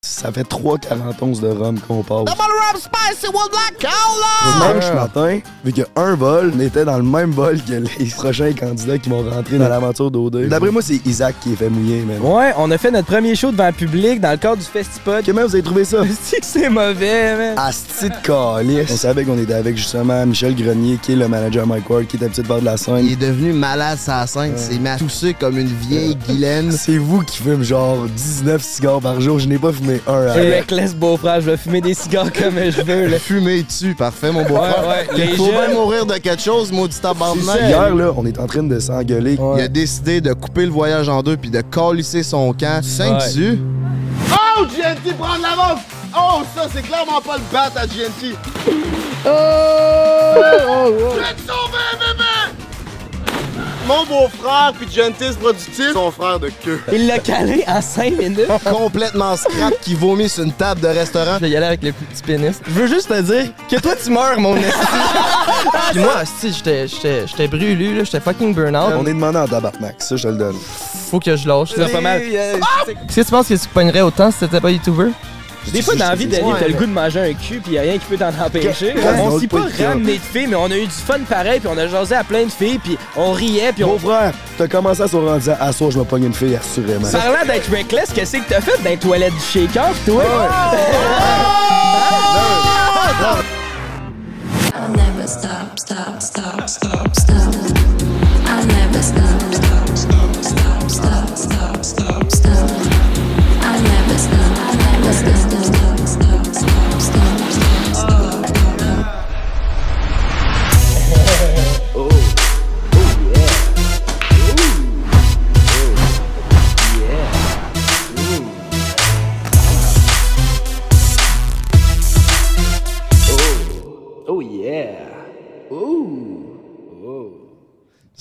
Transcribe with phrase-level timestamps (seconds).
[0.00, 0.78] Ça fait 3,40
[1.22, 2.18] onces de rhum qu'on passe.
[2.24, 4.72] Double rum spicy with black cola!
[4.72, 7.72] Dimanche matin, vu qu'il y a un vol, on était dans le même bol que
[7.72, 10.46] les prochains candidats qui vont rentrer dans l'aventure d'OD.
[10.48, 12.18] D'après moi, c'est Isaac qui est fait mouiller, man.
[12.22, 15.24] Ouais, on a fait notre premier show devant le public dans le cadre du Festipod.
[15.26, 16.02] Comment vous avez trouvé ça?
[16.22, 17.58] C'est que c'est mauvais, man.
[17.58, 18.90] Asti de calice.
[18.92, 22.18] On savait qu'on était avec justement Michel Grenier, qui est le manager Mike Ward, qui
[22.18, 22.98] est habitué de faire de la scène.
[23.04, 24.52] Il est devenu malade sa scène.
[24.56, 26.70] C'est m'a toussé comme une vieille Guylaine.
[26.70, 29.40] C'est vous qui fume genre 19 cigares par jour.
[29.40, 30.26] Je n'ai pas fumé un.
[30.26, 33.18] À- reckless beau-frère, je vais fumer des cigares comme je veux, là.
[33.28, 34.82] Fumer dessus, parfait, mon beau-frère.
[34.82, 37.60] Ouais, ouais, les Il faut bien mourir de quelque chose, maudit tabarnak.
[37.60, 39.38] Hier, là, on est en train de s'engueuler.
[39.56, 42.82] Il a décidé de couper le voyage en deux puis de calisser son camp.
[42.82, 43.32] Cinq Ouais.
[43.32, 43.58] du.
[44.32, 45.80] Oh, GNT, prendre l'avance!
[46.16, 48.34] Oh, ça, c'est clairement pas le bat à GNT.
[49.26, 50.92] Oh!
[51.14, 52.27] Je vais te sauver, bébé!
[53.88, 56.78] Mon beau-frère puis Gentis Productif, son frère de queue.
[56.92, 58.46] Il l'a calé en 5 minutes.
[58.70, 61.36] Complètement scrap qui vomit sur une table de restaurant.
[61.36, 62.60] Je vais y aller avec le plus petit pénis.
[62.66, 64.70] Je veux juste te dire que toi, tu meurs, mon esti.
[65.92, 68.04] Puis moi, esti, j'étais- brûlé, là.
[68.04, 68.92] J'étais fucking burn-out.
[68.98, 70.56] On est demandé en tabarnak, ça je le donne.
[71.10, 71.70] Faut que je lâche.
[71.74, 72.20] C'est pas mal.
[72.20, 75.12] Est-ce que tu penses que tu pognerais autant si t'étais pas YouTuber?
[75.72, 77.72] Des fois, dans la vie d'aller, Ouais, t'as le goût de manger un cul, pis
[77.72, 78.94] y'a rien qui peut t'en empêcher.
[79.20, 81.76] On s'est pas ramené de filles, mais on a eu du fun pareil, puis on
[81.78, 83.88] a jasé à plein de filles, puis on riait, puis on.
[83.92, 86.34] Mon frère, t'as commencé à se rendre en disant À soir, je vais pogner une
[86.34, 87.08] fille, assurément.
[87.10, 90.24] Parlant d'être reckless, qu'est-ce que t'as fait dans les toilettes du shaker, toi?
[94.74, 97.54] I'll never stop, stop, stop, stop, stop.
[98.46, 99.67] I'll never stop, stop,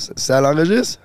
[0.08, 1.00] Ça, ça l'enregistre?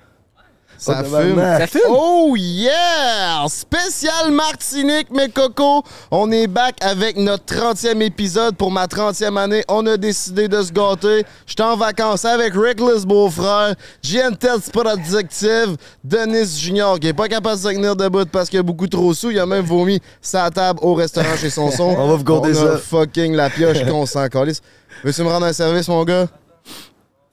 [0.77, 1.35] Ça Oh, fume.
[1.39, 1.81] Ça fume?
[1.89, 3.45] Oh yeah!
[3.47, 5.83] Spécial Martinique, mes cocos.
[6.11, 9.63] On est back avec notre 30e épisode pour ma 30e année.
[9.69, 11.23] On a décidé de se gâter.
[11.45, 17.61] J'étais en vacances avec Reckless Beaufrère, Gentel Productive, Denis Junior qui est pas capable de
[17.61, 19.31] se tenir debout parce qu'il a beaucoup trop sous.
[19.31, 21.83] Il a même vomi sa table au restaurant chez son son.
[21.97, 22.77] On va vous a ça.
[22.77, 24.61] fucking la pioche qu'on s'en calisse.
[25.03, 26.27] Veux-tu me rendre un service, mon gars?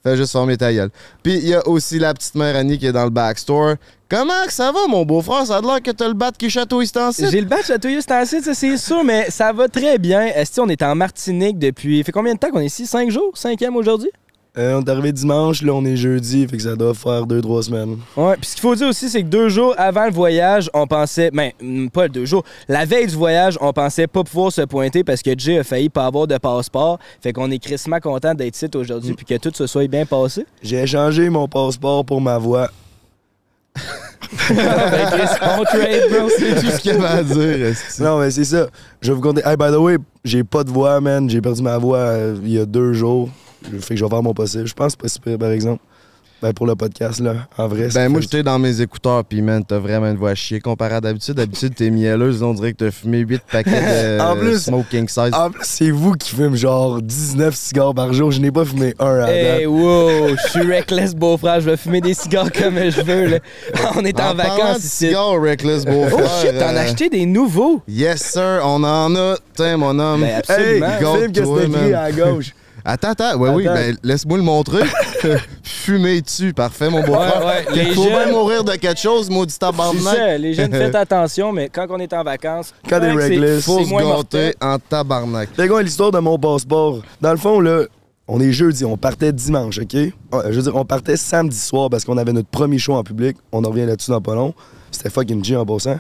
[0.02, 0.90] Fais juste former ta gueule.
[1.22, 3.74] Puis il y a aussi la petite mère Annie qui est dans le backstore.
[4.08, 5.46] Comment que ça va, mon beau-frère?
[5.46, 7.26] Ça a l'air que t'as le bat qui chatouille ce temps-ci.
[7.30, 10.22] J'ai le batch chatouilleux cet ça c'est sûr, mais ça va très bien.
[10.22, 12.02] Est-ce on est en Martinique depuis.
[12.02, 12.86] fait combien de temps qu'on est ici?
[12.86, 13.36] Cinq jours?
[13.36, 14.10] Cinquième aujourd'hui?
[14.58, 17.62] Euh, on est arrivé dimanche, là on est jeudi, fait que ça doit faire 2-3
[17.62, 17.98] semaines.
[18.16, 20.88] Ouais, puis ce qu'il faut dire aussi, c'est que deux jours avant le voyage, on
[20.88, 24.62] pensait, ben, mm, pas deux jours, la veille du voyage, on pensait pas pouvoir se
[24.62, 26.98] pointer parce que Jay a failli pas avoir de passeport.
[27.20, 30.44] Fait qu'on est crissement content d'être ici aujourd'hui puis que tout se soit bien passé.
[30.62, 32.70] J'ai échangé mon passeport pour ma voix.
[33.76, 36.28] ben, Chris, on trade, bro.
[36.36, 37.76] C'est tout ce qu'il y avait à dire.
[38.00, 38.66] Non, mais c'est ça.
[39.00, 39.42] Je vais vous compter.
[39.44, 41.30] Hey, by the way, j'ai pas de voix, man.
[41.30, 43.28] J'ai perdu ma voix euh, il y a deux jours.
[43.80, 44.66] Fait que je vais faire mon possible.
[44.66, 45.82] Je pense que c'est pas si pire, par exemple.
[46.42, 47.34] Ben, pour le podcast, là.
[47.58, 50.34] En vrai, ça Ben, moi, j'étais dans mes écouteurs, pis man, t'as vraiment une voix
[50.34, 51.34] chier comparé à d'habitude.
[51.34, 53.70] D'habitude, t'es mielleuse, on dirait que t'as fumé 8 paquets
[54.16, 55.34] de En plus- smoking size.
[55.34, 58.30] En plus, c'est vous qui fumez genre 19 cigares par jour.
[58.30, 59.66] Je n'ai pas fumé un à Hey, date.
[59.66, 61.60] wow, je suis reckless, beau-frère.
[61.60, 63.38] Je vais fumer des cigares comme je veux, là.
[63.96, 65.06] On est en, vacances de ici.
[65.08, 66.24] cigares, Reckless Beaufrère.
[66.24, 67.82] Oh shit, t'en as euh, acheté des nouveaux?
[67.86, 69.36] Yes, sir, on en a.
[69.54, 70.22] Tiens, mon homme.
[70.22, 70.86] Ben, Hey, absolument.
[71.18, 72.54] Filme que c'est écrit à gauche?
[72.84, 73.36] Attends, attends.
[73.38, 74.82] Ouais, oui, ben, laisse-moi le montrer.
[75.62, 76.52] Fumer dessus.
[76.52, 77.44] Parfait, mon beau-frère.
[77.44, 80.02] Ouais, ouais, les Faut bien mourir de quelque chose, maudit C'est tabarnak.
[80.02, 83.60] ça, les jeunes, faites attention, mais quand on est en vacances, Quand des.
[83.60, 85.48] Faut se gâter en tabarnak.
[85.56, 87.00] C'est quoi l'histoire de mon passeport?
[87.20, 87.84] Dans le fond, là,
[88.28, 89.92] on est jeudi, on partait dimanche, OK?
[89.94, 93.36] Je veux dire, on partait samedi soir parce qu'on avait notre premier show en public.
[93.52, 94.54] On en revient là-dessus dans pas long.
[94.90, 95.98] C'était fucking G en passant.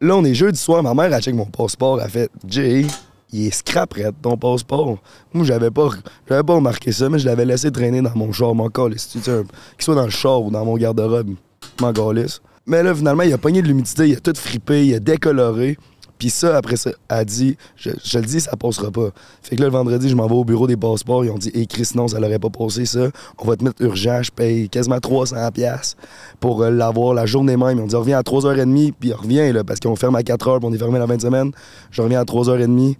[0.00, 2.86] Là, on est jeudi soir, ma mère a check mon passeport, elle a fait Jay,
[3.32, 4.98] il est scrap red, ton passeport.
[5.32, 5.90] Moi, j'avais pas,
[6.28, 9.08] j'avais pas remarqué ça, mais je l'avais laissé traîner dans mon char, mon calisse.
[9.08, 9.42] Tu sais,
[9.76, 11.34] Qu'il soit dans le char ou dans mon garde-robe,
[11.80, 12.40] m'en calisse.
[12.66, 15.76] Mais là, finalement, il a pogné de l'humidité, il a tout frippé, il a décoloré.
[16.20, 19.08] Puis ça, après ça, a dit, je, le dis, ça passera pas.
[19.42, 21.24] Fait que là, le vendredi, je m'en vais au bureau des passeports.
[21.24, 23.08] Ils ont dit, hé, Chris, non, ça l'aurait pas passé, ça.
[23.38, 24.22] On va te mettre urgent.
[24.22, 25.96] Je paye quasiment 300$ piastres
[26.38, 27.78] pour euh, l'avoir la journée même.
[27.78, 30.68] Ils ont dit, reviens à 3h30, puis reviens, là, parce qu'on ferme à 4h, puis
[30.68, 31.52] on est fermé la fin de semaine.
[31.90, 32.96] Je reviens à 3h30.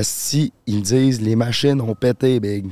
[0.00, 2.66] Si ils me disent, les machines ont pété, big.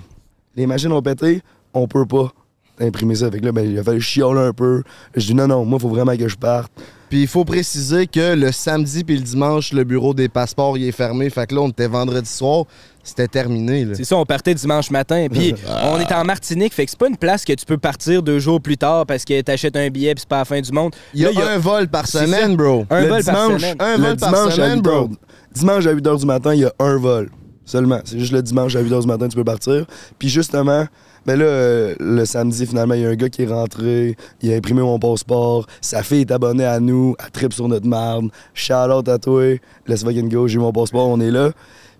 [0.56, 1.42] Les machines ont pété,
[1.74, 2.32] on peut pas.
[2.80, 3.30] imprimer ça.
[3.30, 4.82] Fait que là, ben, il a fallu chialer un peu.
[5.14, 6.72] Je dis non, non, moi, il faut vraiment que je parte.
[7.10, 10.84] Puis il faut préciser que le samedi puis le dimanche, le bureau des passeports il
[10.86, 11.28] est fermé.
[11.28, 12.64] Fait que là, on était vendredi soir.
[13.02, 13.86] C'était terminé.
[13.94, 15.26] C'est ça, on partait dimanche matin.
[15.30, 18.22] Puis on est en Martinique, fait que c'est pas une place que tu peux partir
[18.22, 20.70] deux jours plus tard parce que t'achètes un billet puis c'est pas la fin du
[20.70, 20.94] monde.
[21.12, 22.86] Il y a, Là, un vol par semaine, bro.
[22.90, 23.76] Un le vol par semaine.
[23.80, 25.08] Un le vol par dimanche semaine, 8 bro.
[25.52, 27.30] Dimanche à 8 h du matin, il y a un vol.
[27.64, 28.00] Seulement.
[28.04, 29.86] C'est juste le dimanche à 8 h du matin, tu peux partir.
[30.18, 30.86] Puis justement,
[31.26, 34.52] ben là, euh, le samedi, finalement, il y a un gars qui est rentré, il
[34.52, 38.28] a imprimé mon passeport, sa fille est abonnée à nous, elle trip sur notre marde.
[38.54, 41.50] Shout out à toi, let's fucking go, j'ai mon passeport, on est là.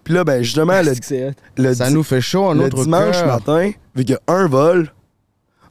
[0.03, 0.93] Puis là, ben justement, le,
[1.63, 3.27] le Ça nous fait chaud en le notre dimanche cœur.
[3.27, 4.93] matin, vu qu'il y a un vol,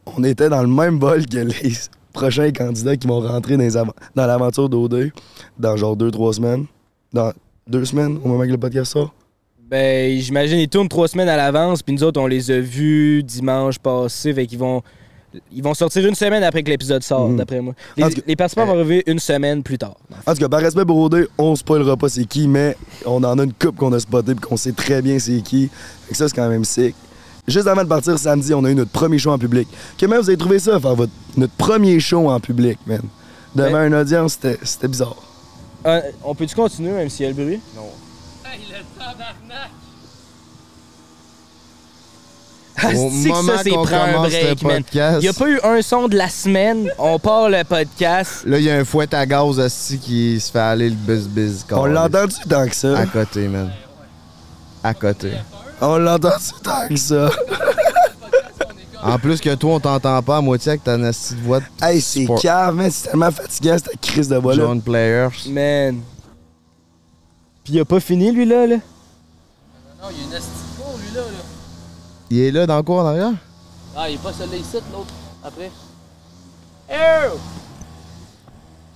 [0.05, 1.73] on était dans le même vol que les
[2.13, 5.11] prochains candidats qui vont rentrer dans, dans l'aventure d'OD
[5.57, 6.65] dans genre deux, trois semaines.
[7.11, 7.33] Dans
[7.67, 9.13] deux semaines, au moment que le podcast sort?
[9.69, 13.21] Ben, j'imagine, ils tournent trois semaines à l'avance, puis nous autres, on les a vus
[13.23, 14.81] dimanche passé, fait qu'ils vont.
[15.53, 17.37] Ils vont sortir une semaine après que l'épisode sort, Mhm.
[17.37, 17.75] d'après moi.
[17.95, 19.95] Les, cas, participants vont arriver une semaine plus tard.
[20.25, 21.07] En tout cas, par respect pour
[21.37, 22.75] on spoilera pas c'est qui, mais
[23.05, 25.67] on en a une coupe qu'on a spoté puis qu'on sait très bien c'est qui.
[26.07, 26.95] Fait que ça, c'est quand même sick.
[27.47, 29.67] Juste avant de partir samedi, on a eu notre premier show en public.
[29.99, 33.01] Comment vous avez trouvé ça, faire votre, notre premier show en public, man?
[33.53, 35.15] Devant Ben- une audience, c'était bizarre.
[35.85, 37.61] Euh, on peut-tu continuer, même s'il y a le bruit?
[42.81, 44.77] Ah, Au c'est que moment ça, c'est qu'on commence break, le man.
[44.83, 45.17] podcast.
[45.19, 46.89] Il n'y a pas eu un son de la semaine.
[46.97, 48.43] On part le podcast.
[48.45, 51.65] Là, il y a un fouet à gaz aussi qui se fait aller le buzz-buzz.
[51.71, 52.97] On l'a entendu tant que ça.
[52.97, 53.69] À côté, man.
[54.81, 55.31] À côté.
[55.81, 57.29] On l'a entendu tant que ça.
[59.01, 61.65] En plus que toi, on t'entend pas à moitié avec ta nasty de voix de
[61.81, 62.91] Hey, c'est cave, man.
[62.91, 64.63] C'est tellement fatigant, cette crise de voix là.
[64.63, 65.29] John Players.
[65.47, 66.01] Man.
[67.63, 68.67] Puis il a pas fini, lui, là.
[68.67, 68.75] là?
[68.75, 70.37] Non, il y a une de
[70.77, 71.43] cour, lui, là, là.
[72.29, 73.31] Il est là dans le cours en arrière?
[73.95, 75.13] Ah, il est pas celui-là ici, l'autre,
[75.43, 75.71] après.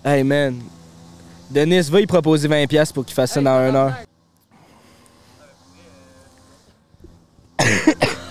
[0.05, 0.59] Hey, man.
[1.49, 3.93] Denis, va y proposer 20$ pour qu'il fasse ça dans une heure.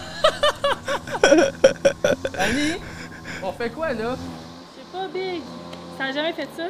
[2.38, 2.75] Annie,
[3.43, 4.17] on fait quoi, là?
[4.17, 5.43] Je sais pas, Big.
[5.99, 6.64] Ça a jamais fait ça?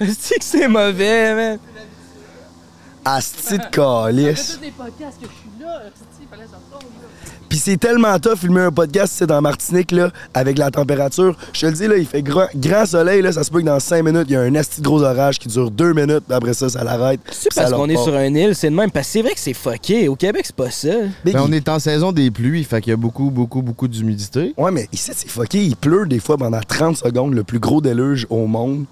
[0.18, 1.58] C'est que c'est mauvais, man.
[3.04, 4.54] Asti de calice.
[4.56, 6.58] tous les podcasts que je suis là, esti, il fallait là.
[7.52, 11.36] Puis c'est tellement tough filmer un podcast, c'est dans Martinique, là, avec la température.
[11.52, 13.66] Je te le dis, là, il fait grand, grand soleil, là, ça se peut que
[13.66, 16.34] dans 5 minutes, il y a un asti gros orage qui dure 2 minutes, puis
[16.34, 17.20] après ça, ça l'arrête.
[17.30, 18.90] C'est parce qu'on est sur une île, c'est de même.
[18.90, 20.08] Parce que c'est vrai que c'est fucké.
[20.08, 20.94] Au Québec, c'est pas ça.
[21.26, 24.54] Ben, on est en saison des pluies, fait qu'il y a beaucoup, beaucoup, beaucoup d'humidité.
[24.56, 25.62] Ouais, mais ici, c'est fucké.
[25.62, 28.86] Il pleut des fois pendant 30 secondes, le plus gros déluge au monde.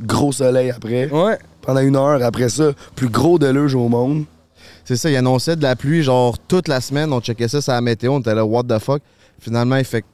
[0.00, 1.10] Gros soleil après.
[1.10, 1.38] Ouais.
[1.60, 4.26] Pendant une heure après ça, plus gros déluge au monde.
[4.86, 7.12] C'est ça, il annonçait de la pluie genre toute la semaine.
[7.12, 9.02] On checkait ça sur la météo, on était là, what the fuck.
[9.40, 10.04] Finalement, il fait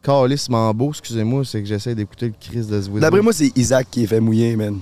[0.00, 3.88] calissement beau, excusez-moi, c'est que j'essaie d'écouter le crise de ce D'après moi, c'est Isaac
[3.90, 4.78] qui est fait mouiller, man.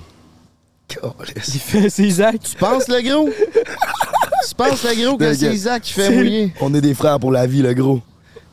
[1.42, 2.40] C'est Isaac.
[2.40, 3.28] Tu penses, le gros?
[4.48, 5.54] tu penses, le gros, que c'est.
[5.54, 6.52] Isaac qui fait mouiller?
[6.60, 8.02] On est des frères pour la vie, le gros.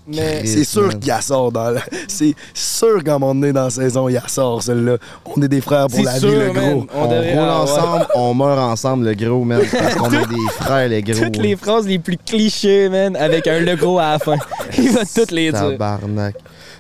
[0.08, 0.46] Mais.
[0.46, 1.82] C'est sûr qu'il la sort dans la...
[2.08, 4.98] C'est sûr qu'à un moment donné dans la saison, il la sort, celle-là.
[5.26, 6.72] On est des frères pour la sûr, vie, le man.
[6.74, 6.88] gros.
[6.94, 7.50] On, devrait- roule ouais.
[7.50, 9.62] ensemble, on meurt ensemble, le gros, man.
[9.72, 11.24] Parce qu'on est des frères, les gros.
[11.24, 14.36] Toutes les phrases les plus clichés, man, avec un le gros à la fin.
[14.78, 15.60] Il va toutes les dire.
[15.72, 16.36] Tabarnak.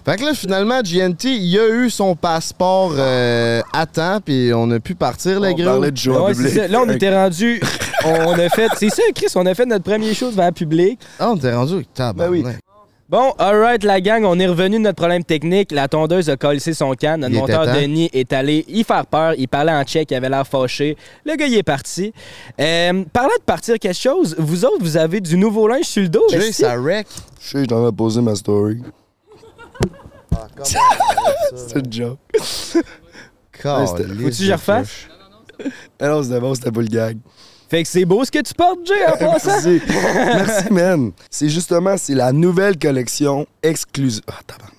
[0.05, 4.69] Fait que là, finalement, GNT, il a eu son passeport euh, à temps, puis on
[4.69, 5.65] a pu partir, les On gros.
[5.65, 6.53] parlait de jouer en Ouais, public.
[6.53, 6.67] ça.
[6.67, 7.59] Là, on était rendu.
[8.05, 8.67] On a fait.
[8.77, 10.99] C'est ça, Chris, on a fait notre premier show devant le public.
[11.19, 11.83] Ah, on était rendu.
[11.95, 12.17] Tabarnak.
[12.17, 12.43] Ben oui.
[13.07, 15.71] Bon, alright, la gang, on est revenu de notre problème technique.
[15.71, 17.21] La tondeuse a collé son canne.
[17.21, 17.67] Notre monteur.
[17.67, 19.35] Denis est allé y faire peur.
[19.37, 20.97] Il parlait en tchèque, il avait l'air fâché.
[21.23, 22.11] Le gars, il est parti.
[22.59, 26.09] Euh, parlant de partir quelque chose, vous autres, vous avez du nouveau linge sur le
[26.09, 26.27] dos.
[26.31, 27.05] Est-ce ça wreck.
[27.39, 28.81] Je sais, je t'en vais poser ma story.
[30.35, 30.47] Ah,
[31.55, 32.17] C'est une joke.
[32.33, 32.81] Faut-tu
[33.53, 34.89] que je de refasse?
[34.89, 35.09] flush.
[35.99, 37.17] Ah non, c'était bon, c'était pas le gag.
[37.69, 39.49] Fait que c'est beau ce que tu portes, Jay, en passant.
[39.49, 39.81] Merci.
[39.87, 41.11] Merci, man.
[41.29, 44.21] C'est justement, c'est la nouvelle collection exclusive.
[44.27, 44.71] Ah, tabarnak.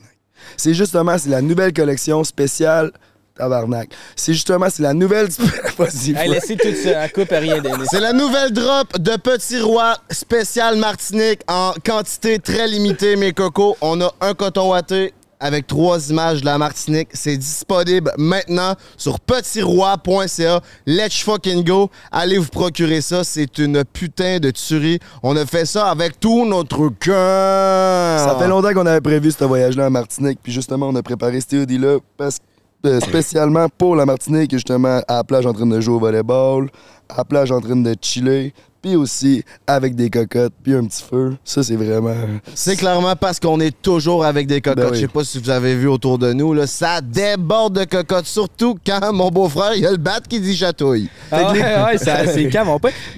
[0.56, 2.92] C'est justement, c'est la nouvelle collection spéciale.
[3.36, 3.90] Tabarnak.
[4.14, 5.28] C'est justement, c'est la nouvelle.
[5.78, 7.04] Vas-y, Hey, laissez tout ça.
[7.04, 7.86] En coupe, rien, Denis.
[7.90, 13.76] C'est la nouvelle drop de Petit Roi spécial Martinique en quantité très limitée, mes cocos.
[13.82, 17.08] On a un coton watté avec trois images de la Martinique.
[17.12, 20.60] C'est disponible maintenant sur petitroi.ca.
[20.86, 21.90] Let's fucking go.
[22.10, 23.24] Allez vous procurer ça.
[23.24, 24.98] C'est une putain de tuerie.
[25.22, 28.28] On a fait ça avec tout notre cœur.
[28.28, 31.40] Ça fait longtemps qu'on avait prévu ce voyage-là à Martinique, puis justement, on a préparé
[31.40, 32.38] ce parce
[32.86, 36.68] euh, spécialement pour la Martinique, justement, à la plage en train de jouer au volleyball,
[37.08, 38.52] à la plage en train de chiller,
[38.86, 41.34] puis aussi avec des cocottes, puis un petit feu.
[41.44, 42.14] Ça, c'est vraiment.
[42.54, 44.78] C'est clairement parce qu'on est toujours avec des cocottes.
[44.78, 44.96] Ben oui.
[44.96, 48.26] Je sais pas si vous avez vu autour de nous, là, ça déborde de cocottes,
[48.26, 51.08] surtout quand mon beau-frère, il a le bat qui dit chatouille.
[51.32, 52.68] Ah ouais, ouais, ça- c'est cave.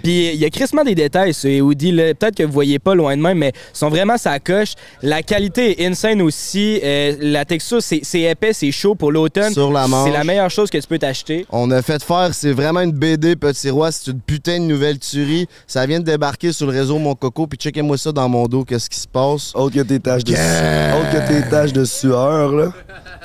[0.02, 1.92] Puis il y a crissement des détails, c'est Woody.
[1.92, 2.14] là.
[2.14, 4.72] Peut-être que vous voyez pas loin de même, mais ils sont vraiment sa coche.
[5.02, 6.80] La qualité est insane aussi.
[6.82, 9.52] Euh, la texture, c'est épais, c'est chaud pour l'automne.
[9.52, 9.86] Sur la.
[10.04, 11.44] C'est la meilleure chose que tu peux t'acheter.
[11.50, 14.98] On a fait faire, c'est vraiment une BD Petit Roi, c'est une putain de nouvelle
[14.98, 15.46] tuerie.
[15.66, 18.64] Ça vient de débarquer sur le réseau Mon Coco, puis checkez-moi ça dans mon dos,
[18.64, 19.52] qu'est-ce qui se passe.
[19.54, 22.72] Autre que tes taches de, autre que tes taches de sueur, là.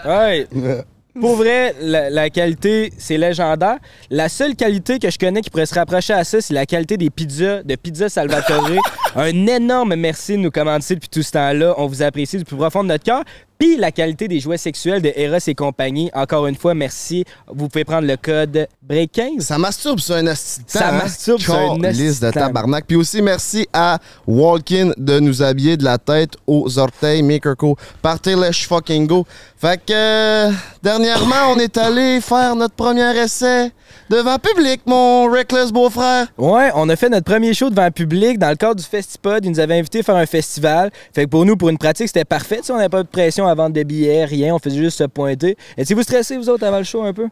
[0.06, 0.48] Ouais.
[1.20, 3.78] Pour vrai, la, la qualité, c'est légendaire.
[4.10, 6.98] La seule qualité que je connais qui pourrait se rapprocher à ça, c'est la qualité
[6.98, 8.68] des pizzas de Pizza Salvatore.
[9.16, 11.76] Un énorme merci de nous commander depuis tout ce temps-là.
[11.78, 13.24] On vous apprécie du plus profond de notre cœur.
[13.64, 16.12] Puis la qualité des jouets sexuels de Eros et compagnie.
[16.14, 17.24] Encore une fois, merci.
[17.48, 19.40] Vous pouvez prendre le code BREAK15.
[19.40, 20.34] Ça masturbe sur un temps,
[20.68, 20.98] Ça hein?
[20.98, 22.84] masturbe sur un asti de tabarnak.
[22.86, 27.24] Puis aussi, merci à Walkin de nous habiller de la tête aux orteils.
[27.24, 29.26] Mikirko, partez let's fucking go.
[29.56, 30.52] Fait que, euh,
[30.82, 33.72] dernièrement, on est allé faire notre premier essai
[34.10, 36.28] devant public, mon reckless beau-frère.
[36.38, 39.46] Ouais, on a fait notre premier show devant public dans le cadre du Festipod.
[39.46, 40.92] Ils nous avaient invités à faire un festival.
[41.14, 42.60] Fait que pour nous, pour une pratique, c'était parfait.
[42.62, 44.54] Sais, on n'avait pas de pression à vendre de billets, rien.
[44.56, 45.58] On faisait juste se pointer.
[45.78, 47.28] Étiez-vous stressés, vous autres, avant le show un peu?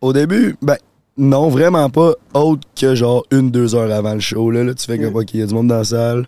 [0.00, 0.76] Au début, ben,
[1.16, 2.12] non, vraiment pas.
[2.34, 4.64] Autre que genre une, deux heures avant le show, là.
[4.64, 6.26] là tu fais comme, OK, il y a du monde dans la salle.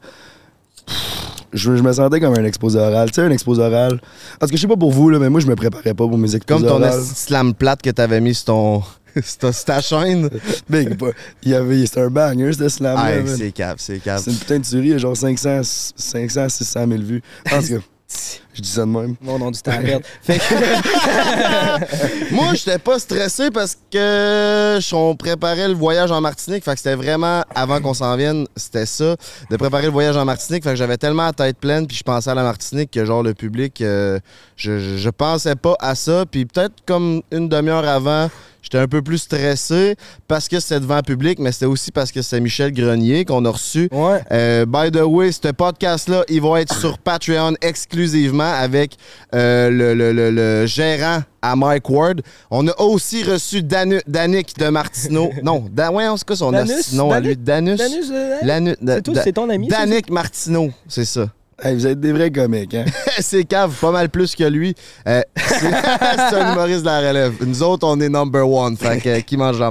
[1.52, 3.10] Je, je me sentais comme un exposé oral.
[3.10, 4.00] Tu sais, un exposé oral.
[4.40, 6.16] Parce que je sais pas pour vous, là, mais moi, je me préparais pas pour
[6.16, 7.02] mes exposés Comme ton orales.
[7.02, 8.82] slam plate que t'avais mis sur ton.
[9.22, 10.30] sur ta- chaîne.
[10.70, 11.10] Big, pas-
[11.42, 14.22] il y avait, c'était un banger, ce slam Ah, c'est cave, c'est cave.
[14.24, 17.22] C'est une putain de tuerie, genre 500, 500, 600 000 vues.
[17.52, 17.82] En tout cas,
[18.54, 19.16] je dis ça de même.
[19.22, 19.72] Mon nom du temps.
[20.22, 20.42] Fait que,
[22.34, 26.64] Moi, j'étais pas stressé parce que on préparait le voyage en Martinique.
[26.64, 29.16] Fait que c'était vraiment, avant qu'on s'en vienne, c'était ça,
[29.50, 30.64] de préparer le voyage en Martinique.
[30.64, 33.22] Fait que j'avais tellement la tête pleine, puis je pensais à la Martinique que, genre,
[33.22, 34.18] le public, euh,
[34.56, 36.24] je, je, je pensais pas à ça.
[36.30, 38.28] Puis peut-être comme une demi-heure avant,
[38.62, 39.96] j'étais un peu plus stressé
[40.28, 43.44] parce que c'était devant le public, mais c'était aussi parce que c'est Michel Grenier qu'on
[43.44, 43.88] a reçu.
[43.92, 44.20] ouais.
[44.30, 48.96] Euh, by the way, ce podcast-là, il va être sur Patreon exclusivement avec
[49.34, 52.20] euh, le, le- le- le gérant à Mike Ward.
[52.50, 55.30] On a aussi reçu Danu- Danick de Martineau.
[55.42, 56.70] non, da, ouais, quoi son Danus?
[56.88, 57.36] asti- nom à lui?
[57.36, 57.78] Danus?
[57.78, 61.28] Danus, euh, Lanu- da- c'est ton ami, Danick Martineau, c'est ça.
[61.64, 62.84] Hey, vous êtes des vrais comiques, hein?
[63.20, 64.74] c'est cave, pas mal plus que lui.
[65.06, 67.34] Euh, c'est un humoriste de la relève.
[67.46, 68.76] Nous autres, on est number one.
[68.76, 69.70] Fait que, euh, qui mange la?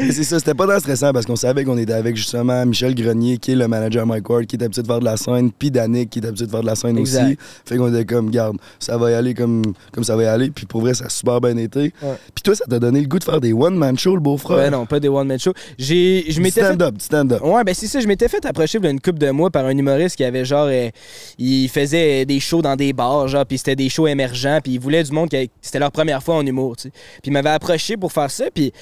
[0.00, 2.96] Et c'est ça, c'était pas tant stressant parce qu'on savait qu'on était avec justement Michel
[2.96, 5.52] Grenier, qui est le manager Mike Ward, qui est habitué de faire de la scène,
[5.56, 7.24] puis Danick, qui est habitué de faire de la scène Exact.
[7.24, 7.38] aussi.
[7.64, 10.50] Fait qu'on était comme, garde, ça va y aller comme, comme ça va y aller.
[10.50, 11.92] Puis pour vrai, ça a super bien été.
[12.02, 12.18] Ouais.
[12.34, 14.56] Puis toi, ça t'a donné le goût de faire des one-man shows, le beau-frère?
[14.56, 15.52] Ben non, pas des one-man show.
[15.78, 17.42] J'ai, je m'étais fait Stand-up, stand-up.
[17.44, 18.00] Ouais, ben c'est ça.
[18.00, 20.68] Je m'étais fait approcher une couple de mois par un humoriste qui avait genre.
[20.70, 20.90] euh,
[21.38, 24.80] il faisait des shows dans des bars, genre, puis c'était des shows émergents, puis il
[24.80, 25.50] voulait du monde qui.
[25.60, 26.90] C'était leur première fois en humour, tu sais.
[26.90, 28.72] Puis il m'avait approché pour faire ça, puis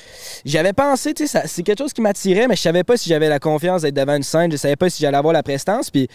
[0.45, 3.29] j'avais pensé, tu sais, c'est quelque chose qui m'attirait, mais je savais pas si j'avais
[3.29, 6.09] la confiance d'être devant une scène, je savais pas si j'allais avoir la prestance, puis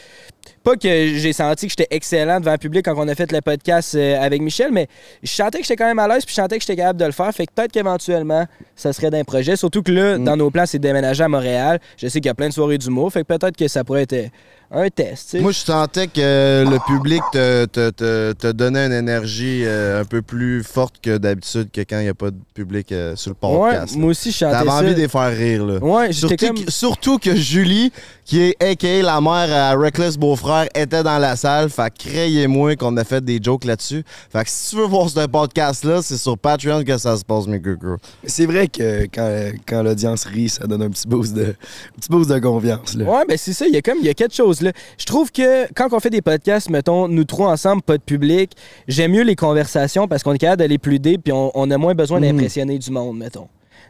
[0.64, 3.42] pas que j'ai senti que j'étais excellent devant le public quand on a fait le
[3.42, 4.88] podcast euh, avec Michel, mais
[5.24, 7.06] je sentais que j'étais quand même à l'aise, puis je sentais que j'étais capable de
[7.06, 7.32] le faire.
[7.34, 9.56] Fait que peut-être qu'éventuellement, ça serait d'un projet.
[9.56, 11.80] Surtout que là, dans nos plans, c'est de déménager à Montréal.
[11.98, 14.04] Je sais qu'il y a plein de soirées d'humour, fait que peut-être que ça pourrait
[14.04, 14.28] être euh,
[14.72, 15.36] un test.
[15.40, 20.06] Moi, je sentais que le public te, te, te, te donnait une énergie euh, un
[20.06, 23.32] peu plus forte que d'habitude que quand il n'y a pas de public euh, sur
[23.32, 23.96] le ouais, podcast.
[23.96, 24.76] moi aussi, je sentais T'avais ça.
[24.78, 25.78] envie de les faire rire, là.
[25.80, 26.66] Ouais, Surtout, comme...
[26.66, 27.92] que, surtout que Julie,
[28.26, 29.02] qui est a.k.a.
[29.04, 31.70] la mère à Reckless Beau-Frère, était dans la salle.
[31.70, 34.04] Fait que créez-moi qu'on a fait des jokes là-dessus.
[34.32, 37.48] Fait que si tu veux voir ce podcast-là, c'est sur Patreon que ça se passe,
[37.48, 41.44] mes gros C'est vrai que quand, quand l'audience rit, ça donne un petit boost de,
[41.44, 42.96] un petit boost de confiance.
[42.96, 43.06] Là.
[43.06, 45.32] Ouais, ben c'est ça, il y a comme il y a quelque chose Je trouve
[45.32, 48.52] que quand on fait des podcasts, mettons, nous trois ensemble, pas de public,
[48.88, 51.78] j'aime mieux les conversations parce qu'on est capable d'aller plus deep puis on, on a
[51.78, 52.28] moins besoin Mhm.
[52.32, 53.48] d'impressionner du monde, mettons.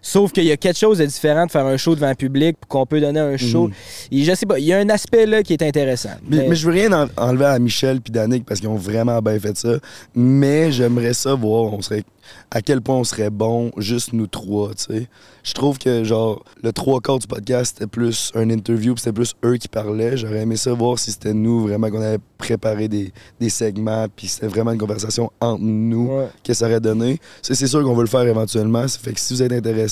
[0.08, 2.58] Sauf qu'il y a quelque chose de différent de faire un show devant un public
[2.62, 3.72] puis qu'on peut donner un show.
[4.12, 6.10] Et je sais pas, il y a un aspect là qui est intéressant.
[6.10, 6.38] Mhm.
[6.38, 9.20] Mais, mais je veux rien en- enlever à Michel puis Danick parce qu'ils ont vraiment
[9.24, 9.78] bien fait ça.
[10.14, 12.04] Mais j'aimerais ça voir on serait,
[12.52, 15.08] à quel point on serait bon juste nous trois, tu sais.
[15.44, 19.34] Je trouve que, genre, le trois quarts du podcast, c'était plus un interview c'était plus
[19.44, 20.18] eux qui parlaient.
[20.18, 24.28] J'aurais aimé ça voir si c'était nous, vraiment, qu'on avait préparé des, des segments puis
[24.28, 26.28] c'était vraiment une conversation entre nous Ouais.
[26.44, 27.20] que ça aurait donné.
[27.44, 28.88] C'est sûr qu'on veut le faire éventuellement.
[28.88, 29.52] Ça fait que si vous êtes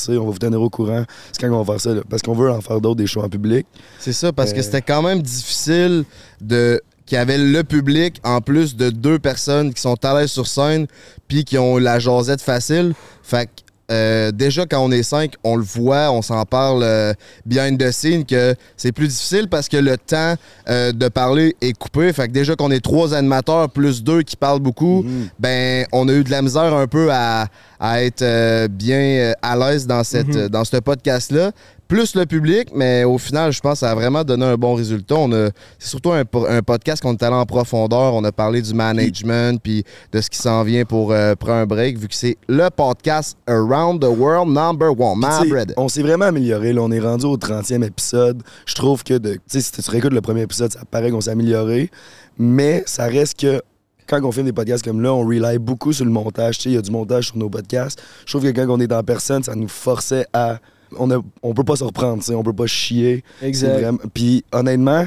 [0.09, 1.03] on va vous tenir au courant.
[1.31, 2.01] C'est quand on va faire ça, là.
[2.09, 3.65] parce qu'on veut en faire d'autres, des shows en public.
[3.99, 4.63] C'est ça, parce que Euh.
[4.63, 6.03] c'était quand même difficile
[6.41, 10.31] de qu'il y avait le public en plus de deux personnes qui sont à l'aise
[10.31, 10.87] sur scène
[11.27, 12.93] puis qui ont la jasette facile.
[13.21, 13.49] Fait
[13.91, 17.13] euh, déjà quand on est cinq, on le voit, on s'en parle euh,
[17.45, 20.35] behind the scene que c'est plus difficile parce que le temps
[20.69, 22.11] euh, de parler est coupé.
[22.13, 25.05] Fait que déjà qu'on est trois animateurs plus deux qui parlent beaucoup,
[25.39, 27.47] ben on a eu de la misère un peu à,
[27.79, 31.51] à être euh, bien à l'aise dans cette euh, dans ce podcast-là.
[31.93, 34.73] Plus le public, mais au final, je pense que ça a vraiment donné un bon
[34.73, 35.13] résultat.
[35.15, 38.15] On a, c'est surtout un, po- un podcast qu'on est allé en profondeur.
[38.15, 41.65] On a parlé du management puis de ce qui s'en vient pour euh, prendre un
[41.67, 45.19] break, vu que c'est le podcast Around the World Number One.
[45.19, 45.75] Brother.
[45.77, 46.73] on s'est vraiment amélioré.
[46.73, 46.81] Là.
[46.81, 48.41] On est rendu au 30e épisode.
[48.65, 51.21] Je trouve que, de, tu sais, si tu réécoutes le premier épisode, ça paraît qu'on
[51.21, 51.91] s'est amélioré.
[52.39, 53.61] Mais ça reste que
[54.07, 56.57] quand on fait des podcasts comme là, on rely beaucoup sur le montage.
[56.57, 58.01] Tu sais, il y a du montage sur nos podcasts.
[58.25, 60.57] Je trouve que quand on est en personne, ça nous forçait à.
[60.97, 63.23] On, a, on peut pas se reprendre, tu sais, on peut pas chier.
[63.41, 63.73] Exact.
[63.73, 65.05] vraiment- Puis honnêtement,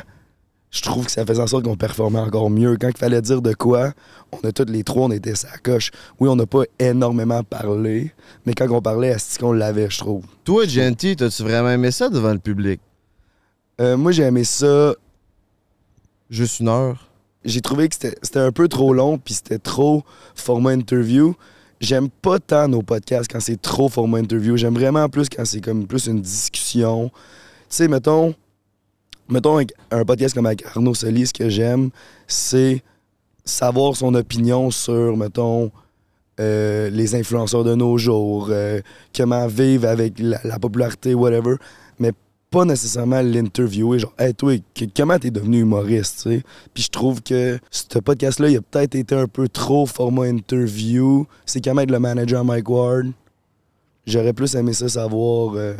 [0.71, 2.77] je trouve que ça faisait en sorte qu'on performait encore mieux.
[2.79, 3.93] Quand il fallait dire de quoi,
[4.33, 5.91] on a tous les trois, on était sa coche.
[6.21, 8.13] Oui, on n'a pas énormément parlé,
[8.45, 10.25] mais quand on parlait, est qu'on l'avait, je trouve?
[10.45, 12.81] Toi, Genty, t'as-tu vraiment aimé ça devant le public?
[13.81, 14.95] Euh, moi, j'ai aimé ça.
[16.31, 17.09] Juste une heure?
[17.45, 20.03] J'ai trouvé que c'était c'était un peu trop long, puis c'était trop
[20.35, 21.35] format interview.
[21.81, 24.57] J'aime pas tant nos podcasts quand c'est trop format interview.
[24.57, 27.11] J'aime vraiment plus quand c'est comme plus une discussion.
[27.11, 27.15] Tu
[27.69, 28.35] sais, mettons,
[29.29, 29.59] mettons
[29.91, 31.91] un, podcast comme avec Arnaud Soli, ce que j'aime,
[32.27, 32.83] c'est
[33.45, 35.71] savoir son opinion sur, mettons,
[36.41, 38.81] euh, les influenceurs de nos jours, euh,
[39.15, 41.57] comment vivre avec la, la popularité, whatever,
[42.51, 44.53] pas nécessairement l'interviewer, genre, hey, toi,
[44.97, 46.43] comment t'es devenu humoriste, tu sais?
[46.73, 51.27] Puis je trouve que ce podcast-là, il a peut-être été un peu trop format interview.
[51.45, 53.07] C'est quand même le manager Mike Ward.
[54.07, 55.75] J'aurais plus aimé ça savoir, euh,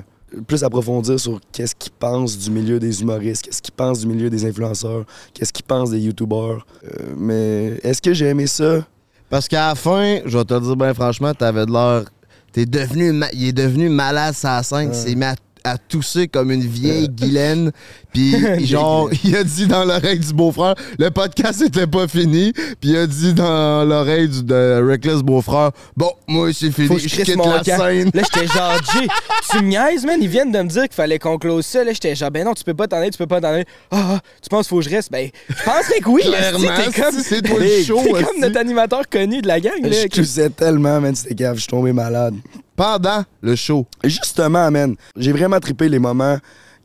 [0.49, 4.29] plus approfondir sur qu'est-ce qu'il pense du milieu des humoristes, qu'est-ce qu'il pense du milieu
[4.29, 6.67] des influenceurs, qu'est-ce qu'il pense des youtubeurs.
[6.85, 8.85] Euh, mais est-ce que j'ai aimé ça?
[9.31, 12.05] Parce qu'à la fin, je vais te le dire bien franchement, t'avais de l'air.
[12.53, 13.13] T'es devenu.
[13.13, 14.89] ma- Il est devenu malade sa scène.
[14.93, 15.25] Il s'est mis
[15.67, 17.73] à, tousser comme une vieille Guylaine.
[18.13, 18.35] Puis,
[18.67, 22.53] genre, il a dit dans l'oreille du beau-frère, le podcast était pas fini.
[22.53, 26.89] Puis, il a dit dans l'oreille du de Reckless beau-frère, bon, moi, c'est fini.
[26.89, 27.79] Faut je quitte mon la camp.
[27.79, 28.11] scène.
[28.15, 29.07] Là, j'étais genre, Jay,
[29.51, 30.19] tu me niaises, man?
[30.21, 31.85] Ils viennent de me dire qu'il fallait qu'on close ça.
[31.85, 33.67] Là, j'étais genre, ben non, tu peux pas t'en aller, tu peux pas t'en aller.
[33.91, 35.11] Ah, ah, tu penses qu'il faut que je reste?
[35.11, 36.23] Ben, je penserais que oui.
[36.23, 39.83] Clairement, T'es comme, c'est toi le T'es show, comme notre animateur connu de la gang.
[39.83, 42.35] Là, Je toussais tellement, man, c'était grave, je suis tombé malade.
[42.77, 43.87] Pendant le show.
[44.05, 46.39] Justement, man, j'ai vraiment trippé les moments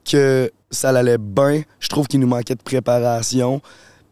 [0.10, 1.64] que ça allait bien.
[1.80, 3.62] Je trouve qu'il nous manquait de préparation.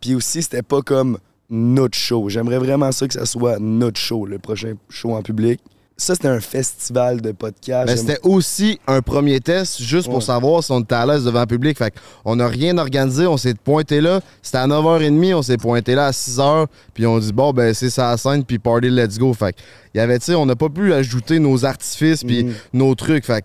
[0.02, 1.18] Puis aussi, c'était pas comme
[1.50, 2.30] notre show.
[2.30, 5.62] J'aimerais vraiment ça que ça soit notre show, le prochain show en public.
[6.00, 7.88] Ça, c'était un festival de podcasts.
[7.90, 11.42] Mais c'était aussi un premier test, juste pour savoir si on était à l'aise devant
[11.42, 11.78] le public.
[11.78, 11.94] Fait
[12.26, 14.22] on n'a rien organisé, on s'est pointé là.
[14.42, 17.90] C'était à 9h30, on s'est pointé là à 6h, puis on dit, bon, ben, c'est
[17.90, 19.34] ça la scène, puis party, let's go.
[19.34, 19.56] Fait
[19.94, 22.54] il y avait, tu sais, on n'a pas pu ajouter nos artifices, puis Mhm.
[22.74, 23.26] nos trucs.
[23.26, 23.44] Fait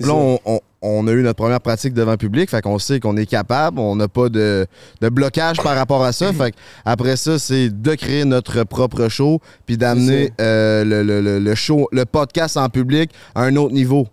[0.00, 3.00] là, on, on- on a eu notre première pratique devant le public, fait qu'on sait
[3.00, 4.66] qu'on est capable, on n'a pas de,
[5.00, 6.30] de blocage par rapport à ça.
[6.34, 11.22] fait que après ça, c'est de créer notre propre show, puis d'amener euh, le, le-
[11.22, 14.06] le- le show, le podcast en public à un autre niveau.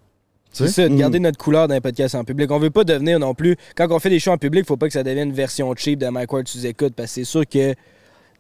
[0.54, 2.50] C'est ça, de garder notre couleur dans les podcasts en public.
[2.52, 3.56] On veut pas devenir non plus.
[3.76, 6.00] Quand on fait des shows en public, faut pas que ça devienne une version cheap
[6.00, 7.74] de Mike Ward sous écoute parce que c'est sûr que.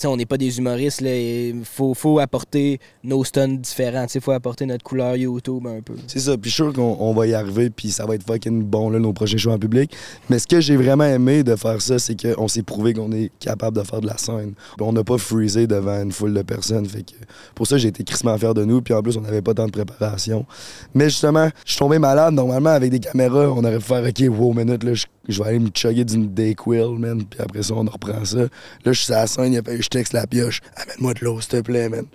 [0.06, 1.02] On n'est pas des humoristes.
[1.02, 4.06] Il faut, apporter nos stunts différents.
[4.14, 5.96] Il faut apporter notre couleur YouTube un peu.
[6.08, 8.26] C'est ça, puis je suis sûr qu'on on va y arriver, puis ça va être
[8.26, 9.94] fucking bon, là, nos prochains shows en public.
[10.30, 13.32] Mais ce que j'ai vraiment aimé de faire ça, c'est qu'on s'est prouvé qu'on est
[13.40, 14.54] capable de faire de la scène.
[14.80, 17.16] On n'a pas freezé devant une foule de personnes, fait que
[17.56, 19.66] pour ça, j'ai été crissement fier de nous, puis en plus, on n'avait pas tant
[19.66, 20.46] de préparation.
[20.94, 22.34] Mais justement, je suis tombé malade.
[22.34, 25.50] Normalement, avec des caméras, on aurait pu faire, OK, wow, minute, là, je, je vais
[25.50, 28.40] aller me chugger d'une Dayquil, man, puis après ça, on reprend ça.
[28.40, 28.50] Là,
[28.86, 30.62] je suis sur la scène, il a fallu je texte la pioche.
[30.76, 32.06] Amène-moi de l'eau, s'il te plaît, man.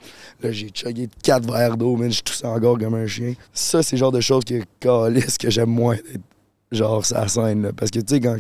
[0.43, 2.11] Là, j'ai chugué quatre verres d'eau, man.
[2.11, 3.35] Je tousse encore comme un chien.
[3.53, 6.23] Ça, c'est le genre de choses que, calisse, que j'aime moins d'être
[6.73, 7.73] genre sa scène, là.
[7.73, 8.37] Parce que, tu sais, quand.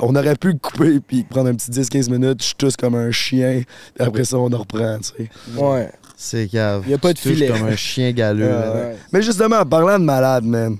[0.00, 3.62] On aurait pu couper puis prendre un petit 10-15 minutes, je tousse comme un chien,
[3.94, 5.30] puis après ça, on en reprend, tu sais.
[5.54, 5.90] Ouais.
[6.16, 6.88] C'est cave.
[6.88, 7.48] Y a pas de filet.
[7.48, 8.48] comme un chien galeux.
[8.52, 8.96] Ah, ouais.
[9.12, 10.78] Mais justement, en parlant de malade, man,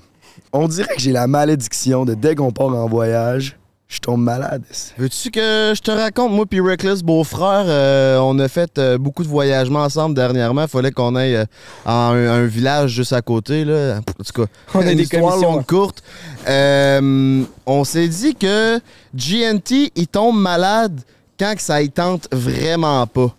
[0.53, 4.63] on dirait que j'ai la malédiction de dès qu'on part en voyage, je tombe malade.
[4.97, 9.21] Veux-tu que je te raconte, moi puis Reckless, beau-frère, euh, on a fait euh, beaucoup
[9.23, 10.67] de voyagements ensemble dernièrement.
[10.67, 11.45] Fallait qu'on aille euh,
[11.85, 13.65] en un, un village juste à côté.
[13.65, 13.97] Là.
[13.97, 15.53] En tout cas, On a une des histoire commissions.
[15.53, 16.01] longue courte.
[16.47, 18.79] Euh, on s'est dit que
[19.15, 20.99] GNT, il tombe malade
[21.39, 23.35] quand que ça y tente vraiment pas.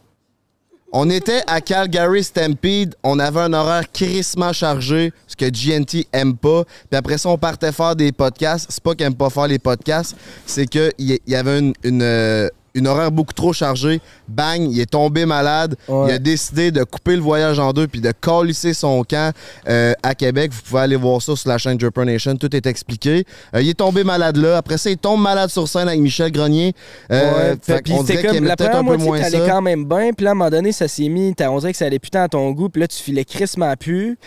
[0.97, 6.37] On était à Calgary Stampede, on avait un horaire crissement chargé, ce que GNT aime
[6.37, 6.63] pas.
[6.89, 8.67] Puis après ça, on partait faire des podcasts.
[8.69, 10.15] C'est pas qu'il aime pas faire les podcasts,
[10.47, 10.93] c'est qu'il
[11.27, 14.01] y avait une, une, euh, une horaire beaucoup trop chargée.
[14.27, 15.77] Bang, il est tombé malade.
[15.87, 16.09] Ouais.
[16.09, 19.33] Il a décidé de couper le voyage en deux puis de calisser son camp
[19.69, 20.51] euh, à Québec.
[20.53, 22.37] Vous pouvez aller voir ça sur la chaîne Jumper Nation.
[22.37, 23.25] Tout est expliqué.
[23.55, 24.57] Euh, il est tombé malade là.
[24.57, 26.75] Après ça, il tombe malade sur scène avec Michel Grenier.
[27.11, 29.51] Euh, Ouais, fait c'était dirait qu'il la première un peu moitié, moins t'allais ça.
[29.51, 31.79] quand même bien, puis là, à un moment donné, ça s'est mis, on dirait que
[31.79, 34.19] ça allait putain à ton goût, puis là, tu filais crissement plus.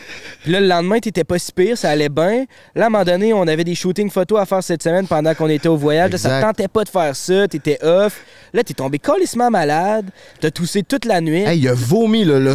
[0.43, 2.45] Puis là, le lendemain, t'étais pas si pire, ça allait bien.
[2.75, 5.33] Là, à un moment donné, on avait des shootings photos à faire cette semaine pendant
[5.35, 6.11] qu'on était au voyage.
[6.11, 8.19] Là, ça tentait pas de faire ça, t'étais off.
[8.53, 10.05] Là, t'es tombé colissement malade,
[10.39, 11.43] t'as toussé toute la nuit.
[11.43, 12.53] Hey, il a vomi, là, le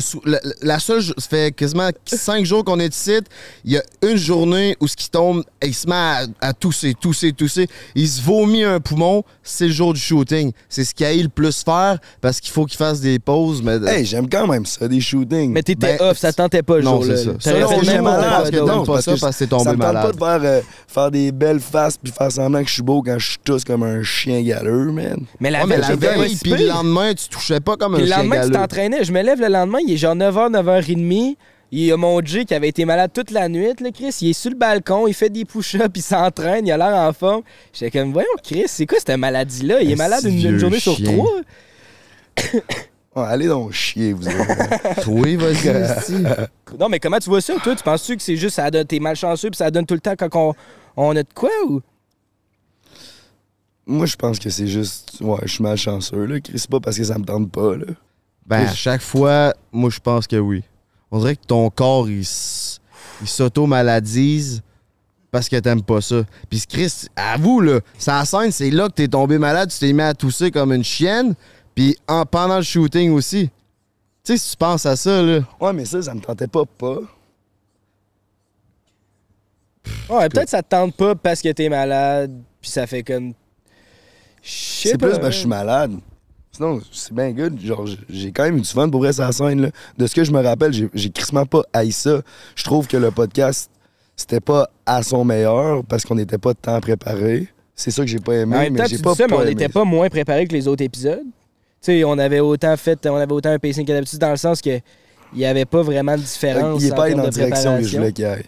[0.62, 3.12] la, seule, ça fait quasiment cinq jours qu'on est ici.
[3.64, 6.94] Il y a une journée où ce qui tombe, il se met à, à tousser,
[6.94, 7.68] tousser, tousser.
[7.94, 10.52] Il se vomit un poumon, c'est le jour du shooting.
[10.68, 13.62] C'est ce qu'il a eu le plus faire parce qu'il faut qu'il fasse des pauses.
[13.62, 15.52] Mais Hey, j'aime quand même ça, des shootings.
[15.52, 17.16] Mais t'étais Ben, off, ça te tentait pas le non, jour-là.
[17.16, 18.02] c'est ça.
[18.02, 18.74] Malade, parce que d'autre.
[18.76, 20.16] non, pas ça, parce que t'es tombé ça me tente malade.
[20.16, 23.02] pas de faire, euh, faire des belles faces puis faire semblant que je suis beau
[23.02, 25.18] quand je tousse comme un chien galeux, man.
[25.40, 28.02] Mais la Ouais, mais la veille, si puis le lendemain, tu touchais pas comme Puis
[28.02, 29.04] un le lendemain, tu t'entraînais.
[29.04, 31.36] Je me lève le lendemain, il est genre 9h, 9h30.
[31.74, 34.14] Il y a mon J qui avait été malade toute la nuit, là, Chris.
[34.20, 37.12] Il est sur le balcon, il fait des push-ups, il s'entraîne, il a l'air en
[37.14, 37.42] forme.
[37.72, 39.80] J'étais comme, voyons, Chris, c'est quoi cette maladie-là?
[39.80, 41.40] Il est Un malade une, journée sur trois.
[43.14, 44.26] Ouais, allez donc chier, vous.
[45.06, 45.70] Oui, vas-y.
[46.80, 47.76] Non, mais comment tu vois ça, toi?
[47.76, 50.14] Tu penses-tu que c'est juste, ça donne, t'es malchanceux, puis ça donne tout le temps
[50.18, 50.54] quand on,
[50.96, 51.82] on a de quoi, ou?
[53.92, 55.18] Moi, je pense que c'est juste.
[55.20, 56.40] Ouais, je suis malchanceux, là.
[56.40, 57.84] Chris, C'est pas parce que ça me tente pas, là.
[58.46, 60.62] Ben, à chaque fois, moi, je pense que oui.
[61.10, 64.62] On dirait que ton corps, il, s'auto-maladise
[65.30, 66.22] parce que t'aimes pas ça.
[66.48, 70.02] Puis Chris, avoue, là, sa scène, c'est là que t'es tombé malade, tu t'es mis
[70.02, 71.34] à tousser comme une chienne,
[71.74, 73.50] puis en, pendant le shooting aussi.
[74.24, 75.40] Tu sais, si tu penses à ça, là.
[75.60, 77.00] Ouais, mais ça, ça me tentait pas, pas.
[80.08, 83.34] Ouais, peut-être ça te tente pas parce que t'es malade, puis ça fait comme.
[84.42, 85.92] C'est plus parce que je suis malade.
[86.50, 87.58] Sinon, c'est bien good.
[87.60, 89.62] Genre, j'ai quand même eu du fun pour vrai sa scène.
[89.62, 89.70] Là.
[89.96, 92.20] De ce que je me rappelle, j'ai crissement pas haï ça.
[92.54, 93.70] Je trouve que le podcast,
[94.16, 97.48] c'était pas à son meilleur parce qu'on n'était pas tant préparé.
[97.74, 99.42] C'est ça que j'ai pas aimé, En même mais j'ai pas, ça, mais pas on
[99.42, 99.54] aimé.
[99.54, 101.22] n'était pas moins préparé que les autres épisodes.
[101.24, 101.30] Tu
[101.80, 104.60] sais, on avait autant fait, on avait autant un pacing que d'habitude, dans le sens
[104.60, 104.78] que
[105.34, 106.82] il n'y avait pas vraiment de différence.
[106.82, 108.44] Il est en pas allé dans la direction que je voulais qu'il aille.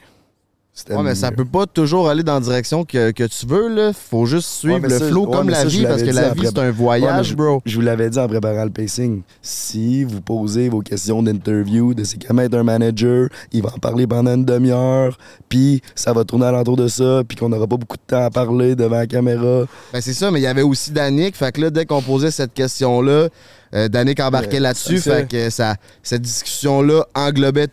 [0.90, 3.92] Ouais, mais ça peut pas toujours aller dans la direction que, que tu veux, là.
[3.92, 6.30] Faut juste suivre Ouais, le ça, flow ouais, comme la ça, vie, parce que la
[6.30, 7.62] vie, c'est un voyage, je, bro.
[7.64, 9.22] je vous l'avais dit en préparant le pacing.
[9.40, 13.78] Si vous posez vos questions d'interview de c'est comment être un manager, il va en
[13.78, 15.16] parler pendant une demi-heure,
[15.48, 18.30] puis ça va tourner alentour de ça, puis qu'on n'aura pas beaucoup de temps à
[18.30, 19.66] parler devant la caméra.
[19.92, 21.36] Ben c'est ça, mais il y avait aussi Danick.
[21.36, 23.28] Fait que là, dès qu'on posait cette question-là,
[23.74, 24.98] euh, Danick embarquait là-dessus.
[24.98, 27.68] Fait que ça, cette discussion-là englobait,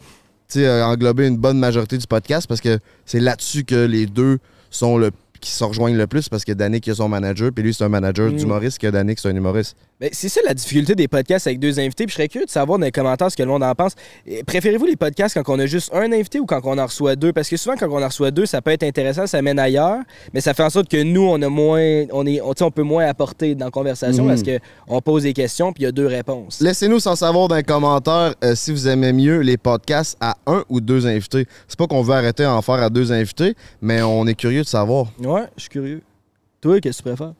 [0.57, 4.97] euh, englobait une bonne majorité du podcast parce que c'est là-dessus que les deux sont
[4.97, 7.83] le qui se rejoignent le plus parce que Danick a son manager, puis lui c'est
[7.83, 8.35] un manager Mm.
[8.37, 9.75] d'humoriste, que Danick c'est un humoriste.
[9.99, 12.05] Ben, c'est ça la difficulté des podcasts avec deux invités.
[12.05, 13.93] Puis je serais curieux de savoir dans les commentaires ce que le monde en pense.
[14.47, 17.33] Préférez-vous les podcasts quand on a juste un invité ou quand on en reçoit deux?
[17.33, 19.99] Parce que souvent, quand on en reçoit deux, ça peut être intéressant, ça mène ailleurs,
[20.33, 22.05] mais ça fait en sorte que nous, on a moins.
[22.11, 24.29] On, est, on, peut moins apporter dans la conversation Mhm.
[24.29, 24.43] parce
[24.87, 26.59] qu'on pose des questions puis il y a deux réponses.
[26.61, 30.63] Laissez-nous sans savoir dans les commentaires euh, si vous aimez mieux les podcasts à un
[30.69, 31.45] ou deux invités.
[31.67, 34.67] C'est pas qu'on veut arrêter d'en faire à deux invités, mais on est curieux de
[34.67, 35.07] savoir.
[35.23, 36.01] Ouais, je suis curieux.
[36.61, 37.33] Toi, qu'est-ce que tu préfères?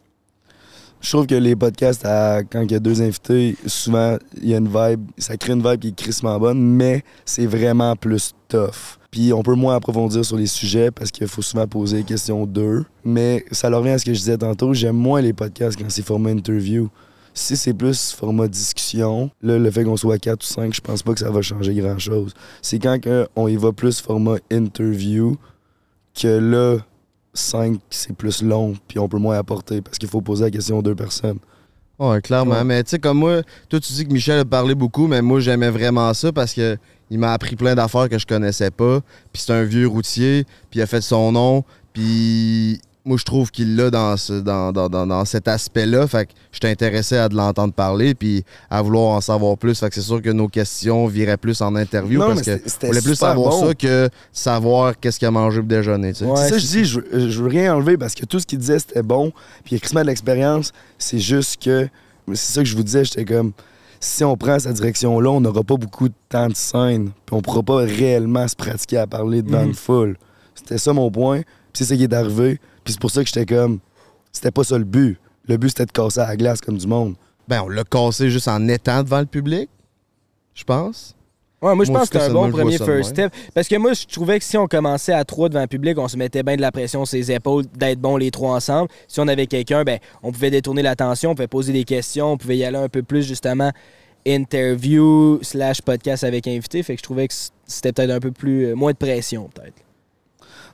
[0.99, 4.57] Je trouve que les podcasts, quand il y a deux invités, souvent, il y a
[4.57, 8.99] une vibe, ça crée une vibe qui est crissement bonne, mais c'est vraiment plus tough.
[9.09, 12.45] Puis on peut moins approfondir sur les sujets parce qu'il faut souvent poser des questions
[12.45, 12.85] d'eux.
[13.03, 16.05] Mais ça revient à ce que je disais tantôt, j'aime moins les podcasts quand c'est
[16.05, 16.87] format interview.
[17.33, 21.01] Si c'est plus format discussion, là, le fait qu'on soit 4 ou 5, je pense
[21.01, 22.33] pas que ça va changer grand-chose.
[22.61, 25.35] C'est quand que on y va plus format interview
[26.13, 26.77] que là,
[27.33, 30.79] 5, c'est plus long, puis on peut moins apporter parce qu'il faut poser la question
[30.79, 31.39] aux deux personnes.
[31.97, 32.55] Ouais, clairement.
[32.55, 32.63] Ouais.
[32.63, 35.39] Mais tu sais, comme moi, toi, tu dis que Michel a parlé beaucoup, mais moi,
[35.39, 36.77] j'aimais vraiment ça parce que
[37.11, 39.01] il m'a appris plein d'affaires que je connaissais pas.
[39.31, 41.63] Puis c'est un vieux routier, puis il a fait son nom.
[41.93, 46.05] Puis moi, je trouve qu'il l'a dans, ce, dans, dans, dans, dans cet aspect-là.
[46.07, 49.79] Fait que je intéressé à de l'entendre parler, puis à vouloir en savoir plus.
[49.79, 52.87] Fait que c'est sûr que nos questions viraient plus en interview Non, parce que on
[52.87, 53.67] voulait plus savoir bon.
[53.67, 56.25] ça que savoir qu'est-ce qu'il a mangé pour déjeuner, tu sais.
[56.25, 58.59] Ouais, c'est ça, je dis, je, je veux rien enlever parce que tout ce qu'il
[58.59, 59.31] disait, c'était bon.
[59.63, 60.71] Puis il y a de l'expérience.
[60.99, 61.87] C'est juste que,
[62.33, 63.51] c'est ça que je vous disais, j'étais comme,
[63.99, 67.11] si on prend cette direction-là, on n'aura pas beaucoup de temps de scène.
[67.25, 69.67] Puis on pourra pas réellement se pratiquer à parler devant Mhm.
[69.69, 70.17] une foule.
[70.53, 71.41] C'était ça mon point.
[71.73, 72.59] Puis c'est ça qui est arrivé.
[72.83, 73.79] Puis c'est pour ça que j'étais comme,
[74.31, 75.19] c'était pas ça le but.
[75.47, 77.15] Le but, c'était de casser à la glace comme du monde.
[77.47, 79.69] Ben, on l'a cassé juste en étant devant le public,
[80.53, 81.15] je pense.
[81.61, 83.31] Ouais, moi, je pense que c'est un bon premier first step.
[83.53, 86.07] Parce que moi, je trouvais que si on commençait à trois devant le public, on
[86.07, 88.89] se mettait bien de la pression sur les épaules d'être bons les trois ensemble.
[89.07, 92.37] Si on avait quelqu'un, ben, on pouvait détourner l'attention, on pouvait poser des questions, on
[92.37, 93.71] pouvait y aller un peu plus, justement,
[94.25, 96.81] interview slash podcast avec invité.
[96.81, 97.33] Fait que je trouvais que
[97.67, 99.83] c'était peut-être un peu plus, euh, moins de pression, peut-être.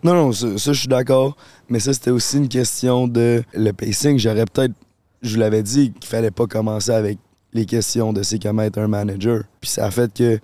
[0.03, 1.35] Non, non, ça, je suis d'accord.
[1.69, 4.17] Mais ça, c'était aussi une question de le pacing.
[4.17, 4.73] J'aurais peut-être,
[5.21, 7.17] je vous l'avais dit, qu'il fallait pas commencer avec
[7.53, 9.43] les questions de c'est comment être un manager.
[9.59, 10.39] Puis ça a fait que,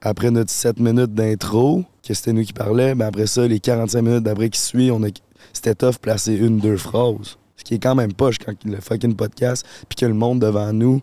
[0.00, 4.02] après notre 7 minutes d'intro, que c'était nous qui parlait, ben après ça, les 45
[4.02, 5.08] minutes d'après qui suit, on a,
[5.52, 7.38] c'était tough placer une, deux phrases.
[7.56, 10.72] Ce qui est quand même poche quand le fucking podcast, puis que le monde devant
[10.72, 11.00] nous,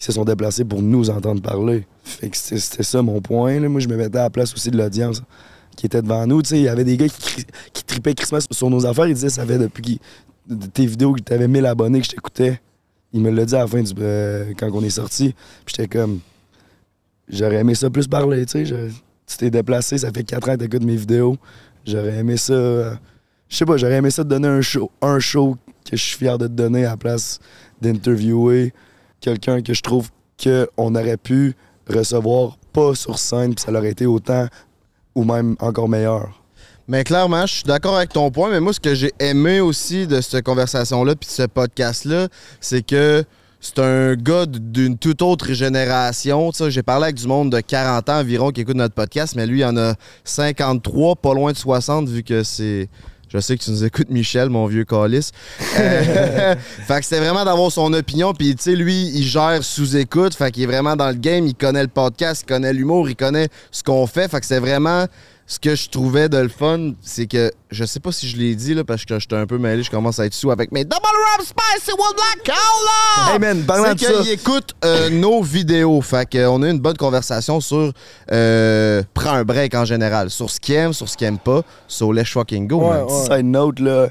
[0.00, 1.86] ils se sont déplacés pour nous entendre parler.
[2.02, 3.58] Fait que c'était, c'était ça mon point.
[3.58, 3.68] Là.
[3.68, 5.22] Moi, je me mettais à la place aussi de l'audience
[5.76, 6.40] qui était devant nous.
[6.50, 9.06] Il y avait des gars qui, tripaient Christmas sur nos affaires.
[9.06, 10.00] Ils disaient ça fait depuis
[10.72, 12.60] tes vidéos que t'avais 1000 abonnés que je t'écoutais.
[13.12, 15.34] Il me l'a dit à la fin du euh, quand on est sorti.
[15.64, 16.20] Puis j'étais comme
[17.28, 18.90] j'aurais aimé ça plus parler, tu sais.
[19.26, 21.36] Tu t'es déplacé, ça fait 4 ans que t'écoutes mes vidéos.
[21.86, 22.52] J'aurais aimé ça.
[22.52, 22.94] euh,
[23.48, 25.56] je sais pas, j'aurais aimé ça te donner un show, un show
[25.88, 27.38] que je suis fier de te donner à la place
[27.80, 28.72] d'interviewer
[29.20, 30.10] quelqu'un que je trouve
[30.42, 31.54] qu'on aurait pu
[31.88, 34.48] recevoir pas sur scène, puis ça aurait été autant
[35.14, 36.40] ou même encore meilleur.
[36.86, 40.06] Mais clairement, je suis d'accord avec ton point, mais moi, ce que j'ai aimé aussi
[40.06, 42.28] de cette conversation-là puis de ce podcast-là,
[42.60, 43.24] c'est que
[43.64, 46.50] c'est un gars d'une toute autre génération.
[46.68, 49.60] J'ai parlé avec du monde de 40 ans environ qui écoute notre podcast, mais lui,
[49.60, 52.90] il en a 53, pas loin de 60, vu que c'est.
[53.34, 55.32] Je sais que tu nous écoutes, Michel, mon vieux calice.
[55.76, 56.54] Euh,
[56.86, 58.32] fait que c'était vraiment d'avoir son opinion.
[58.32, 60.36] Puis, tu sais, lui, il gère sous-écoute.
[60.36, 61.44] Fait qu'il est vraiment dans le game.
[61.48, 64.30] Il connaît le podcast, il connaît l'humour, il connaît ce qu'on fait.
[64.30, 65.06] Fait que c'est vraiment
[65.46, 66.92] ce que je trouvais de le fun.
[67.02, 69.58] C'est que, je sais pas si je l'ai dit, là, parce que j'étais un peu
[69.58, 69.82] mêlé.
[69.82, 73.32] Je commence à être sous avec mes Double Rub Spicy One Black Cola!
[73.34, 76.00] Hey man, parlant C'est de ça, qu'il écoute euh, nos vidéos.
[76.00, 77.92] Fait qu'on a eu une bonne conversation sur
[78.32, 80.30] euh, prends un break en général.
[80.30, 81.62] Sur ce qu'il aime, sur ce qu'il aime pas.
[81.88, 83.04] So let's fucking go, Ouais, man.
[83.04, 83.24] ouais.
[83.36, 84.08] side note, là,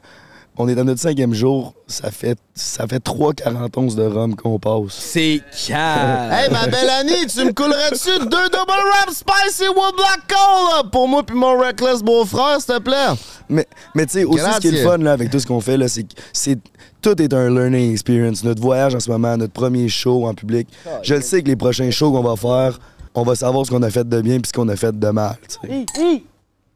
[0.58, 1.74] on est dans notre cinquième jour.
[1.88, 4.94] Ça fait, ça fait 3,41 de rhum qu'on passe.
[4.94, 6.32] C'est calme.
[6.32, 11.08] Hey, ma belle Annie, tu me coulerais-tu deux Double Rub Spicy One Black Cola pour
[11.08, 13.20] moi puis mon Reckless beau-frère, s'il te plaît?
[13.50, 15.62] Mais, mais tu sais, aussi, ce qui est le fun là, avec tout ce qu'on
[15.62, 16.60] fait, là, c'est que c'est,
[17.02, 18.44] tout est un learning experience.
[18.44, 20.68] Notre voyage en ce moment, notre premier show en public.
[21.02, 22.80] Je le sais que les prochains shows qu'on va faire,
[23.16, 25.10] on va savoir ce qu'on a fait de bien puis ce qu'on a fait de
[25.10, 25.36] mal.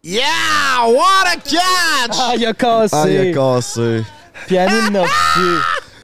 [0.03, 0.85] Yeah!
[0.87, 2.17] What a catch!
[2.19, 2.95] Ah, il a cassé.
[2.95, 4.03] Ah, il a cassé.
[4.45, 5.57] Puis Annie l'a reçu.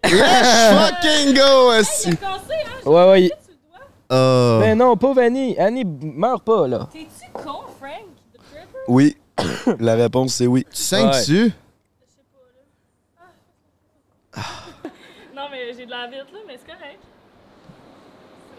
[0.03, 2.09] Let's fucking go, aussi.
[2.09, 2.89] T'es cassé, hein?
[2.89, 3.21] Ouais, ouais.
[3.23, 3.85] il- Tu le dois?
[4.09, 4.57] Ah.
[4.59, 5.57] Mais non, pauvre Annie.
[5.57, 6.89] Annie, meurs pas, là.
[6.91, 8.05] T'es-tu con, Frank?
[8.33, 8.79] The Tripper?
[8.87, 9.17] Oui.
[9.79, 10.65] La réponse, c'est oui.
[10.69, 11.51] Tu saignes-tu?
[15.35, 16.99] Non, mais j'ai de la vite, là, mais c'est correct.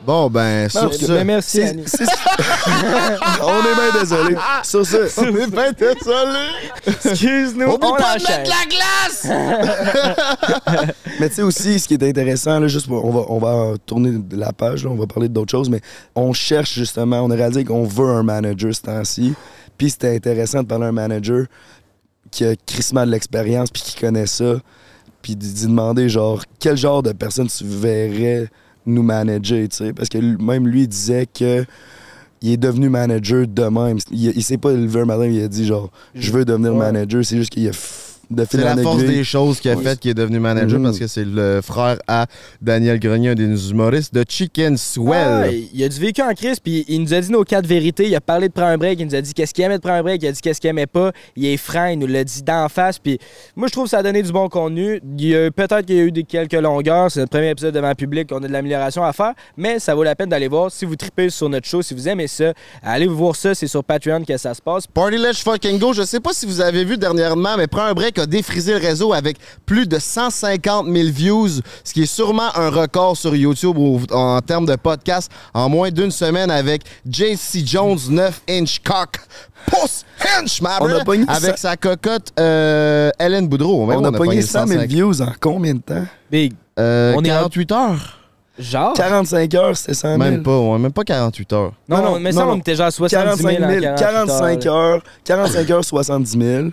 [0.07, 1.23] Bon, ben, sur Non, ce...
[1.25, 2.05] Merci, c'est-
[3.43, 4.37] on est bien désolé.
[4.63, 6.39] Sur ça, On est bien désolé.
[6.87, 8.43] Excuse-nous, on pas de enchaîne.
[8.43, 9.27] mettre la glace!
[11.21, 13.79] Mais tu sais aussi, ce qui est intéressant, là, juste pour- on va, on va
[13.87, 15.81] tourner la page, là, on va parler d'autres choses, mais
[16.15, 19.35] on cherche justement, on a réalisé qu'on veut un manager ce temps-ci.
[19.79, 21.47] Puis c'était intéressant de parler à un manager
[22.31, 24.57] qui a crissement de l'expérience puis qui connaît ça.
[25.23, 28.49] Puis d'y demander, genre, quel genre de personne tu verrais
[28.87, 29.93] nous manager, tu sais.
[29.93, 31.65] Parce que même lui, il disait que
[32.43, 33.99] il est devenu manager de même.
[34.11, 36.79] Il, il s'est pas levé un matin, il a dit, genre, je veux devenir Ouais.
[36.79, 37.25] manager.
[37.25, 37.73] C'est juste qu'il a
[38.35, 39.83] de fil C'est la force des choses qui a Ouais.
[39.83, 40.85] fait qu'il est devenu manager Mhm.
[40.85, 42.27] parce que c'est le frère à
[42.61, 45.63] Daniel Grenier, un des humoristes de Chicken Ah, Swell.
[45.73, 48.07] il a du vécu en crise, puis il nous a dit nos quatre vérités.
[48.09, 49.83] Il a parlé de prendre un break, il nous a dit qu'est-ce qu'il aimait de
[49.83, 51.13] prendre un break, il a dit qu'est-ce qu'il aimait pas.
[51.37, 52.99] Il est franc, il nous l'a dit d'en face.
[52.99, 53.19] Puis
[53.57, 55.01] moi, je trouve que ça a donné du bon contenu.
[55.19, 57.11] Il y a- Peut-être qu'il y a eu des, quelques longueurs.
[57.11, 59.95] C'est notre premier épisode devant le public, on a de l'amélioration à faire, mais ça
[59.95, 60.71] vaut la peine d'aller voir.
[60.71, 63.55] Si vous tripez sur notre show, si vous aimez ça, allez voir ça.
[63.55, 64.87] C'est sur Patreon que ça se passe.
[64.87, 67.95] Party Let's Fucking Go, je sais pas si vous avez vu dernièrement, mais Prends un
[67.95, 71.49] break a défrisé le réseau avec plus de 150 000 views,
[71.85, 73.77] ce qui est sûrement un record sur YouTube
[74.11, 79.17] en termes de podcast en moins d'une semaine avec JC Jones 9 inch cock.
[79.67, 80.05] Puss
[80.39, 83.87] inch, ma On a avec sa cocotte euh, Hélène Boudreau.
[83.87, 84.89] Ouais, on, a pogné 100 000 105.
[84.89, 86.05] views en combien de temps?
[86.31, 86.53] Big.
[86.79, 88.19] Euh, On est 48 heures.
[88.59, 88.93] Genre?
[88.95, 90.19] 45 heures, c'était 100 000.
[90.19, 91.73] Même pas, ouais, même pas 48 heures.
[91.89, 92.53] Non, Non, mais ça, non.
[92.53, 94.75] on était genre 70 000 45 en 000, 48 45 heures.
[94.75, 96.69] heures, 45 heures, 70 000.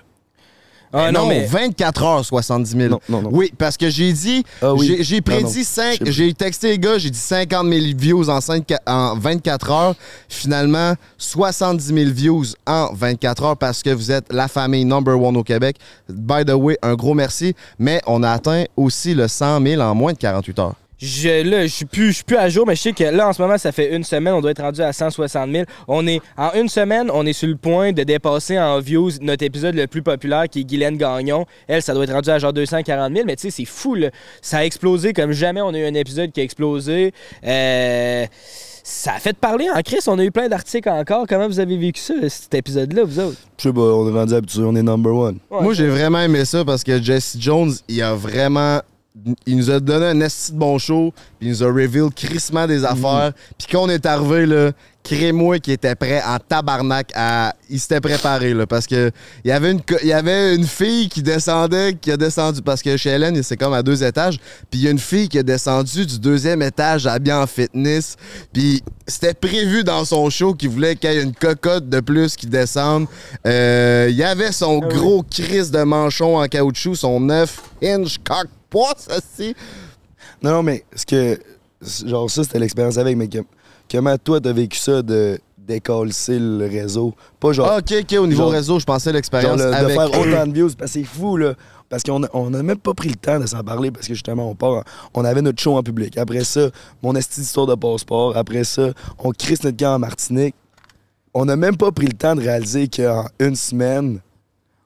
[0.94, 2.90] Ah, non, non, mais 24 heures, 70 000.
[2.90, 3.30] Non, non, non.
[3.32, 4.98] Oui, parce que j'ai dit, Ah oui.
[5.02, 5.64] j'ai- prédit non.
[5.64, 9.16] 5, Je sais j'ai texté les gars, j'ai dit 50 000 views en, 5 en
[9.18, 9.96] 24 heures.
[10.28, 15.38] Finalement, 70 000 views en 24 heures parce que vous êtes la famille number one
[15.38, 15.78] au Québec.
[16.10, 17.56] By the way, un gros merci.
[17.80, 20.76] Mais on a atteint aussi le 100 000 en moins de 48 heures.
[21.02, 23.28] Je, là, je suis plus, je suis plus à jour, mais je sais que là,
[23.28, 25.66] en ce moment, ça fait une semaine, on doit être rendu à 160 000.
[25.88, 29.44] On est, en une semaine, on est sur le point de dépasser en views notre
[29.44, 31.46] épisode le plus populaire, qui est Guylaine Gagnon.
[31.68, 34.10] Elle, ça doit être rendu à genre 240 000, mais tu sais, c'est fou, là.
[34.42, 37.14] Ça a explosé comme jamais on a eu un épisode qui a explosé.
[37.46, 38.26] Euh,
[38.84, 40.00] ça a fait parler en Chris.
[40.08, 41.26] On a eu plein d'articles encore.
[41.28, 43.38] Comment vous avez vécu ça, cet épisode-là, vous autres?
[43.58, 45.38] Je sais pas, on est rendu habitué, on est number one.
[45.50, 45.62] Ouais.
[45.62, 48.82] Moi, j'ai vraiment aimé ça parce que Jesse Jones, il a vraiment.
[49.46, 52.66] Il nous a donné un esti de bon show, puis il nous a reveal crissement
[52.66, 53.34] des affaires.
[53.58, 54.72] Puis quand on est arrivé, là,
[55.04, 57.56] Crémois qui était prêt en tabarnak à.
[57.70, 59.10] Il s'était préparé, là, parce que
[59.44, 62.62] il y avait une, co- il y avait une fille qui descendait, qui a descendu,
[62.62, 64.38] parce que chez Hélène, c'est comme à deux étages,
[64.70, 68.16] puis il y a une fille qui a descendu du deuxième étage habillée en fitness,
[68.54, 72.36] puis c'était prévu dans son show qu'il voulait qu'il y ait une cocotte de plus
[72.36, 73.08] qui descende.
[73.48, 78.46] Euh, il y avait son gros crise de manchon en caoutchouc, son 9 inch cock
[78.72, 79.54] poisse, aussi.
[80.42, 81.40] Non, non, mais ce que.
[82.06, 83.40] Genre, ça, c'était l'expérience avec, mais que-
[83.92, 87.14] comment toi, t'as vécu ça de décoller le réseau?
[87.40, 87.68] Pas genre.
[87.72, 90.54] Ah, ok, ok, au niveau Genre- réseau, je pensais l'expérience le- de faire autant de
[90.54, 91.54] views, parce que c'est fou, là.
[91.90, 94.14] Parce qu'on a, on a même pas pris le temps de s'en parler, parce que
[94.14, 94.84] justement, on part, en-
[95.16, 96.18] on avait notre show en public.
[96.18, 96.70] Après ça,
[97.04, 98.38] mon esti d'histoire de passeport.
[98.38, 100.56] Après ça, on crisse notre camp en Martinique.
[101.34, 104.20] On a même pas pris le temps de réaliser qu'en une semaine,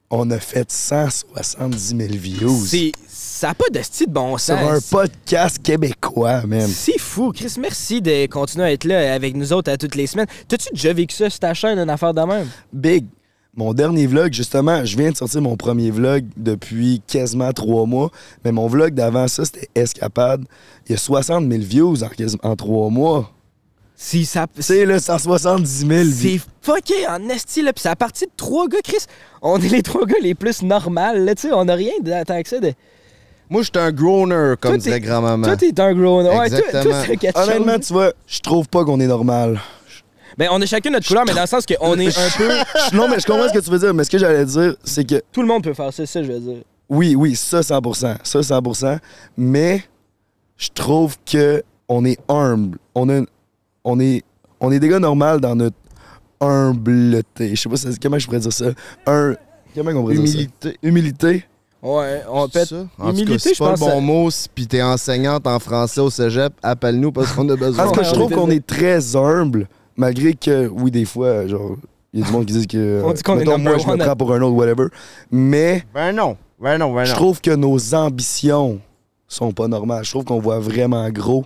[0.09, 2.65] on a fait 170 000 views.
[2.65, 4.59] C'est, ça n'a pas de style de bon Sur sens.
[4.59, 6.67] un podcast québécois, man.
[6.67, 7.55] C'est fou, Chris.
[7.59, 10.27] Merci de continuer à être là avec nous autres à toutes les semaines.
[10.47, 12.47] T'as-tu déjà vécu ça sur ta chaîne, une affaire de même?
[12.71, 13.05] Big.
[13.57, 18.11] Mon dernier vlog, justement, je viens de sortir mon premier vlog depuis quasiment trois mois,
[18.43, 20.43] mais mon vlog d'avant ça, c'était Escapade.
[20.87, 21.95] Il y a 60 000 views
[22.43, 23.31] en trois mois.
[23.95, 24.45] Si ça.
[24.53, 27.71] Tu sais, là, 170 000 C'est fucké en esti, là.
[27.71, 29.05] Puis c'est à partir de trois gars, Chris.
[29.41, 31.35] On est les trois gars les plus normales, là.
[31.35, 32.73] Tu sais, on n'a rien que ça de.
[33.49, 35.45] Moi, j'étais un groaner, comme t'es- grand-maman.
[35.45, 36.25] Toi, t'es un grown.
[36.25, 39.59] Ouais, toi, toi, c'est Honnêtement, tu vois, je trouve pas qu'on est normal.
[40.37, 42.49] Ben, on a chacun notre couleur, mais dans le sens qu'on est un peu.
[42.93, 45.07] non, mais je comprends ce que tu veux dire, mais ce que j'allais dire, c'est
[45.07, 46.57] que Tout le monde peut faire ça, ça, je veux dire.
[46.89, 48.99] oui, oui, ça 100%, ça 100%,
[49.37, 49.83] mais
[50.57, 52.79] je trouve que on est humble.
[52.95, 53.21] On, a,
[53.85, 54.21] on, est,
[54.59, 55.77] on est des gars normaux dans notre
[56.41, 57.55] humbleté.
[57.55, 58.65] Je sais pas comment je pourrais dire ça?
[59.05, 59.35] Un,
[59.75, 60.33] comment on pourrait dire ça?
[60.33, 60.77] Humilité.
[60.83, 61.45] Humilité.
[61.81, 62.87] Ouais, on peut Ça?
[62.97, 64.31] En tout Humilité, cas, je pas le bon que- mot.
[64.31, 67.85] Si pis t'es enseignante en français au cégep, appelle-nous parce qu'on a besoin.
[67.91, 71.75] Cas, Ouais, je trouve qu'on est très humble, malgré que, oui, des fois, genre,
[72.11, 73.01] il y a du monde qui dit que.
[73.05, 74.87] On dit qu'on est moi, je me à- prends pour un autre, whatever.
[75.31, 76.37] Mais Ben non.
[76.59, 77.17] Ben non, ben je non.
[77.17, 78.79] trouve que nos ambitions
[79.27, 80.03] sont pas normales.
[80.05, 81.43] Je trouve qu'on voit vraiment gros,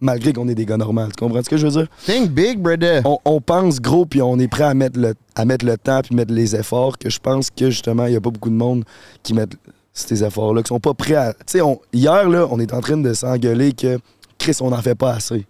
[0.00, 1.06] malgré qu'on est des gars normaux.
[1.06, 1.88] Tu comprends ce que je veux dire?
[2.04, 3.02] Think big, brother.
[3.04, 6.00] On, on pense gros, puis on est prêt à mettre le, à mettre le temps,
[6.02, 8.54] puis mettre les efforts, que je pense que, justement, il y a pas beaucoup de
[8.54, 8.84] monde
[9.22, 9.56] qui mettent
[9.92, 11.32] ces efforts-là, qui sont pas prêts à...
[11.32, 11.60] Tu sais,
[11.92, 13.98] hier, là, on est en train de s'engueuler que,
[14.38, 15.46] Chris, on n'en fait pas assez.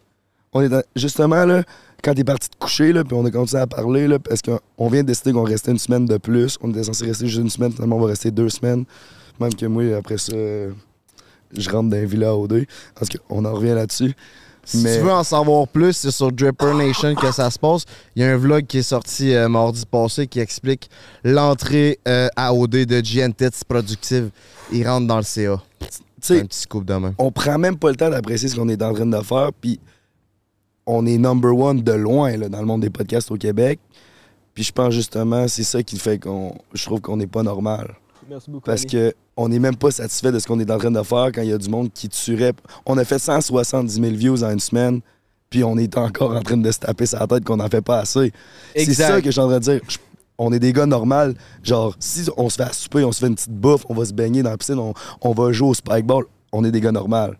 [0.54, 1.62] On est justement, là,
[2.02, 4.88] quand t'es parti te coucher, là, puis on a continué à parler, là, parce qu'on
[4.88, 6.56] vient de décider qu'on restait une semaine de plus.
[6.62, 8.84] On était censé rester juste une semaine, finalement, on va rester deux semaines.
[9.38, 10.32] Même que moi, après ça,
[11.56, 12.64] je rentre dans un villa au deux.
[12.94, 14.14] Parce qu'on en revient là-dessus.
[14.64, 17.84] Si Mais- tu veux en savoir plus, c'est sur Dripper Nation que ça se passe.
[18.14, 20.90] Il y a un vlog qui est sorti euh, mardi passé qui explique
[21.24, 24.28] l'entrée euh, à OD de GNTits Productive.
[24.70, 25.52] Il rentre dans le CA.
[26.30, 27.14] Un petit scoop de main.
[27.16, 29.80] on prend même pas le temps d'apprécier ce qu'on est en train de faire, puis
[30.84, 33.78] on est number one de loin là, dans le monde des podcasts au Québec.
[34.52, 36.54] Puis je pense justement, c'est ça qui fait qu'on.
[36.74, 37.94] Je trouve qu'on n'est pas normal.
[38.28, 38.64] Merci beaucoup.
[38.66, 41.30] Parce que on n'est même pas satisfait de ce qu'on est en train de faire
[41.34, 42.52] quand il y a du monde qui tuerait.
[42.86, 45.00] On a fait 170 000 views en une semaine,
[45.50, 48.00] puis on est encore en train de se taper sa tête qu'on n'en fait pas
[48.00, 48.32] assez.
[48.84, 49.80] C'est ça que je suis en train de dire.
[49.88, 49.98] Je-
[50.40, 51.32] on est des gars normaux.
[51.64, 54.04] Genre, si on se fait à souper, on se fait une petite bouffe, on va
[54.04, 56.92] se baigner dans la piscine, on, on va jouer au spikeball, on est des gars
[56.92, 57.32] normaux.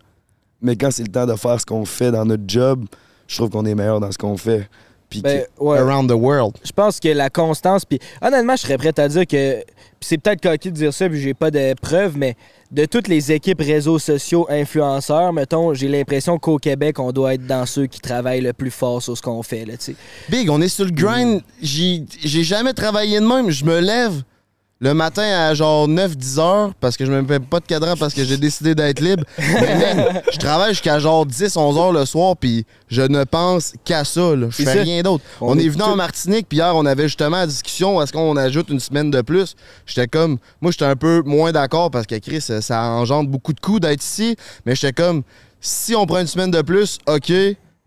[0.61, 2.83] Mais quand c'est le temps de faire ce qu'on fait dans notre job,
[3.27, 4.69] je trouve qu'on est meilleur dans ce qu'on fait.
[5.09, 5.77] Puis Ben, ouais.
[5.79, 6.55] Around the world.
[6.63, 9.63] Je pense que la constance, puis honnêtement, je serais prêt à dire que,
[10.01, 12.35] c'est peut-être coquille de dire ça, puis j'ai pas de preuves, mais
[12.71, 17.47] de toutes les équipes réseaux sociaux influenceurs, mettons, j'ai l'impression qu'au Québec, on doit être
[17.47, 19.95] dans ceux qui travaillent le plus fort sur ce qu'on fait, là, tu sais.
[20.29, 21.41] Big, on est sur le grind.
[21.61, 22.05] J'ai
[22.43, 23.49] jamais travaillé de même.
[23.49, 24.21] Je me lève
[24.81, 28.13] le matin à genre 9-10 heures parce que je me fais pas de cadran parce
[28.13, 29.23] que j'ai décidé d'être libre.
[29.37, 34.05] Mais man, je travaille jusqu'à genre 10-11 heures le soir puis je ne pense qu'à
[34.05, 34.35] ça.
[34.35, 34.47] là.
[34.49, 35.23] Je fais rien d'autre.
[35.41, 38.13] On, On est venu tout- en Martinique puis hier on avait justement la discussion est-ce
[38.13, 39.55] qu'on ajoute une semaine de plus?
[39.85, 43.51] J'étais comme moi j'étais un peu moins d'accord parce que Chris ça, ça engendre beaucoup
[43.53, 45.23] de coups d'être ici mais j'étais comme
[45.61, 47.33] si on prend une semaine de plus, OK,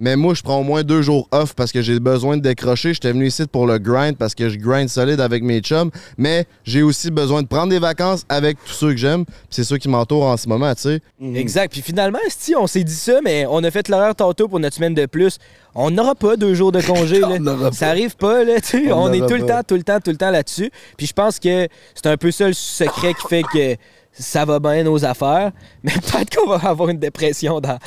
[0.02, 2.92] Mais moi, je prends au moins deux jours off parce que j'ai besoin de décrocher.
[2.92, 5.92] J'étais venu ici pour le grind parce que je grind solide avec mes chums.
[6.18, 9.24] Mais j'ai aussi besoin de prendre des vacances avec tous ceux que j'aime.
[9.24, 11.00] Puis C'est ceux qui m'entourent en ce moment, tu sais.
[11.36, 11.70] Exact.
[11.70, 14.74] Puis finalement, si on s'est dit ça, mais on a fait l'horaire tantôt pour notre
[14.74, 15.38] semaine de plus.
[15.76, 17.20] On n'aura pas deux jours de congé.
[17.20, 17.38] là.
[17.72, 18.60] Ça arrive pas, là.
[18.60, 18.92] tu sais.
[18.92, 20.72] On On, est tout le temps, tout le temps, tout le temps là-dessus.
[20.96, 23.76] Puis je pense que c'est un peu ça le secret qui fait que
[24.12, 25.52] ça va bien nos affaires.
[25.82, 27.78] Mais peut-être qu'on va avoir une dépression dans,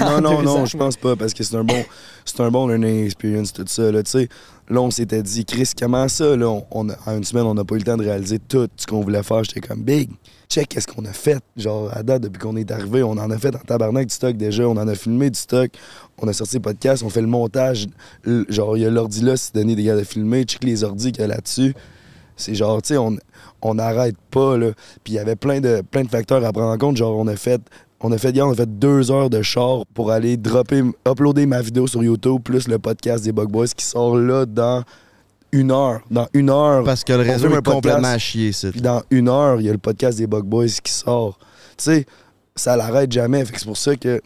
[0.00, 0.66] dans Non, non, non, ans.
[0.66, 1.84] je pense pas, parce que c'est un bon,
[2.24, 4.28] c'est un bon learning experience, tout ça, là, tu sais.
[4.70, 7.52] Là, on s'était dit, Chris, comment ça, là, on, on a- en une semaine, on
[7.54, 9.44] n'a pas eu le temps de réaliser tout ce qu'on voulait faire.
[9.44, 10.08] J'étais comme, big,
[10.48, 11.38] check, qu'est-ce qu'on a fait?
[11.56, 14.36] Genre, à date, depuis qu'on est arrivé, on en a fait en tabarnak du stock
[14.38, 15.70] déjà, on en a filmé du stock,
[16.16, 17.88] on a sorti le podcast, on fait le montage.
[18.48, 21.12] Genre, il y a l'ordi là, c'est donné des gars de filmer, check les ordis
[21.12, 21.74] qu'il y a là-dessus.
[22.36, 23.16] C'est genre, tu sais, on
[23.64, 24.72] on n'arrête pas, là.
[25.02, 26.96] Puis il y avait plein de, plein de facteurs à prendre en compte.
[26.96, 27.60] Genre, on a fait,
[28.00, 31.46] on a fait, hier, on a fait deux heures de char pour aller dropper, uploader
[31.46, 34.84] ma vidéo sur YouTube, plus le podcast des Bug Boys qui sort là dans
[35.50, 36.00] une heure.
[36.10, 36.84] Dans une heure.
[36.84, 38.68] Parce que le réseau est complètement à chier, ici.
[38.70, 41.38] Puis dans une heure, il y a le podcast des Bug Boys qui sort.
[41.78, 42.06] Tu sais,
[42.54, 43.44] ça l'arrête jamais.
[43.44, 44.20] Fait que c'est pour ça que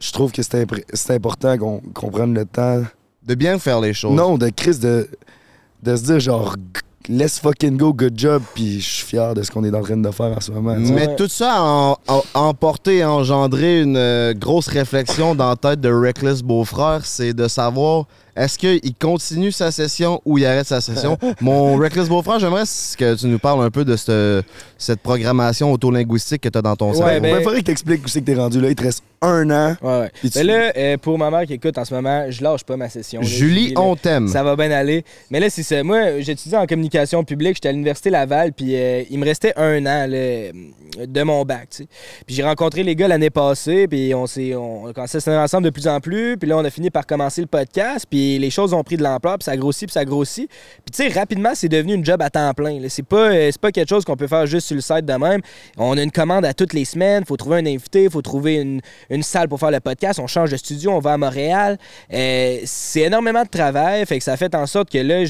[0.00, 2.82] je trouve que c'est important qu'on qu'on prenne le temps.
[3.26, 4.14] De bien faire les choses.
[4.14, 5.08] Non, de Chris, de,
[5.82, 6.54] de se dire genre,
[7.08, 8.42] let's fucking go, good job.
[8.54, 10.76] Puis je suis fier de ce qu'on est en train de faire en ce moment.
[10.76, 10.92] tu sais.
[10.92, 11.96] Mais tout ça a
[12.34, 17.48] emporté et engendré une euh, grosse réflexion dans la tête de Reckless Beaufrère, c'est de
[17.48, 21.16] savoir est-ce qu'il continue sa session ou il arrête sa session?
[21.40, 22.64] Mon Reckless Beaufrère, j'aimerais
[22.98, 24.44] que tu nous parles un peu de cette,
[24.78, 27.14] cette programmation autolinguistique que tu as dans ton Ouais, cerveau.
[27.16, 28.68] Il ben- faudrait que t'expliques où c'est que t'es rendu là.
[28.68, 29.76] Il te reste un an.
[29.82, 32.64] Ouais, tu- Mais là, euh, pour ma mère qui écoute en ce moment, je lâche
[32.64, 33.20] pas ma session.
[33.22, 33.26] là.
[33.26, 33.80] Julie, là.
[33.80, 34.28] on t'aime.
[34.28, 35.04] Ça va bien aller.
[35.30, 35.82] Mais là, c'est ça.
[35.82, 37.54] Moi, j'étudie en communication publique.
[37.56, 40.50] J'étais à l'Université Laval, puis euh, il me restait un an là,
[41.06, 41.68] de mon bac.
[41.70, 41.88] tu sais.
[42.26, 45.30] Puis j'ai rencontré les gars l'année passée, puis on s'est on a commencé à se
[45.30, 46.36] ensemble de plus en plus.
[46.36, 49.02] Puis là, on a fini par commencer le podcast, puis les choses ont pris de
[49.02, 50.48] l'ampleur, puis ça grossit, puis ça grossit.
[50.48, 52.78] Puis tu sais, rapidement, c'est devenu une job à temps plein.
[52.88, 55.40] C'est pas, euh, pas quelque chose qu'on peut faire juste sur le site de même.
[55.76, 57.24] On a une commande à toutes les semaines.
[57.24, 60.18] faut trouver un invité, faut trouver une, salle pour faire le podcast.
[60.20, 61.78] On change de studio, on va à Montréal.
[62.12, 64.04] Euh, c'est énormément de travail.
[64.06, 65.24] Fait que ça fait en sorte que là,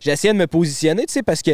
[0.00, 1.52] j'essayais de me positionner, tu sais, parce que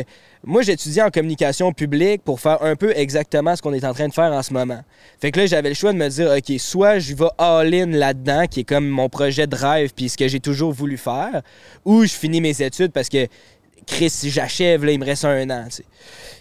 [0.48, 4.06] moi, j'étudiais en communication publique pour faire un peu exactement ce qu'on est en train
[4.06, 4.80] de faire en ce moment.
[5.20, 8.46] Fait que là, j'avais le choix de me dire, OK, soit je vais all-in là-dedans,
[8.46, 11.42] qui est comme mon projet de rêve, puis ce que j'ai toujours voulu faire,
[11.84, 13.26] ou je finis mes études parce que
[13.86, 15.64] Chris, si j'achève, là, il me reste un an.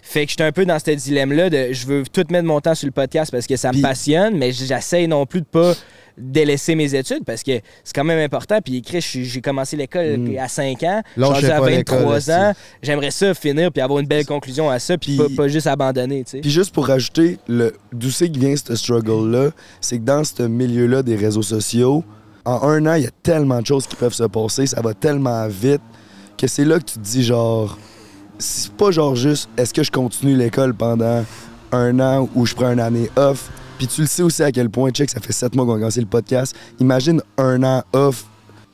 [0.02, 2.74] Fait que j'étais un peu dans ce dilemme-là de je veux tout mettre mon temps
[2.74, 5.74] sur le podcast parce que ça me passionne, mais j'essaye non plus de pas
[6.18, 8.58] délaisser mes études parce que c'est quand même important.
[8.64, 10.24] Puis Chris, j'ai j'ai commencé l'école Mm.
[10.24, 12.52] puis à 5 ans, rendu à pas l'école, 23 ans.
[12.82, 15.66] J'aimerais ça finir puis avoir une belle conclusion à ça, puis Puis- pas, pas juste
[15.66, 16.24] abandonner.
[16.24, 17.38] Puis juste pour rajouter,
[17.92, 22.02] d'où c'est que vient ce struggle-là, c'est que dans ce milieu-là des réseaux sociaux,
[22.44, 24.94] en un an, il y a tellement de choses qui peuvent se passer, ça va
[24.94, 25.82] tellement vite,
[26.36, 27.78] que c'est là que tu te dis genre,
[28.38, 31.24] c'est pas genre juste, est-ce que je continue l'école pendant
[31.72, 34.70] un an ou je prends une année off, puis tu le sais aussi à quel
[34.70, 38.24] point, check, ça fait sept mois qu'on a commencé le podcast, imagine un an off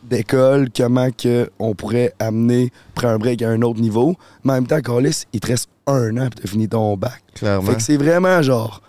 [0.05, 4.55] d'école, comment que on pourrait amener, prendre un break à un autre niveau, mais en
[4.57, 7.23] même temps, Carlis, il te reste un an puis t'as fini ton bac.
[7.35, 7.71] Clairement.
[7.71, 8.83] Fait que c'est vraiment genre.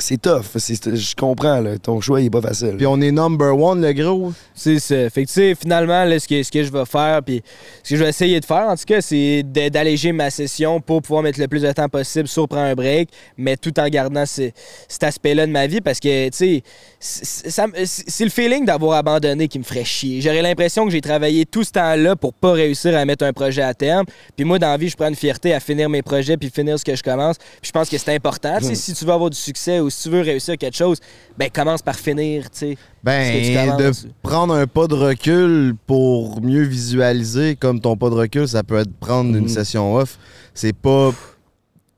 [0.00, 0.44] C'est tough.
[0.56, 1.76] C'est- Je comprends, là.
[1.76, 2.74] ton choix il est pas facile.
[2.76, 4.32] Puis on est number one, le gros.
[4.54, 5.10] C'est ça.
[5.10, 7.42] Fait que, tu sais, finalement, là, ce que, ce que je vais faire, puis
[7.82, 11.02] ce que je vais essayer de faire, en tout cas, c'est d'alléger ma session pour
[11.02, 14.24] pouvoir mettre le plus de temps possible sur prendre un break, mais tout en gardant
[14.24, 14.50] ce-
[14.86, 16.62] cet aspect-là de ma vie parce que, tu sais,
[17.00, 20.20] c'est le feeling d'avoir abandonné qui me ferait chier.
[20.20, 23.62] J'aurais l'impression que j'ai travaillé tout ce temps-là pour pas réussir à mettre un projet
[23.62, 24.04] à terme.
[24.36, 26.78] Puis moi, dans la vie, je prends une fierté à finir mes projets puis finir
[26.78, 27.38] ce que je commence.
[27.38, 28.58] Puis je pense que c'est important.
[28.60, 30.98] Sais, si tu veux avoir du succès ou si tu veux réussir quelque chose,
[31.36, 32.76] ben commence par finir, tu sais.
[33.04, 33.92] Ben, de
[34.22, 38.78] prendre un pas de recul pour mieux visualiser, comme ton pas de recul, ça peut
[38.78, 39.48] être prendre une Mhm.
[39.48, 40.18] session off.
[40.52, 41.12] C'est pas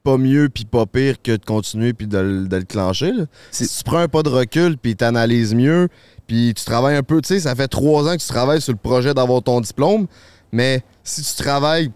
[0.03, 3.13] pas mieux puis pas pire que de continuer puis de, le- de le clencher.
[3.13, 3.25] là.
[3.51, 5.89] Si tu prends un pas de recul puis t'analyses mieux
[6.27, 8.73] puis tu travailles un peu, tu sais, ça fait trois ans que tu travailles sur
[8.73, 10.07] le projet d'avoir ton diplôme,
[10.53, 11.91] mais si tu travailles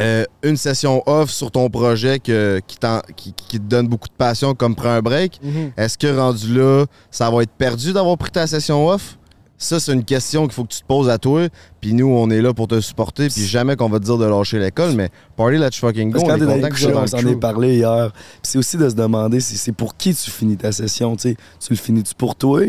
[0.00, 4.08] euh, une session off sur ton projet que- qui, t'en- qui- qui te donne beaucoup
[4.08, 5.40] de passion comme prends un break,
[5.76, 9.16] est-ce que rendu là, ça va être perdu d'avoir pris ta session off?
[9.56, 11.48] Ça, c'est une question qu'il faut que tu te poses à toi.
[11.80, 13.28] Puis nous, on est là pour te supporter.
[13.28, 16.18] Puis jamais qu'on va te dire de lâcher l'école, mais party, let's fucking go.
[16.20, 18.12] Parce On est content que dans on s'en est parlé hier.
[18.12, 21.16] Puis c'est aussi de se demander si c'est pour qui tu finis ta session.
[21.16, 21.36] tu
[21.70, 22.62] le finis-tu pour toi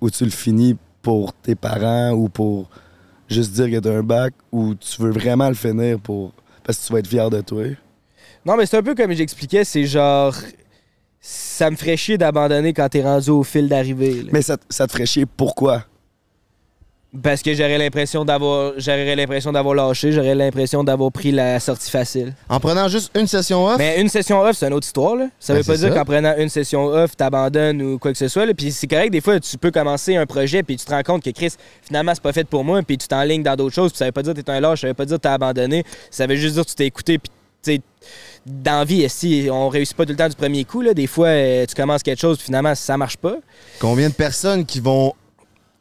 [0.00, 2.68] ou tu le finis pour tes parents ou pour
[3.28, 6.32] juste dire que t'as un bac ou tu veux vraiment le finir pour
[6.64, 7.64] parce que tu vas être fier de toi?
[8.44, 10.34] Non, mais c'est un peu comme j'expliquais, c'est genre.
[11.20, 14.26] Ça me ferait chier d'abandonner quand t'es rendu au fil d'arrivée.
[14.32, 15.84] Mais ça, te- ça te ferait chier pourquoi?
[17.22, 21.90] Parce que j'aurais l'impression d'avoir j'aurais l'impression d'avoir lâché, j'aurais l'impression d'avoir pris la sortie
[21.90, 22.34] facile.
[22.48, 25.16] En prenant juste une session off, Mais une session off, c'est une autre histoire.
[25.16, 25.28] Là.
[25.38, 28.28] Ça Ben, veut pas dire qu'en prenant une session off, t'abandonnes ou quoi que ce
[28.28, 28.44] soit.
[28.46, 28.54] là.
[28.54, 31.22] Puis c'est correct, des fois, tu peux commencer un projet puis tu te rends compte
[31.22, 33.92] que Chris, finalement, c'est pas fait pour moi, puis tu t'enlignes dans d'autres choses.
[33.92, 35.34] Puis ça veut pas dire que t'es un lâche, ça veut pas dire que t'as
[35.34, 35.84] abandonné.
[36.10, 37.18] Ça veut juste dire que tu t'es écouté.
[37.18, 37.30] Puis,
[37.62, 37.80] tu
[38.44, 41.26] dans vie, si on réussit pas tout le temps du premier coup, là, des fois,
[41.28, 43.36] euh, tu commences quelque chose, puis finalement, ça marche pas.
[43.80, 45.14] combien de personnes qui vont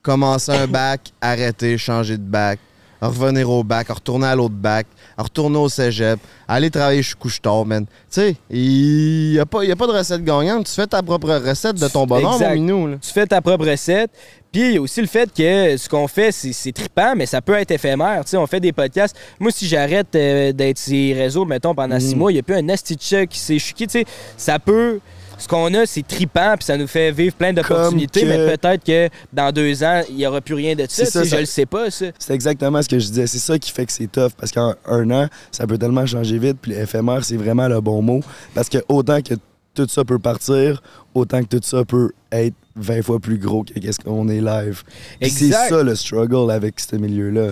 [0.06, 2.60] commencer un bac, arrêter, changer de bac,
[3.01, 4.86] revenir au bac, retourner à l'autre bac,
[5.18, 7.86] retourner au cégep, aller travailler chez Couche-Tard, man.
[7.86, 10.68] Tu sais, il n'y a, a pas de recette gagnante.
[10.68, 12.88] Tu fais ta propre recette de ton bonheur, mon minou.
[12.88, 12.97] Là.
[13.01, 14.12] tu fais ta propre recette.
[14.51, 17.41] Puis il y a aussi le fait que ce qu'on fait, c'est trippant, mais ça
[17.41, 18.24] peut être éphémère.
[18.24, 19.18] Tu sais, on fait des podcasts.
[19.39, 22.43] Moi, si j'arrête euh, d'être sur les réseaux, mettons, pendant six mois, il n'y a
[22.43, 23.88] plus un asti qui s'est chuqué.
[23.88, 24.06] Tu sais,
[24.38, 24.99] ça peut.
[25.38, 28.84] Ce qu'on a, c'est trippant, puis ça nous fait vivre plein d'opportunités, que- mais peut-être
[28.84, 31.06] que dans deux ans, il n'y aura plus rien de ça.
[31.06, 32.06] Ça, Je le sais pas, ça.
[32.18, 33.28] C'est exactement ce que je disais.
[33.28, 34.32] C'est ça qui fait que c'est tough.
[34.38, 36.58] Parce qu'en un an, ça peut tellement changer vite.
[36.62, 38.22] Puis éphémère, c'est vraiment le bon mot.
[38.54, 39.34] Parce que autant que
[39.74, 40.82] tout ça peut partir,
[41.14, 44.84] autant que tout ça peut être 20 fois plus gros que qu'est-ce qu'on est live.
[45.22, 47.52] C'est ça le struggle avec ce milieu-là.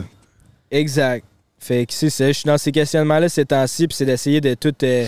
[0.71, 1.25] Exact.
[1.59, 4.53] Fait que c'est ça, je suis dans ces questionnements-là ces temps-ci, puis c'est d'essayer de
[4.53, 5.05] tout, euh,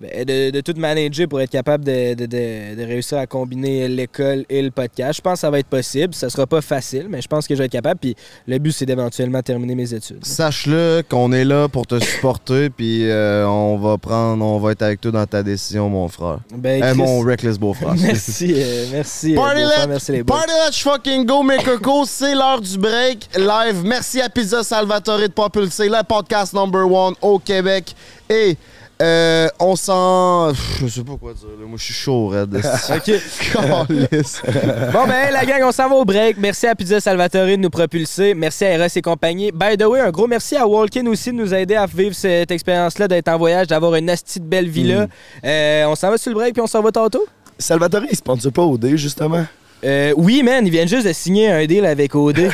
[0.00, 4.62] de, de tout manager pour être capable de, de- de- réussir à combiner l'école et
[4.62, 5.16] le podcast.
[5.18, 6.14] Je pense que ça va être possible.
[6.14, 8.00] Ça sera pas facile, mais je pense que je vais être capable.
[8.00, 10.24] Puis le but, c'est d'éventuellement terminer mes études.
[10.24, 14.82] Sache-le qu'on est là pour te supporter, puis euh, on va prendre, on va être
[14.82, 16.38] avec toi dans ta décision, mon frère.
[16.54, 17.94] Ben, Euh, Chris, mon reckless beau-frère.
[18.00, 19.32] merci, euh, merci.
[19.32, 20.36] euh, Party beau-frère, let, merci les boys.
[20.36, 22.06] party let's fucking go, mes cocos.
[22.06, 23.82] C'est l'heure du break live.
[23.84, 27.94] Merci à Pizza Salvatore de propulser le podcast number one au Québec.
[28.28, 28.56] Et
[29.00, 30.52] euh, on s'en...
[30.52, 31.48] Je sais pas quoi dire.
[31.58, 31.66] là.
[31.66, 32.54] Moi, je suis chaud, Red.
[32.56, 33.10] OK.
[34.92, 36.36] Bon, ben, la gang, on s'en va au break.
[36.38, 38.34] Merci à Pizza Salvatore de nous propulser.
[38.34, 39.52] Merci à Eros et compagnie.
[39.52, 42.50] By the way, un gros merci à Walkin aussi de nous aider à vivre cette
[42.50, 45.06] expérience-là, d'être en voyage, d'avoir une asti de belle villa.
[45.44, 47.24] Euh, on s'en va sur le break puis on s'en va tantôt?
[47.58, 49.46] Salvatore, il sponsor pas OD, justement.
[49.84, 52.50] Euh, oui, man, ils viennent juste de signer un deal avec OD.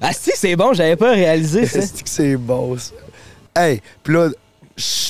[0.00, 1.80] Asti, c'est bon, j'avais pas réalisé ça.
[2.04, 2.92] C'est bon, ça?
[3.56, 4.28] Hey, pis là,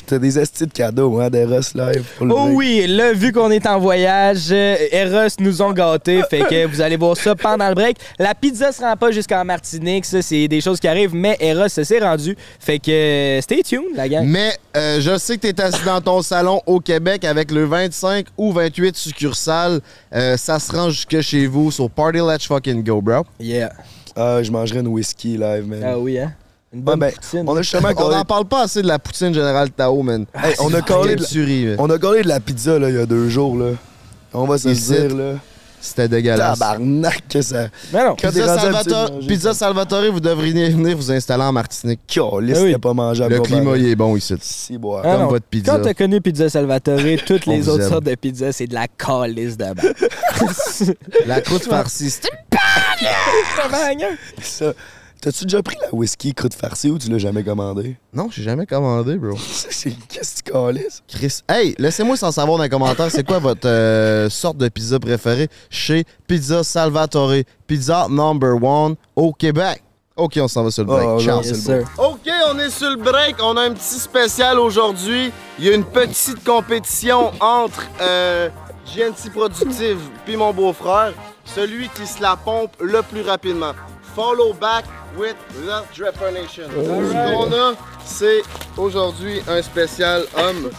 [0.07, 2.05] t'as des astis de cadeaux, hein, d'Eros live.
[2.17, 2.57] pour le Oh break.
[2.57, 6.81] oui, là, vu qu'on est en voyage, euh, Eros nous ont gâtés, fait que vous
[6.81, 7.99] allez voir ça pendant le break.
[8.19, 11.69] La pizza se rend pas jusqu'en Martinique, ça, c'est des choses qui arrivent, mais Eros
[11.69, 12.37] ça s'est rendu.
[12.59, 14.25] Fait que euh, stay tuned, la gang.
[14.27, 17.65] Mais euh, je sais que tu es assis dans ton salon au Québec avec le
[17.65, 19.81] 25 ou 28 succursales.
[20.15, 23.25] Euh, ça se rend jusque chez vous sur Party Let's Fucking Go, bro.
[23.41, 23.73] Yeah.
[24.17, 25.83] Ah, je mangerais une whisky live, man.
[25.85, 26.33] Ah oui, hein?
[26.73, 27.45] Une bonne Ouais, ben, poutine.
[27.47, 30.27] on a justement On collé, n'en parle pas assez de la poutine générale Tao, man.
[30.35, 31.77] Hey, on a collé de la- tuerie, man.
[31.79, 33.71] on a collé de la pizza, là, il y a deux jours, là.
[34.35, 35.33] On va se le dire, là.
[35.81, 36.59] C'était dégueulasse.
[36.59, 37.69] Tabarnak que ça...
[37.93, 38.17] Mais non.
[38.17, 39.55] Pizza Salvatore, manger Pizza.
[39.55, 42.01] Salvatore, vous devriez venir vous installer en Martinique.
[42.09, 42.67] Calisse, Ah oui.
[42.71, 43.35] c'était pas mangeable.
[43.37, 44.35] Le climat, il est bon ici.
[44.41, 45.03] Si, boire.
[45.07, 45.29] Ah comme non.
[45.29, 45.77] votre pizza.
[45.77, 47.89] Quand t'as connu Pizza Salvatore, toutes les autres aime.
[47.91, 49.67] sortes de pizza, c'est de la calice de.
[51.27, 52.11] La croûte farcie.
[52.11, 52.29] c'était-
[54.43, 54.73] Ça.
[55.21, 57.97] T'as-tu déjà pris la whisky croûte farcie ou tu l'as jamais commandé?
[58.13, 59.37] Non, j'ai jamais commandé, bro.
[59.71, 61.03] C'est- Qu'est-ce que tu calisses?
[61.09, 64.99] Chris, hey, laissez-moi sans savoir dans les commentaires, c'est quoi votre euh, sorte de pizza
[65.01, 67.33] préférée chez Pizza Salvatore,
[67.67, 69.83] pizza number one au Québec.
[70.17, 71.09] Ok, on s'en va sur le break.
[71.09, 71.43] Oh, Ciao.
[71.43, 71.85] Yes, c'est le.
[71.99, 73.37] OK, on est sur le break.
[73.41, 75.31] On a un petit spécial aujourd'hui.
[75.61, 78.49] Il y a une petite compétition entre euh,
[78.97, 81.13] GNC Productive puis mon beau-frère.
[81.45, 83.73] Celui qui se la pompe le plus rapidement.
[84.19, 84.85] Follow back
[85.17, 86.69] with the Dripper Nation.
[86.75, 88.43] Ce qu'on a, c'est
[88.77, 90.73] aujourd'hui un spécial homme.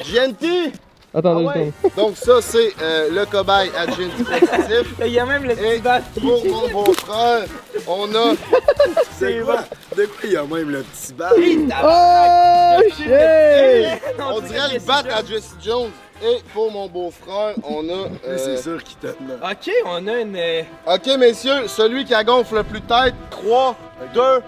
[0.00, 0.72] GNT!
[1.14, 1.72] Attendez, Ah ouais.
[1.96, 4.96] Donc ça, c'est euh, le cobaye à Productive.
[5.06, 6.00] Il y a même le Et petit bat.
[6.20, 7.44] pour mon beau-frère,
[7.86, 8.34] on a...
[9.20, 9.62] C'est quoi?
[9.96, 11.32] De quoi il y a même le petit bar?
[11.36, 14.02] Oh, shit!
[14.18, 15.90] On dirait le bat à Jesse Jones.
[16.22, 17.92] Et pour mon beau-frère, on a.
[18.26, 19.40] euh, C'est sûr qu'il te donne.
[19.42, 20.36] Ok, on a une.
[20.36, 23.14] euh, Ok, messieurs, celui qui a gonfle le plus tête.
[23.30, 23.76] 3,
[24.14, 24.40] 2, 1.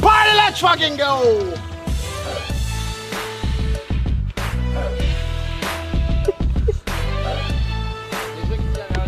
[0.00, 1.54] Party let's fucking go!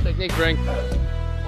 [0.05, 0.57] technique, Frank.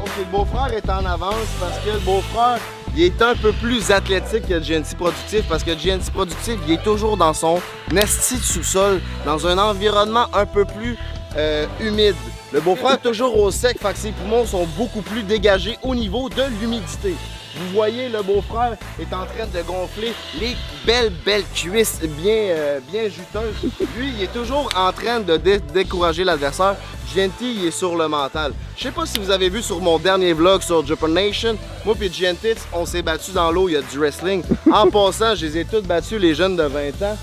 [0.03, 2.59] Ok, le beau-frère est en avance parce que le beau-frère,
[2.97, 6.57] il est un peu plus athlétique que le GNC Productif parce que le GNC Productif,
[6.67, 7.61] il est toujours dans son
[7.97, 10.97] esti de sous-sol, dans un environnement un peu plus
[11.37, 12.17] euh, humide.
[12.53, 15.95] Le beau-frère est toujours au sec, fait que ses poumons sont beaucoup plus dégagés au
[15.95, 17.15] niveau de l'humidité.
[17.57, 22.81] Vous voyez, le beau-frère est en train de gonfler les belles, belles cuisses bien, euh,
[22.93, 23.71] bien juteuses.
[23.97, 26.77] Lui, il est toujours en train de dé- décourager l'adversaire.
[27.15, 28.53] GNT, il est sur le mental.
[28.77, 31.95] Je sais pas si vous avez vu sur mon dernier vlog sur Japan Nation, moi
[31.99, 34.43] puis GNT, on s'est battu dans l'eau, il y a du wrestling.
[34.71, 37.17] En passant, je les ai tous battus, les jeunes de 20 ans.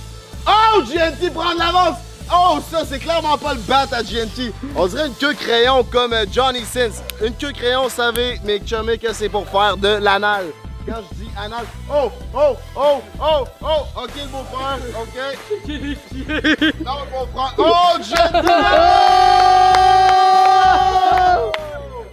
[0.47, 1.97] Oh, GNT prend de l'avance!
[2.33, 4.51] Oh, ça, c'est clairement pas le bat à GNT.
[4.75, 7.01] On dirait une queue crayon comme euh, Johnny Sins.
[7.23, 10.45] Une queue crayon, vous savez, mes chummy, que c'est pour faire de l'anal.
[10.87, 15.17] Quand je dis anal, oh, oh, oh, oh, oh, ok, le beau-frère, ok.
[16.83, 18.49] Non, le beau-frère, oh, GNT!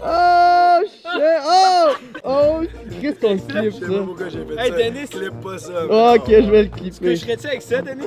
[0.04, 1.22] Oh shit!
[1.44, 1.88] Oh!
[2.24, 2.60] Oh!
[3.00, 4.02] Qu'est-ce qu'on clip Je sais pas ça?
[4.04, 4.76] pourquoi j'ai fait Hey, ça.
[4.76, 5.08] Dennis.
[5.08, 5.72] Clip pas ça.
[5.90, 7.16] Oh, ok, je vais le Que clipper.
[7.16, 8.06] je serais-tu avec ça, Denis?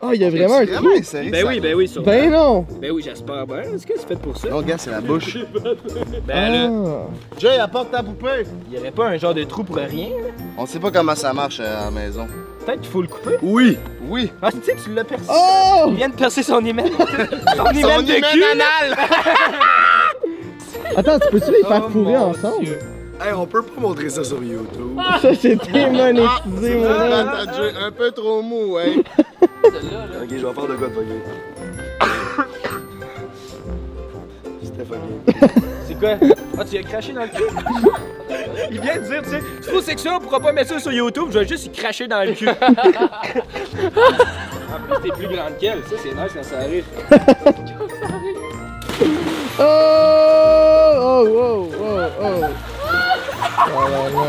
[0.00, 0.88] Oh, il y a vraiment un trou.
[1.30, 2.06] Ben oui, ben oui, sûrement.
[2.06, 2.64] Ben non!
[2.80, 3.62] Ben oui, j'espère bien.
[3.62, 4.48] Est-ce que c'est fait pour ça?
[4.48, 5.36] Non, gars, c'est la bouche.
[6.26, 7.06] Ben là, Ah.
[7.38, 8.44] Jay, apporte ta poupée.
[8.70, 10.28] il y aurait pas un genre de trou pour rien, là?
[10.56, 12.28] On sait pas comment ça marche euh, à la maison.
[12.64, 13.38] Peut-être qu'il faut le couper.
[13.42, 13.76] Oui.
[14.08, 14.30] Oui.
[14.40, 15.24] Ah, tu sais, tu l'as percé.
[15.28, 15.86] Oh!
[15.88, 16.86] Il vient de percer son hymen.
[17.56, 18.44] son hymen de cul.
[18.44, 18.96] anal.
[20.96, 22.64] Attends, tu peux-tu les faire Oh, fourrer mon ensemble?
[22.64, 22.78] Dieu.
[23.20, 24.96] Hey, on peut pas montrer ça sur YouTube.
[25.20, 26.86] Ça, c'est démonétisé, mon.
[26.88, 29.02] Attends, Jay, un peu trop mou, hein.
[30.28, 31.14] Ok, je vais faire de quoi de fucké.
[34.62, 35.08] C'était fucké.
[35.86, 36.10] C'est quoi?
[36.58, 37.44] Ah, tu as craché dans le cul?
[38.70, 40.92] Il vient de dire, tu sais, c'est trop sexuel, on pourra pas mettre ça sur
[40.92, 42.46] YouTube, je vais juste y cracher dans le cul.
[42.46, 42.60] en plus,
[45.02, 46.84] t'es plus grande qu'elle, ça c'est nice quand ça arrive.
[49.58, 49.62] Oh!
[51.00, 52.44] Oh, oh, oh, oh.
[53.74, 54.24] Oh là là.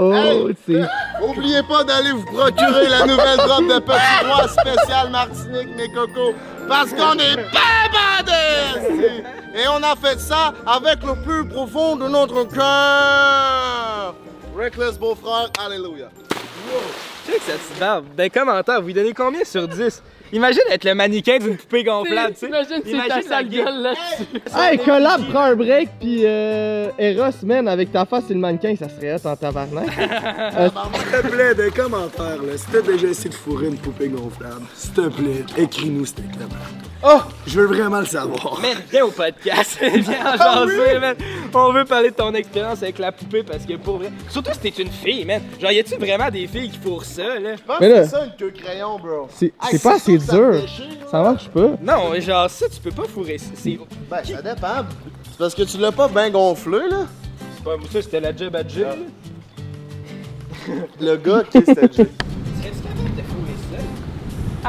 [0.00, 0.82] Oh, c'est.
[1.22, 6.34] Oubliez pas d'aller vous procurer la nouvelle drop de Petit Roi spécial Martinique, mes cocos,
[6.68, 9.24] parce qu'on est pas bandés!
[9.54, 14.14] Et on a fait ça avec le plus profond de notre cœur!
[14.56, 16.08] Reckless beau-frère, alléluia!
[17.26, 20.02] Tu sais que cette petite barbe, ben commentaire, vous lui donnez combien sur 10?
[20.32, 22.46] Imagine être le mannequin d'une poupée gonflable, tu sais.
[22.48, 23.82] Imagine ta sale gueule.
[23.82, 24.24] là-dessus.
[24.58, 28.74] Hey, collab, prends un break, pis euh, Eros, man, avec ta face et le mannequin,
[28.76, 29.88] ça serait hot en tabarnak.
[29.92, 32.56] S'il te plaît, des commentaires, là.
[32.56, 36.46] Si t'as déjà essayé de fourrer une poupée gonflable, s'il te plaît, écris-nous, te plaît.
[37.02, 37.20] Oh!
[37.46, 38.58] Je veux vraiment le savoir.
[38.60, 41.14] Man, viens au podcast, viens en jaser, man.
[41.54, 44.10] On veut parler de ton expérience avec la poupée parce que pour vrai.
[44.28, 45.40] Surtout si t'es une fille, man.
[45.60, 47.54] Genre, y a-tu vraiment des filles qui fourrent ça, là?
[47.56, 49.28] Je pense Mais que là- c'est ça une queue crayon, bro.
[49.32, 50.50] C'est Hey, c'est pas assez ça dur.
[50.50, 51.70] déchire, Ça marche pas.
[51.80, 53.38] Non, genre, ça, tu peux pas fourrer.
[53.38, 53.56] C'est.
[53.56, 53.78] C'est
[54.10, 54.84] Ben, ça dépend.
[55.30, 57.06] C'est parce que tu l'as pas bien gonflé, là.
[57.64, 60.74] pas ça, c'était la job à Jim, là.
[61.00, 62.08] Le gars qui c'était Jay.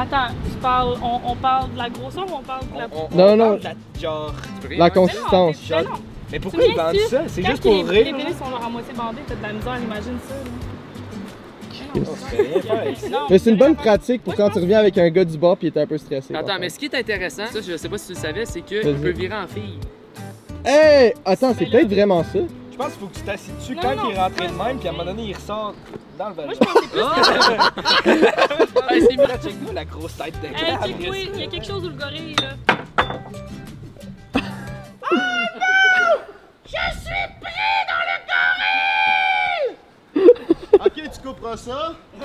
[0.02, 2.86] Attends, tu parles, on, on parle de la grosseur ou on parle de la.
[2.92, 3.44] On, on, Non, on non.
[3.48, 4.34] parle de la- genre.
[4.62, 5.56] La Mais non, consistance.
[5.70, 5.90] mais- mais non.
[6.32, 7.22] Mais Tu pourquoi ils ça?
[7.26, 8.04] C'est juste pour les, rire.
[8.04, 10.34] Les pénis sont genre à moitié bandés, t'as de la misère, imagine ça.
[10.34, 12.00] là.
[13.10, 15.56] Non, Mais c'est une bonne pratique pour quand tu reviens avec un gars du bar
[15.56, 16.32] pis il est un peu stressé.
[16.34, 18.60] Attends, mais ce qui est intéressant, ça je sais pas si tu le savais, c'est
[18.60, 19.78] qu'il peut virer en fille.
[20.64, 21.14] Hey!
[21.24, 22.38] Attends, c'est Mais peut-être vraiment ça.
[22.80, 24.54] Je pense qu'il faut que tu t'assieds dessus Non, quand non, il est rentré de
[24.54, 25.74] même, puis à un moment donné, il ressort
[26.18, 26.54] dans le Moi, vagin.
[26.54, 26.58] je
[26.88, 26.96] que
[28.02, 28.10] c'est.
[28.90, 30.54] Hey, c'est Là, check-moi la grosse tête de Hey,
[31.34, 32.56] il y a quelque chose où le gorille, là.
[40.82, 41.92] Ok, tu couperas ça.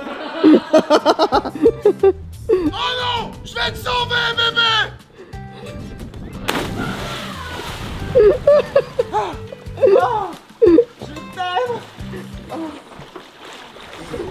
[2.50, 3.30] non!
[3.44, 4.72] Je vais te sauver, bébé!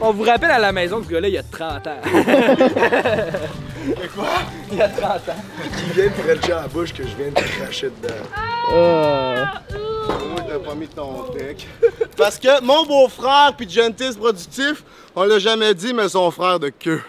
[0.01, 2.01] On vous rappelle à la maison que ce gars-là, il y a 30 ans.
[4.15, 4.27] quoi?
[4.71, 5.43] Il y a 30 ans.
[5.77, 8.15] Qui vient de frencher à la bouche que je viens de te cracher dedans.
[8.35, 9.61] Ah.
[9.71, 11.67] Moi, t'as pas mis ton deck.
[12.17, 14.83] Parce que mon beau-frère puis Gentis productif,
[15.15, 17.01] on l'a jamais dit, mais son frère de queue.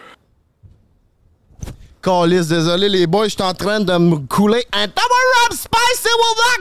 [2.02, 6.08] Calice, désolé les boys, je suis en train de me couler un double rum spicy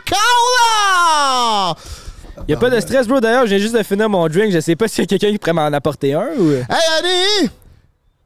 [0.08, 1.76] cola!
[2.48, 3.20] Il a pas de stress, bro.
[3.20, 4.52] D'ailleurs, viens juste de finir mon drink.
[4.52, 6.52] Je sais pas s'il y a quelqu'un qui pourrait m'en apporter un ou.
[6.52, 6.66] Hey,
[7.00, 7.50] Annie!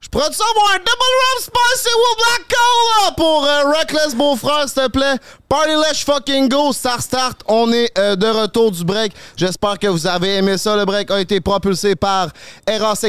[0.01, 4.69] Je pourrais te avoir un double rum spicy with black cola pour euh, Reckless Beau-Frère,
[4.69, 5.17] s'il te plaît?
[5.49, 7.41] Party let's fucking go, Star Start.
[7.47, 9.11] On est euh, de retour du break.
[9.35, 10.77] J'espère que vous avez aimé ça.
[10.77, 12.29] Le break a été propulsé par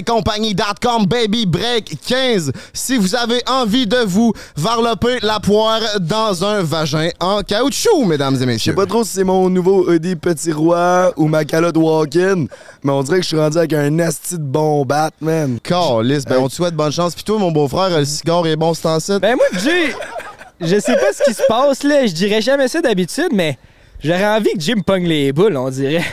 [0.07, 2.51] Compagnie.com Baby Break 15.
[2.73, 8.35] Si vous avez envie de vous varloper la poire dans un vagin en caoutchouc, mesdames
[8.35, 8.75] et Je sais messieurs.
[8.75, 12.47] pas trop si c'est mon nouveau hoodie Petit Roi ou ma calotte walk-in,
[12.83, 15.61] mais on dirait que je suis rendu avec un asti de bon bat, man.
[15.63, 17.15] Calice, ben on te souhaite bonne chance.
[17.15, 18.99] Puis toi, mon beau-frère, le cigare est bon, c'est en.
[19.19, 19.95] Ben moi, Jay,
[20.61, 22.07] je sais pas ce qui se passe là.
[22.07, 23.59] Je dirais jamais ça d'habitude, mais
[24.03, 26.05] j'aurais envie que Jim pogne les boules, on dirait.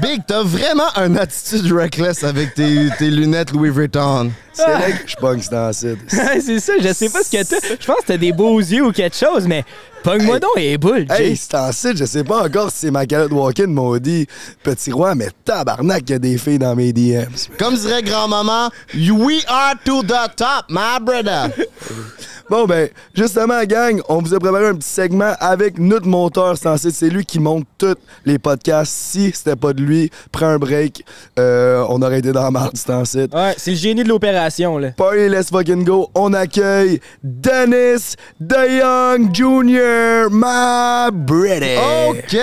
[0.00, 4.30] Big, t'as vraiment un attitude reckless avec tes, tes lunettes Louis Vuitton.
[4.52, 5.98] C'est là que je pogne c'est site.
[6.12, 7.56] Ouais, c'est ça, je sais pas ce que t'as.
[7.80, 9.64] Je pense que t'as des beaux yeux ou quelque chose, mais
[10.02, 10.40] pogne-moi Hey.
[10.40, 11.36] donc les boules, Hey, Jay.
[11.36, 14.26] c'est en site, je sais pas encore si c'est ma calotte walk-in maudit
[14.62, 17.26] petit roi, mais tabarnak, y a des filles dans mes DMs.
[17.58, 21.50] Comme dirait grand-maman, we are to the top, my brother.
[22.52, 26.90] Bon, ben, justement, gang, on vous a préparé un petit segment avec notre monteur censé.
[26.90, 27.96] C'est lui qui monte tous
[28.26, 28.92] les podcasts.
[28.92, 31.02] Si c'était pas de lui, prends un break.
[31.38, 33.34] Euh, on aurait été dans la merde, c'est.
[33.34, 34.90] Ouais, c'est le génie de l'opération, là.
[34.90, 36.10] Party, let's fucking go.
[36.14, 41.78] On accueille Dennis DeYoung Jr., my British.
[42.10, 42.38] OK!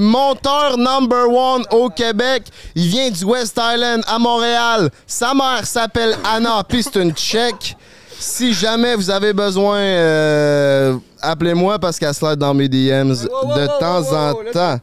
[0.00, 2.44] Monteur number one au Québec.
[2.74, 4.88] Il vient du West Island à Montréal.
[5.06, 7.76] Sa mère s'appelle Anna, puis c'est une tchèque.
[8.20, 14.12] Si jamais vous avez besoin, euh, appelez-moi parce qu'elle slide dans mes DMs de temps
[14.12, 14.80] en temps.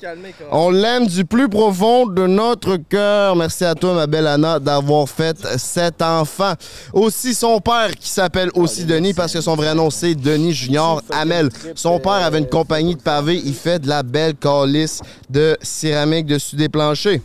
[0.51, 3.35] On l'aime du plus profond de notre cœur.
[3.35, 6.53] Merci à toi, ma belle Anna, d'avoir fait cet enfant.
[6.93, 11.01] Aussi, son père, qui s'appelle aussi Denis, parce que son vrai nom, c'est Denis Junior
[11.11, 11.49] Hamel.
[11.75, 13.41] Son père avait une compagnie de pavés.
[13.43, 17.19] Il fait de la belle calice de céramique dessus des planchers.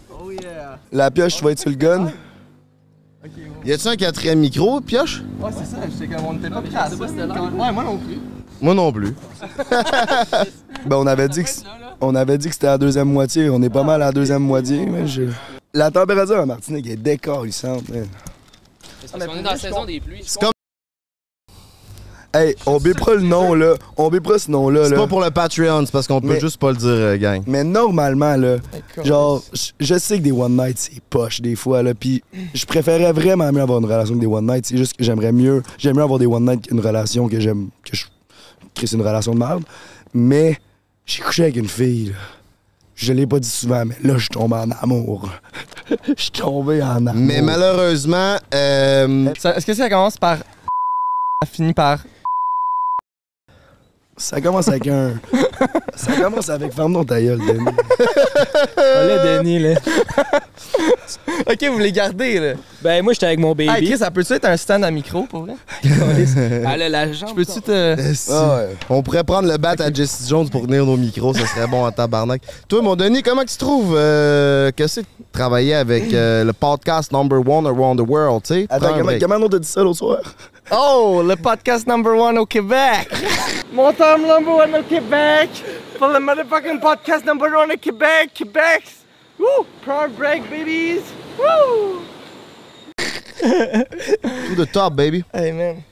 [0.93, 2.11] La pioche, tu vas être sur le gun?
[3.65, 5.23] Y a-tu un quatrième micro, pioche?
[5.41, 6.97] Ouais, c'est ça, j'étais comme on était pas prêts à ça.
[6.97, 8.19] Ouais, moi non plus.
[8.61, 9.15] Moi non plus.
[10.87, 11.51] Ben, on avait dit que,
[12.01, 13.51] on avait dit que c'était la deuxième moitié.
[13.51, 15.25] On est pas mal à la deuxième moitié, mais je...
[15.75, 16.97] La température à Martinique est.
[16.97, 17.61] Parce
[19.13, 20.25] qu'on est dans la saison des pluies.
[22.33, 23.75] Hey, on bipera le nom, là.
[23.97, 24.99] On bipera ce nom-là, c'est là.
[24.99, 27.43] pas pour le Patreon, c'est parce qu'on peut Mais- juste pas le dire, euh, gang.
[27.49, 28.59] Mais normalement, là,
[29.05, 31.93] genre, je- je sais que des one night c'est poche des fois, là.
[31.93, 32.23] Puis
[32.55, 34.65] je préférerais vraiment mieux avoir une relation que des one night.
[34.65, 37.69] C'est juste que j'aimerais mieux, j'aime mieux avoir des one night qu'une relation que j'aime,
[37.85, 38.05] que je
[38.75, 39.65] que c'est une relation de merde.
[40.15, 40.57] Mais
[41.07, 42.15] j'ai couché avec une fille, là.
[42.95, 45.29] Je l'ai pas dit souvent, mais là, je suis tombé en amour.
[46.17, 47.15] Je suis tombé en amour.
[47.15, 50.37] Mais malheureusement, euh, Ça- Est-ce que ça commence par.
[51.43, 51.99] Ça finit par.
[54.21, 55.13] Ça commence avec un.
[55.97, 57.65] ça commence avec ferme ton ta gueule, Denis.
[58.77, 59.75] Ah, là, Denis, là.
[61.51, 62.53] Ok, vous les gardez, là.
[62.83, 63.87] Ben, moi, j'étais avec mon Hey, baby.
[63.87, 65.55] Chris, ça peut-tu être un stand à micro, pour vrai?
[66.67, 67.31] Ah, là, la jambe.
[67.31, 67.97] Je peux-tu te.
[68.15, 68.77] si- Ah ouais.
[68.91, 71.85] on pourrait prendre le bat à Jesse Jones pour tenir nos micros, ça serait bon
[71.87, 72.43] en tabarnak.
[72.69, 73.95] Toi, mon Denis, comment tu trouves?
[73.97, 78.55] Euh, que c'est de travailler avec euh, le podcast number one around the world, tu
[78.55, 78.67] sais?
[78.69, 80.19] Attends, comment on t'a dit ça l'autre soir?
[80.73, 83.09] Oh, le podcast number one au Québec!
[83.73, 85.51] Mon terme number one au Québec!
[85.99, 88.31] Pour le motherfucking podcast number one au Québec!
[88.33, 88.85] Québec!
[89.39, 89.67] Woo!
[89.83, 91.03] Prime break, babies!
[91.39, 92.03] Woo!
[93.39, 95.25] To the top, baby.
[95.33, 95.83] Hey, man.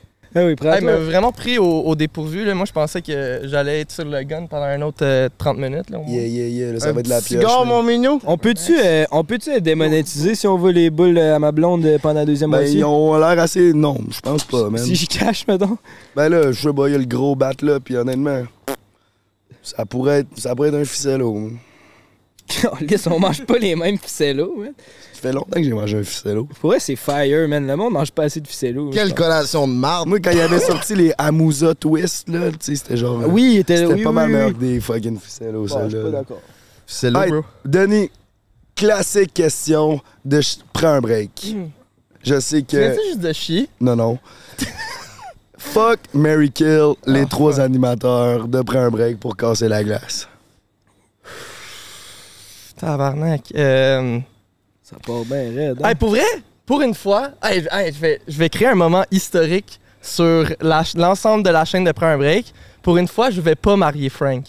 [0.41, 2.55] Ah oui, prends Hey, il m'a vraiment pris au, au dépourvu, là.
[2.55, 5.91] Moi, je pensais que j'allais être sur le gun pendant un autre euh, 30 minutes,
[5.91, 5.99] là.
[6.07, 7.41] Yeah, yeah, yeah, là, ça Un va être de la pioche.
[7.41, 8.21] cigare, mon mignon?
[8.25, 9.25] On peut-tu euh, on
[9.61, 12.59] démonétiser si on veut les boules euh, à ma blonde euh, pendant la deuxième Ben,
[12.59, 12.79] moitié?
[12.79, 13.73] ils ont l'air assez.
[13.73, 14.79] Non, je pense pas, man.
[14.83, 15.79] Si j'y cache, mettons.
[16.15, 18.43] Ben là, je sais pas, il y a le gros bat là, puis honnêtement,
[19.63, 21.51] ça pourrait être, ça pourrait être un ficello.
[21.51, 21.68] Calisse,
[23.11, 24.73] on mange pas les mêmes ficellos, man.
[25.13, 26.45] Ça fait longtemps que j'ai mangé un ficello.
[26.61, 27.67] Pour vrai, c'est fire, man.
[27.67, 28.91] Le monde mange pas assez de ficellos.
[28.91, 30.09] Quelle collation de marde.
[30.09, 33.21] Moi, quand il y avait sorti les Amusa Twist, là, tu sais, c'était genre.
[33.27, 34.33] Oui, il était, C'était oui, pas oui, mal oui.
[34.35, 36.11] meilleur que des fucking ficellos, Bon, je suis pas celle-là.
[36.11, 36.41] d'accord.
[37.03, 37.45] Là, Hey, bro.
[37.65, 38.11] Denis,
[38.77, 41.53] classique question de ch- prends un break.
[41.55, 41.67] Hmm.
[42.23, 42.81] Je sais Tu que.
[42.81, 43.69] viens-tu juste de chier?
[43.81, 44.19] Non, non.
[45.59, 50.29] Fuck, Mary Kill, les Ah, trois animateurs de prends un break pour casser la glace.
[52.79, 53.43] Tabarnak.
[53.55, 54.19] Euh...
[54.83, 55.79] Ça part bien raide.
[55.83, 55.89] hein?
[55.89, 56.23] Hey, pour vrai,
[56.65, 60.47] pour une fois, hey, hey, je, vais, je vais créer un moment historique sur
[60.95, 62.53] l'ensemble de la chaîne de Prends un break.
[62.89, 64.45] Pour une fois, je vais pas marier Frank.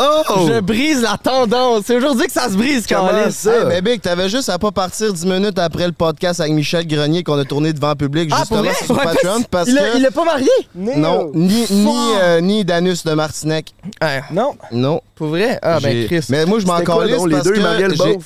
[0.00, 0.48] Oh!
[0.48, 1.84] Je brise la tendance.
[1.86, 3.30] C'est aujourd'hui que ça se brise, Comment Carlis.
[3.32, 3.54] ça?
[3.56, 6.88] Hey, mais Big, t'avais juste à pas partir 10 minutes après le podcast avec Michel
[6.88, 9.98] Grenier qu'on a tourné devant le public Ah, justement sur Ouais, Patreon parce il, que
[9.98, 10.50] il a pas marié?
[10.74, 13.72] non, ni ni, euh, ni Danus de Martinec.
[14.02, 14.56] Hey, Non.
[14.72, 15.00] Non.
[15.14, 15.60] pour vrai?
[15.62, 16.26] Ah, ben Chris.
[16.30, 18.18] Mais moi je m'en calisse donc, les parce deux, que?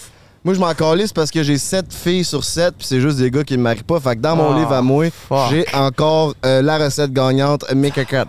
[0.44, 3.30] Moi je m'en calisse parce que j'ai 7 filles sur 7 puis c'est juste des
[3.30, 4.00] gars qui me marient pas.
[4.00, 5.04] Fait que dans mon Ah, livre à moi,
[5.50, 8.28] j'ai encore euh, la recette gagnante, mes cacates.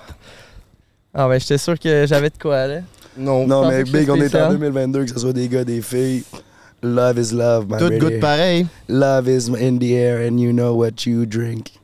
[1.14, 2.80] Ah, ben j'étais sûr que j'avais de quoi, là.
[3.18, 3.48] Non.
[3.48, 4.52] Non, mais Big, on est en spécial.
[4.52, 6.24] 2022, que ce soit des gars, des filles.
[6.82, 8.66] Love is love, my Tout goûte pareil.
[8.88, 11.79] Love is in the air and you know what you drink.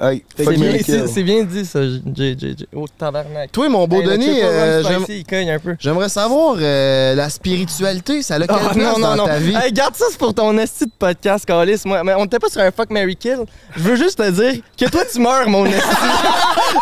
[0.00, 1.04] Hey, C'est bien, Mary c'est- Kill.
[1.12, 2.66] c'est bien dit, ça, J, J, J.
[2.74, 3.52] Oh, tabarnak.
[3.52, 5.76] Toi, mon beau Hey, Denis, euh, rum j'aime- spicy, il cogne un peu.
[5.78, 9.54] j'aimerais savoir euh, la spiritualité, ça a quelle Ah, place dans ta vie?
[9.54, 11.80] Hey, garde ça, c'est pour ton esti de podcast, Calis.
[11.84, 13.38] Moi, mais on était pas sur un fuck Mary Kill.
[13.76, 15.78] Je veux juste te dire que toi, tu meurs, mon esti.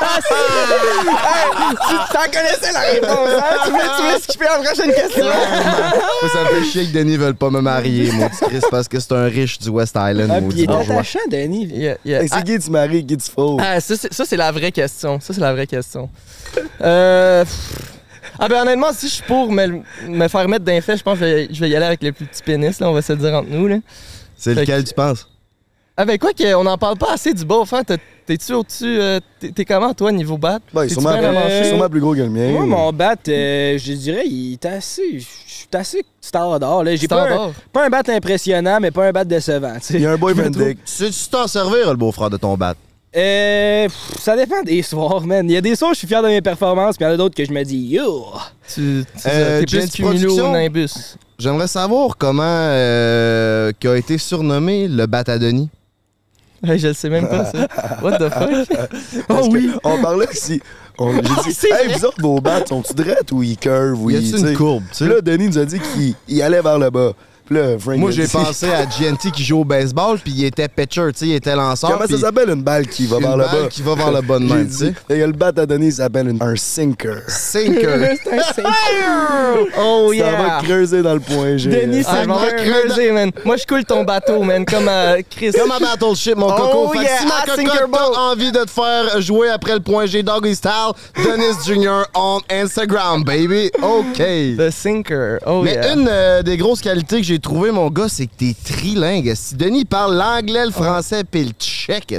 [0.01, 3.43] Ah, hey, tu t'en connaissais la réponse, hein?
[3.65, 5.25] Tu voulais, tu voulais skipper la prochaine question?
[6.33, 8.99] Ça me fait chier que Denis veuille pas me marier, mon petit Chris, parce que
[9.01, 11.67] c'est un riche du West Island, Ah, il maudit est attachant, Denis.
[11.73, 12.23] Yeah, yeah.
[12.27, 13.57] C'est qui tu maries, tu?
[13.61, 15.21] Ah, ça, c'est, ça, c'est la vraie question.
[15.21, 16.09] Ça, c'est la vraie question.
[16.81, 17.45] Euh.
[17.45, 17.89] pff.
[18.39, 21.19] Ah, ben, honnêtement, si je suis pour me, me faire mettre d'un fait, je pense
[21.19, 22.89] que je vais, je vais y aller avec le plus petit pénis, là.
[22.89, 23.77] On va se le dire entre nous, là.
[24.37, 25.29] C'est lequel que- tu penses?
[25.97, 27.67] Ah, ben, quoi qu'on n'en parle pas assez du beau.
[27.87, 28.99] T'es- T'es-tu au-dessus.
[29.01, 29.19] euh,
[29.55, 30.61] t'es, comment, toi, niveau bat?
[30.73, 31.65] Ben, il est T'es-tu sûrement, avancé?
[31.69, 32.51] sûrement plus gros que le mien.
[32.53, 35.19] Moi, mon bat, euh, je dirais, il est assez.
[35.21, 36.85] Je suis assez standard.
[36.85, 36.97] Là.
[36.97, 39.75] J'ai pas un, pas un bat impressionnant, mais pas un bat décevant.
[39.75, 39.95] tu sais.
[39.95, 40.79] Il y a un boy trouve- Vendic.
[40.85, 42.75] Sais-tu t'en servir, le beau-frère de ton bat?
[43.15, 45.49] Euh, pff, ça dépend des soirs, man.
[45.49, 47.11] Il y a des soirs où je suis fier de mes performances, puis il y
[47.11, 48.25] en a d'autres que je me dis, yo!
[48.73, 50.53] Tu, tu Euh, t'es plus Jens cumulo Production?
[50.53, 51.17] nimbus.
[51.39, 55.69] J'aimerais savoir comment euh, qu'a été surnommé le bat à Denis.
[56.65, 57.67] Hey, je le sais même pas, ça.
[58.03, 58.79] What the fuck?
[59.29, 59.71] Oh que oui!
[59.85, 60.63] On parlait que si.
[60.97, 64.11] on- J'ai dit, C'est hey, vous autres, vos battes, sont-tu drettes ou ils curvent ou
[64.11, 64.51] Y a-tu sais?
[64.53, 67.13] une courbe, là, Denis nous a dit qu'il il allait vers le bas.
[67.53, 67.99] Puis là, Frank.
[67.99, 71.27] Moi, j'ai pensé à GNT qui joue au baseball, puis il était pitcher, tu sais,
[71.27, 71.91] il était lanceur.
[71.93, 73.69] Comment ça s'appelle une balle qui va vers le balle bas?
[73.69, 74.95] qui va vers le bas de même, tu sais.
[75.11, 77.19] Il y a le bat à Denis, il s'appelle une- un sinker.
[77.29, 78.17] Sinker.
[78.25, 79.67] C'est un sinker.
[79.79, 80.61] Oh Ça va yeah!
[80.63, 81.69] creuser dans le point G.
[81.71, 82.71] Denis, Ah, vais Sinker.
[82.71, 83.31] creuser, man.
[83.45, 85.53] Moi, je coule ton bateau, man, comme euh, Chris.
[85.53, 86.89] Comme à Battleship, mon Oh coco.
[86.93, 90.07] Fait que yeah, si ma à cocotte envie de te faire jouer après le point
[90.07, 92.05] G Doggy Style, Denis Jr.
[92.15, 93.71] on Instagram, baby.
[93.83, 94.17] OK.
[94.17, 95.39] The Sinker.
[95.47, 95.93] Oh Mais yeah.
[95.95, 99.33] une euh, des grosses qualités que j'ai trouvé, mon gars, c'est que t'es trilingue.
[99.35, 102.15] Si Denis parle l'anglais, le français, puis le tchèque.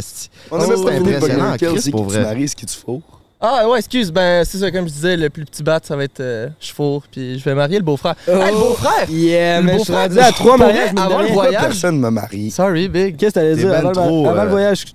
[0.52, 2.24] On a même pas impressionnant, c'est qui pour tu vrai.
[2.24, 3.02] maries, ce qui tu fous.
[3.46, 6.06] Ah ouais, excuse, ben c'est ça, comme je disais, le plus petit bat, ça va
[6.06, 8.16] être euh, Chefour, puis je vais marier le beau-frère.
[8.26, 8.32] Oh.
[8.32, 9.10] Le beau-frère!
[9.10, 11.62] Yeah, Le mais je suis beau-frère rendu à trois mariages, avant le voyage.
[11.62, 12.52] Personne me marie.
[12.52, 13.18] Sorry, big.
[13.18, 13.74] Qu'est-ce que t'allais dire?
[13.74, 14.00] avant, le-
[14.30, 14.86] avant euh, le voyage?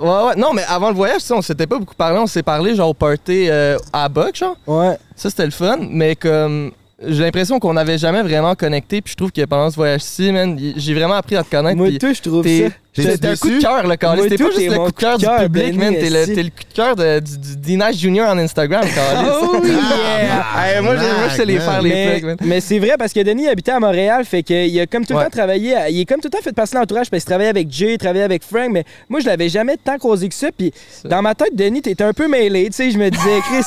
[0.00, 2.76] Ouais, ouais, non, mais avant le voyage, on s'était pas beaucoup parlé, on s'est parlé
[2.76, 4.56] genre au party euh, à Buck, genre.
[4.68, 4.96] Ouais.
[5.16, 6.70] Ça, c'était le fun, mais comme.
[7.02, 10.58] J'ai l'impression qu'on n'avait jamais vraiment connecté, puis je trouve que pendant ce voyage-ci, man,
[10.76, 11.76] j'ai vraiment appris à te connaître.
[11.76, 12.74] Moi, tout, je trouve ça.
[12.96, 14.28] T'es un coup de cœur, le Carlis.
[14.28, 15.94] T'es pas juste le coup de cœur du public, man.
[15.94, 19.28] T'es le, coup de cœur de- du, Dina Junior en Instagram, Carlis.
[19.42, 20.82] Oh yeah!
[20.82, 22.36] Moi, je- sais les faire, les plugs, man.
[22.40, 25.24] mais c'est vrai parce que Denis habitait à Montréal, fait qu'il a comme tout le
[25.24, 27.70] temps travaillé, il est comme tout le temps fait passer l'entourage parce qu'il travaillait avec
[27.70, 30.48] Jay, il travaillait avec Frank, mais moi je l'avais jamais tant croisé que ça.
[30.56, 30.72] Puis
[31.04, 33.64] dans ma tête, Denis, t'étais un peu mêlé, tu sais, je me disais, Chris,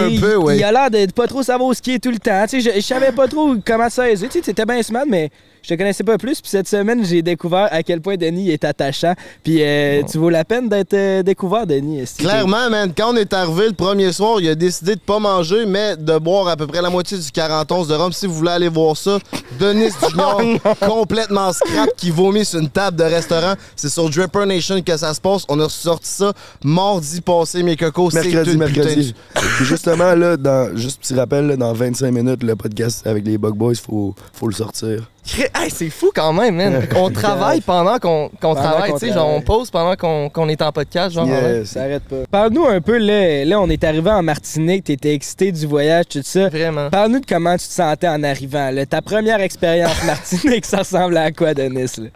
[0.10, 0.56] il, peu, ouais.
[0.56, 2.80] il a l'air de pas trop savoir où skier tout le temps, tu sais, je,
[2.80, 5.30] je savais pas trop comment ça tu sais, c'était bien smart, mais
[5.62, 6.40] je te connaissais pas plus.
[6.40, 9.14] Puis cette semaine, j'ai découvert à quel point Denis est attachant.
[9.44, 12.04] Puis euh, tu vaux la peine d'être euh, découvert, Denis.
[12.18, 15.66] Clairement, man, quand on est arrivé le premier soir, il a décidé de pas manger,
[15.66, 18.12] mais de boire à peu près la moitié du 40 onces de rhum.
[18.12, 19.18] Si vous voulez aller voir ça,
[19.58, 20.40] Denis Junior,
[20.86, 23.54] complètement scrap, qui vomit sur une table de restaurant.
[23.76, 25.44] C'est sur Dripper Nation que ça se passe.
[25.48, 26.32] On a sorti ça
[26.64, 28.10] mardi passé, mes cocos.
[28.10, 29.12] C'est Mercredi, mercredi.
[29.12, 33.24] de- Puis justement, là, dans, juste petit rappel, là, dans 25 minutes, le podcast avec
[33.26, 35.10] les Bug Boys, faut, faut le sortir.
[35.54, 36.86] Hey, c'est fou quand même, man.
[36.96, 41.14] On travaille pendant qu'on travaille, tu sais, genre on pose pendant qu'on est en podcast,
[41.14, 41.26] genre.
[41.26, 41.70] Yes.
[41.70, 42.24] Ça arrête pas.
[42.30, 46.20] Parle-nous un peu, là, là, on est arrivé en Martinique, t'étais excité du voyage, tout
[46.24, 46.48] ça.
[46.48, 46.90] Vraiment.
[46.90, 48.70] Parle-nous de comment tu te sentais en arrivant.
[48.70, 48.86] Là.
[48.86, 51.90] Ta première expérience Martinique, ça ressemble à quoi, Denis?
[51.98, 52.08] Là?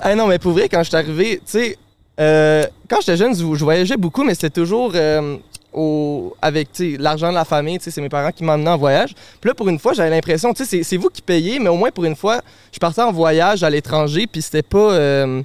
[0.00, 1.78] Ah non, mais pour vrai, quand je suis arrivé, tu sais,
[2.20, 5.36] euh, quand j'étais jeune, je je voyageais beaucoup, mais c'était toujours euh,
[5.76, 6.68] au, avec
[6.98, 7.78] l'argent de la famille.
[7.80, 9.14] C'est mes parents qui m'emmenaient en voyage.
[9.40, 12.04] Puis là, pour une fois, j'avais l'impression, c'est- vous qui payez, mais au moins pour
[12.04, 12.40] une fois,
[12.72, 14.92] je partais en voyage à l'étranger, puis c'était pas.
[14.94, 15.44] euh, tu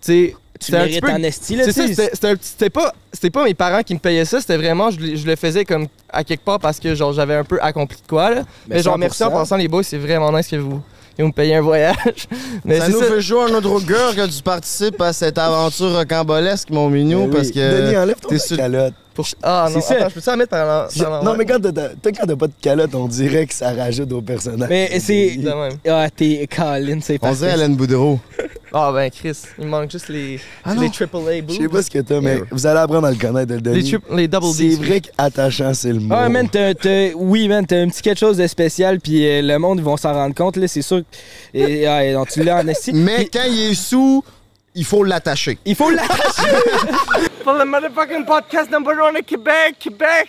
[0.00, 3.54] sais, Tu c'était un petit mérites peu- en esti, là, c'était- pas, c'était pas mes
[3.54, 6.44] parents qui me payaient ça, c'était vraiment, je, le- je le faisais comme à quelque
[6.44, 8.42] part parce que genre j'avais un peu accompli de quoi là.
[8.68, 9.32] Mais, genre merci en 100%.
[9.32, 10.80] passant les boys, c'est vraiment nice que vous,
[11.16, 12.28] que vous me payez un voyage.
[12.64, 13.06] Mais Ça c'est nous ça.
[13.06, 17.30] fait jouer un autre cœur que tu participes à cette aventure rocambolesque, mon mignon, Ben
[17.30, 17.36] oui.
[17.36, 17.82] parce que.
[17.86, 18.94] Denis, enlève ton t'es sur- calotte.
[19.14, 19.94] Pour- Ah non, C'est ça.
[20.00, 20.88] attends, je peux ça mettre par là.
[20.94, 23.72] Je- Non, mais quand t'as toi, quand t'as pas de calotte, on dirait que ça
[23.72, 24.68] rajoute au personnage.
[24.70, 25.38] Mais c'est.
[25.88, 27.36] Ah, t'es Colin, c'est On parfait.
[27.36, 28.18] dirait Hélène Boudreau.
[28.74, 31.82] Ah ben Chris, il me manque juste les, Ah les triple A Je sais pas
[31.82, 32.44] ce que t'as, mais Yeah.
[32.50, 33.84] vous allez apprendre à le connaître, le Les, Denis.
[33.90, 34.76] triple, les double C'est D.
[34.76, 36.14] vrai qu'attachant, c'est le mot.
[36.16, 39.42] Ah, man, t'as, t'as- oui, man, t'as un petit quelque chose de spécial, puis euh,
[39.42, 41.00] le monde, ils vont s'en rendre compte, là, c'est sûr.
[41.00, 42.64] que- Et, ah, et donc, tu l'as en.
[42.94, 44.24] Mais quand il est sous,
[44.74, 45.58] il faut l'attacher.
[45.64, 46.42] il faut l'attacher.
[47.44, 50.28] For the motherfucking podcast number one in Quebec, Quebec.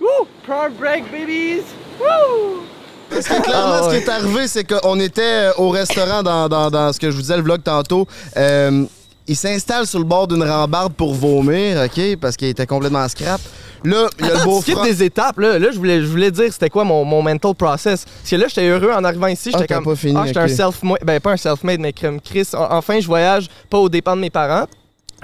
[0.00, 0.26] Woo!
[0.44, 1.62] Proud break, babies.
[2.00, 2.62] Woo!
[3.10, 6.48] Parce que clairement, Ah, ce qui est arrivé, c'est qu'on était euh, au restaurant dans,
[6.48, 8.06] dans- dans ce que je vous disais, le vlog tantôt.
[8.36, 8.84] Euh,
[9.28, 13.40] il s'installe sur le bord d'une rambarde pour vomir, OK, parce qu'il était complètement scrap.
[13.84, 15.38] Là, il y a le beau tu des étapes.
[15.38, 18.04] Là, là je, voulais, je voulais dire c'était quoi mon, mon mental process.
[18.04, 19.50] Parce que là, j'étais heureux en arrivant ici.
[19.52, 19.84] Ah, J'étais t'as comme.
[19.84, 20.98] pas fini, ah, j'étais un self-made.
[21.04, 22.48] Ben, pas un self-made, mais comme Chris.
[22.54, 24.66] en- Enfin, je voyage pas aux dépens de mes parents.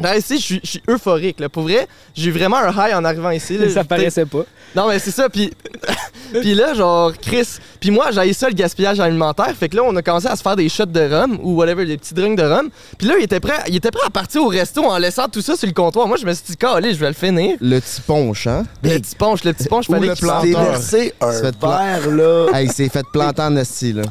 [0.00, 1.38] Là, ici, je suis- je suis euphorique.
[1.38, 1.48] Là.
[1.48, 1.86] Pour vrai,
[2.16, 3.56] j'ai eu vraiment un high en arrivant ici.
[3.56, 3.68] là.
[3.70, 4.44] Ça paraissait pas.
[4.74, 5.28] Non, mais c'est ça.
[5.28, 5.52] Puis,
[6.40, 7.46] puis là, genre, Chris.
[7.78, 9.52] Puis moi, j'avais ça le gaspillage alimentaire.
[9.58, 11.84] Fait que là, on a commencé à se faire des shots de rhum ou whatever,
[11.86, 12.70] des petits drinks de rhum.
[12.98, 15.42] Puis là, il était prêt, il était prêt à partir au resto en laissant tout
[15.42, 16.08] ça sur le comptoir.
[16.08, 17.56] Moi, je me suis dit, allez, je vais le finir.
[17.60, 18.64] Le petit punch, hein?
[18.82, 20.64] Le petit punch, le petit punch, Ou fallait le qu'il Planteur.
[20.70, 22.46] versé un Se fait pla- verre, là.
[22.52, 24.02] Hey, il s'est fait planter en esti, là.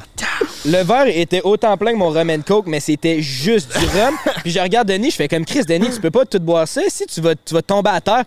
[0.66, 4.14] Le verre était autant plein que mon rum and coke, mais c'était juste du rhum.
[4.43, 6.82] Puis je regarde Denis, je fais comme Chris, Denis, tu peux pas tout boire ça.
[6.88, 8.24] Si tu vas, tu vas tomber à terre.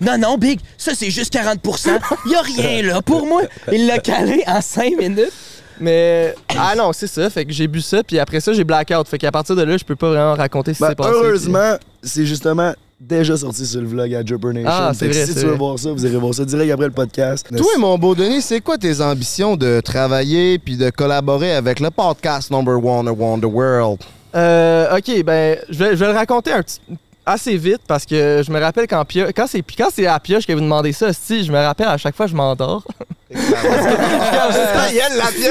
[0.00, 3.42] Non, non, Big, ça c'est juste 40% Y a rien là pour moi.
[3.72, 5.32] Il l'a calé en 5 minutes.
[5.80, 6.34] Mais.
[6.56, 7.30] Ah non, c'est ça.
[7.30, 9.08] Fait que j'ai bu ça, puis après ça, j'ai blackout.
[9.08, 11.10] Fait qu'à partir de là, je peux pas vraiment raconter ce qui Ben, s'est passé.
[11.12, 14.70] heureusement, c'est justement déjà sorti sur le vlog à Jumper Nation.
[14.70, 15.56] Ah, c'est vrai, Si tu veux vrai.
[15.58, 17.46] voir ça, vous irez voir ça direct après le podcast.
[17.56, 21.90] Toi, mon beau Denis, c'est quoi tes ambitions de travailler puis de collaborer avec le
[21.90, 23.98] podcast Number One Around the World?
[24.34, 26.80] Euh, ok, ben, je vais, je vais le raconter un petit
[27.24, 30.46] assez vite parce que je me rappelle quand Pio- quand c'est quand c'est à Pioche
[30.46, 32.82] que vous demandez ça, si je me rappelle à chaque fois je m'endors.
[33.30, 33.38] la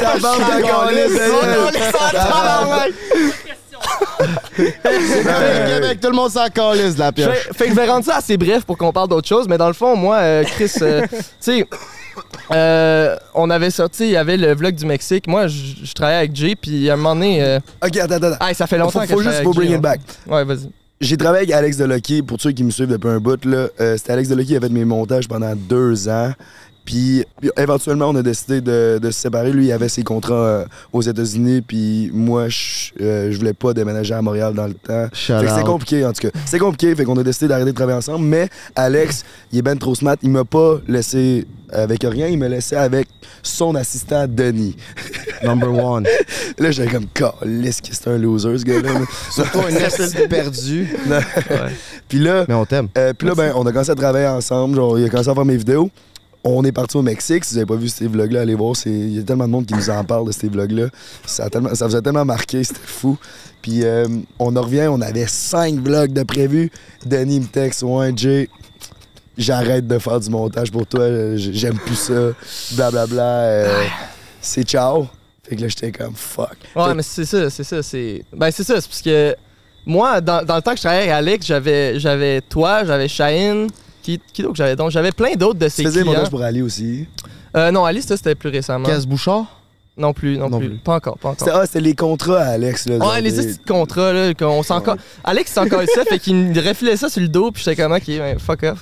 [0.02, 0.64] La bande de
[4.56, 7.50] Québec, tout le monde s'en calisse de la Fait, pioche.
[7.56, 9.68] fait que je vais rendre ça assez bref pour qu'on parle d'autre chose, mais dans
[9.68, 11.66] le fond, moi, euh, Chris, euh, tu sais,
[12.52, 15.28] euh, on avait sorti, il y avait le vlog du Mexique.
[15.28, 18.38] Moi, je je travaillais avec Jay, puis à un moment donné, euh, Ok, attends, attends.
[18.40, 19.82] ah, ça fait longtemps Faut, que faut je juste travaille faut avec bring Jay, it
[19.82, 20.00] back.
[20.30, 20.34] hein.
[20.36, 20.70] Ouais, vas-y.
[21.00, 23.68] J'ai travaillé avec Alex Delucky, pour ceux qui me suivent depuis un bout, là.
[23.80, 26.32] euh, c'était Alex Delucky qui a fait mes montages pendant deux ans.
[26.88, 27.26] Puis,
[27.58, 29.52] éventuellement, on a décidé de, de se séparer.
[29.52, 33.74] Lui, il avait ses contrats euh, aux États-Unis, puis moi, je euh, je voulais pas
[33.74, 35.08] déménager à Montréal dans le temps.
[35.14, 36.40] C'est compliqué, en tout cas.
[36.46, 38.24] C'est compliqué, fait qu'on a décidé d'arrêter de travailler ensemble.
[38.24, 40.16] Mais Alex, il est ben trop smart.
[40.24, 42.28] Il m'a pas laissé avec rien.
[42.28, 43.10] Il m'a laissé avec
[43.44, 44.78] son assistant, Denis.
[45.44, 46.08] Number One.
[46.58, 48.92] Là, j'étais comme, calisse que c'est un loser, ce gars-là.
[49.32, 50.88] Surtout un esti perdu.
[52.08, 52.88] puis là, Mais on t'aime.
[52.98, 54.76] euh, puis là, ben, on a commencé à travailler ensemble.
[54.78, 55.92] Genre, il a commencé à faire mes vidéos.
[56.50, 57.44] On est parti au Mexique.
[57.44, 58.74] Si vous avez pas vu ces vlogs-là, allez voir.
[58.86, 60.88] Il y a tellement de monde qui nous en parle de ces vlogs-là.
[61.26, 63.18] Ça, a tellement- ça vous a tellement marqué, c'était fou.
[63.62, 64.08] Puis euh,
[64.40, 66.72] on en revient, on avait cinq vlogs de prévus.
[67.06, 68.50] Denis me texte, ouais, Jay,
[69.38, 71.36] j'arrête de faire du montage pour toi.
[71.36, 72.32] J'aime plus ça.
[72.76, 73.24] Blablabla.
[73.24, 73.84] euh,
[74.40, 75.08] c'est ciao.
[75.50, 76.56] Fait que là, j'étais comme fuck.
[76.76, 78.24] Ouais, Fait- mais c'est ça, c'est ça, c'est.
[78.34, 79.36] Ben, c'est ça, c'est parce que
[79.86, 83.68] moi, dans, dans le temps que je travaillais avec Alex, j'avais, j'avais toi, j'avais Shaheen.
[84.08, 84.76] Qui, qui d'autre que j'avais?
[84.78, 84.90] Donc?
[84.92, 86.14] J'avais plein d'autres de Tu ces faisais des clients.
[86.16, 87.06] montages pour Ali aussi?
[87.58, 88.88] Euh, non, Alice, ça, c'était plus récemment.
[88.88, 89.46] Casse Bouchard?
[89.98, 90.70] Non plus, non, Non plus.
[90.70, 90.78] plus.
[90.78, 91.40] Pas encore, pas encore.
[91.40, 92.88] C'était ah, c'était les contrats à Alex.
[92.88, 94.94] Là, Ouais, les des- petits contrats, là, qu'on s'en co-
[95.24, 97.92] Alex s'en collait ça, fait qu'il me refilait ça sur le dos, puis j'étais comme,
[97.92, 98.82] ok, ben, fuck off.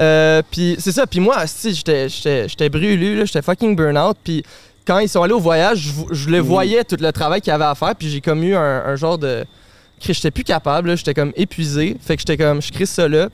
[0.00, 4.16] Euh, puis c'est ça, puis moi, si j'étais j'étais j'étais brûlé, là, j'étais fucking burn-out,
[4.22, 4.42] puis
[4.86, 7.64] quand ils sont allés au voyage, je, le voyais, tout le travail qu'il y avait
[7.64, 9.44] à faire, puis j'ai comme eu un, un genre de...
[10.00, 13.28] J'étais plus capable, j'étais comme épuisé, fait que j'étais comme, je crisse ça là.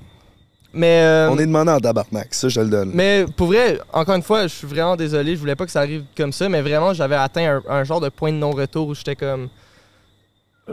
[0.74, 1.02] Mais...
[1.02, 2.90] euh, On est demandé en tabarnak, ça je te le donne.
[2.94, 5.34] mais pour vrai, encore une fois, je suis vraiment désolé.
[5.34, 8.00] Je voulais pas que ça arrive comme ça, mais vraiment, j'avais atteint un, un genre
[8.00, 9.48] de point de non-retour où j'étais comme.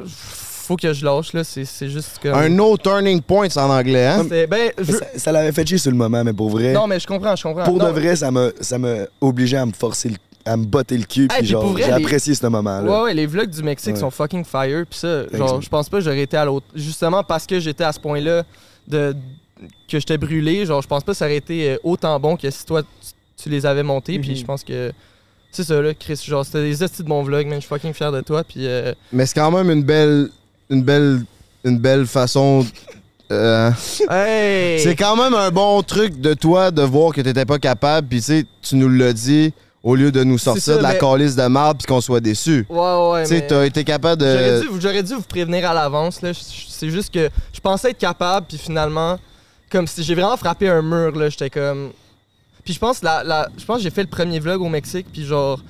[0.06, 1.44] Faut que je lâche, là.
[1.44, 2.34] C'est juste comme.
[2.36, 4.24] Un no turning point en anglais, hein?
[4.30, 7.00] Ben, je- Ça, ça l'avait fait chier sur le moment, mais pour vrai, Non, mais
[7.00, 7.64] je comprends, je comprends.
[7.66, 8.78] pour Non, de vrai, ça m'a ça
[9.20, 11.92] obligé à me forcer, le- à me botter le cul, puis puis genre, j'ai les-
[11.92, 12.90] apprécié ce moment-là.
[12.90, 14.00] Ouais, ouais, les vlogs du Mexique Ouais.
[14.00, 14.86] sont fucking fire.
[14.90, 16.68] Puis ça, genre, je pense pas que j'aurais été à l'autre.
[16.76, 18.44] Justement parce que j'étais à ce point-là
[18.88, 19.16] de
[19.90, 22.50] que j'étais brûlé, genre, je pense pas que ça aurait été euh, autant bon que
[22.50, 22.88] si toi, tu,
[23.44, 24.20] tu les avais montés.
[24.20, 24.36] Puis Mhm.
[24.38, 24.92] je pense que.
[25.52, 26.22] C'est ça, là, Chris.
[26.26, 27.56] Genre, c'était des estis de bons vlogs, man.
[27.56, 28.44] Je suis fucking fier de toi.
[28.44, 28.68] Puis.
[28.68, 30.30] euh, Mais c'est quand même une belle.
[30.70, 31.22] Une belle.
[31.66, 32.66] Une belle façon.
[33.32, 33.72] euh,
[34.10, 34.80] Hey!
[34.80, 38.20] C'est quand même un bon truc de toi de voir que t'étais pas capable, puis
[38.20, 39.54] tu sais, tu nous l'as dit,
[39.84, 42.20] au lieu de nous sortir ça, de la mais- calice de marde puis qu'on soit
[42.22, 42.66] déçus.
[42.70, 42.78] Ouais,
[43.12, 44.62] ouais, tu sais, mais- t'as été capable J'aurais de.
[44.62, 46.22] dû, j'aurais dû vous prévenir à l'avance.
[46.22, 46.32] là.
[46.34, 49.20] Je- je- C'est juste que je pensais être capable, puis finalement,
[49.72, 51.92] comme si j'ai vraiment frappé un mur, là, j'étais comme.
[52.64, 55.08] Puis je pense, la, la- je pense que j'ai fait le premier vlog au Mexique,
[55.12, 55.62] puis genre,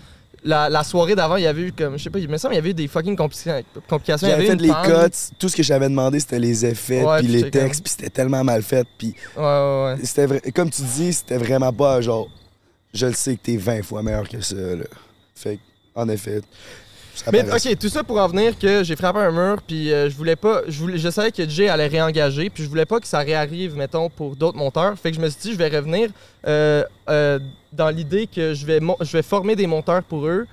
[0.43, 2.53] la, la soirée d'avant, il y avait eu comme, je sais pas, il me semble
[2.53, 4.27] qu'il y avait eu des fucking compli- complications.
[4.27, 7.05] Il y J'avais avait fait les cuts, tout ce que j'avais demandé, c'était les effets,
[7.19, 9.95] puis les textes, comme- puis c'était tellement mal fait, puis Ouais, ouais, ouais.
[10.03, 12.27] c'était vrai, comme tu dis, c'était vraiment pas genre,
[12.93, 14.85] je le sais que t'es 20 fois meilleur que ça, là.
[15.35, 15.61] Fait que,
[15.95, 16.41] en effet,
[17.31, 20.15] Mais ok, tout ça pour en venir que j'ai frappé un mur, puis euh, je
[20.15, 23.07] voulais pas, je voulais, je savais que Jay allait réengager, puis je voulais pas que
[23.07, 24.97] ça réarrive, mettons, pour d'autres monteurs.
[24.97, 26.09] Fait que je me suis dit, je vais revenir
[26.47, 27.39] euh, euh,
[27.73, 30.45] dans l'idée que je vais, je vais former des monteurs pour eux.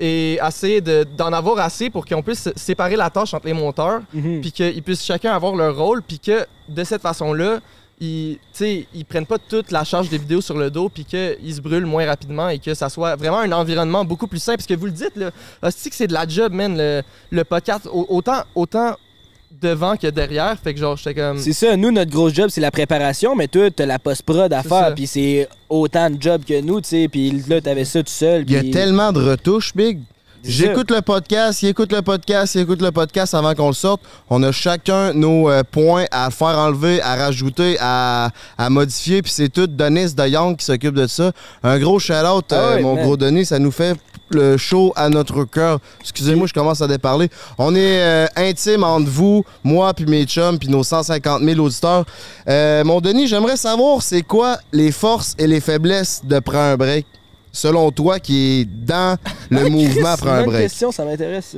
[0.00, 4.00] et essayer de- d'en avoir assez pour qu'on puisse séparer la tâche entre les monteurs,
[4.14, 4.40] Mhm.
[4.42, 7.58] puis qu'ils puissent chacun avoir leur rôle, puis que de cette façon-là,
[8.00, 8.38] ils,
[8.94, 11.86] ils prennent pas toute la charge des vidéos sur le dos, puis qu'ils se brûlent
[11.86, 14.54] moins rapidement et que ça soit vraiment un environnement beaucoup plus sain.
[14.54, 15.30] Parce que vous le dites, là,
[15.62, 18.94] hostie que c'est de la job, man, le, le podcast, au- autant, autant
[19.60, 20.56] devant que derrière.
[20.62, 21.38] Fait que genre, j'étais comme.
[21.38, 24.62] C'est ça, nous, notre gros job, c'est la préparation, mais toi, t'as la post-prod à
[24.62, 28.10] faire, puis c'est autant de job que nous, tu sais, puis là, t'avais ça tout
[28.12, 28.44] seul.
[28.46, 29.98] Il y a tellement de retouches, Big.
[30.44, 34.00] J'écoute le podcast, il écoute le podcast, il écoute le podcast avant qu'on le sorte.
[34.30, 39.32] On a chacun nos euh, points à faire enlever, à rajouter, à, à modifier, puis
[39.32, 41.32] c'est tout Denis de Young qui s'occupe de ça.
[41.62, 43.04] Un gros shout-out, Ah euh, mon man.
[43.04, 43.96] gros Denis, ça nous fait
[44.30, 45.80] le show à notre cœur.
[46.00, 47.28] Excusez-moi, je commence à déparler.
[47.58, 52.04] On est euh, intime entre vous, moi, puis mes chums, puis nos 150 000 auditeurs.
[52.48, 56.76] Euh, mon Denis, j'aimerais savoir, c'est quoi les forces et les faiblesses de Prends un
[56.76, 57.06] break?
[57.58, 59.18] Selon toi, qui est dans
[59.50, 60.62] le mouvement C'est Prends un une bonne break.
[60.68, 61.56] question, ça m'intéresse.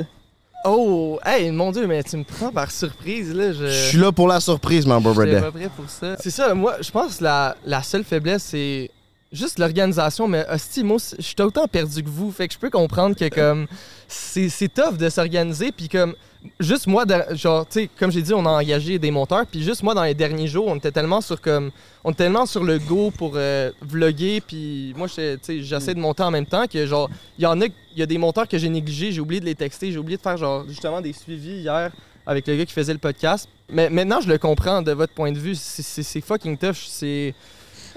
[0.64, 3.52] Oh, hey, mon Dieu, mais tu me prends par surprise, là.
[3.52, 3.66] Je...
[3.66, 5.42] Je suis là pour la surprise, mon brother.
[5.42, 6.16] pas prêt pour ça.
[6.20, 8.90] C'est ça, moi, je pense que la, la seule faiblesse, c'est
[9.30, 10.26] juste l'organisation.
[10.26, 12.30] Mais hostie, moi, je suis autant perdu que vous.
[12.32, 13.66] Fait que je peux comprendre que, comme,
[14.08, 15.70] c'est c'est tough de s'organiser.
[15.70, 16.14] Puis, comme,
[16.58, 19.46] juste moi, genre, tu sais, comme j'ai dit, on a engagé des monteurs.
[19.46, 21.70] Puis, juste moi, dans les derniers jours, on était tellement sur, comme,
[22.04, 24.40] on était tellement sur le go pour euh, vlogger.
[24.40, 27.98] Puis, moi, j'essaie de monter en même temps que, genre, il y en a, il
[27.98, 29.12] y a des monteurs que j'ai négligés.
[29.12, 29.92] J'ai oublié de les texter.
[29.92, 31.90] J'ai oublié de faire, genre, justement, des suivis hier
[32.26, 33.48] avec le gars qui faisait le podcast.
[33.68, 35.54] Mais maintenant, je le comprends de votre point de vue.
[35.54, 36.76] C'est fucking tough.
[36.86, 37.34] C'est.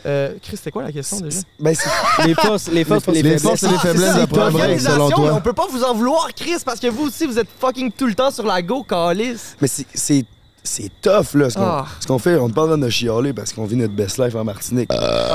[0.05, 1.39] Euh, Chris, c'était quoi la question déjà?
[1.59, 1.73] Ben,
[2.25, 3.41] Les forces, les forces, Les les faiblesses.
[3.43, 5.33] forces et les Ah, faiblesses de selon toi.
[5.35, 8.07] On peut pas vous en vouloir, Chris, parce que vous aussi, vous êtes fucking tout
[8.07, 9.55] le temps sur la go, calice.
[9.61, 10.25] mais c'est- c'est
[10.65, 11.85] c'est tough, là, ce qu'on Ah.
[11.99, 12.35] ce qu'on fait.
[12.37, 14.89] On n'est pas en train de chialer parce qu'on vit notre best life en Martinique.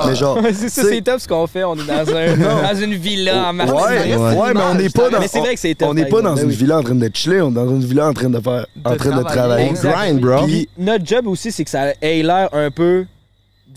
[0.07, 1.65] Mais genre, c'est ça, c'est- top ce qu'on fait.
[1.65, 2.37] On est dans, un,
[2.75, 3.85] dans une villa en Martinique.
[3.85, 4.37] Ouais, Ouais.
[4.39, 5.21] ouais, mais on n'est pas dans.
[5.21, 6.55] Mais c'est vrai que c'est tough, On n'est pas dans Ben une oui.
[6.57, 8.91] villa en train de chiller, on est dans une villa en train de faire, en
[8.93, 9.25] De train de travailler.
[9.25, 9.67] travailler.
[9.67, 9.93] On Exact.
[9.99, 10.45] grind, bro.
[10.47, 13.05] Puis- Notre job aussi, c'est que ça ait l'air un peu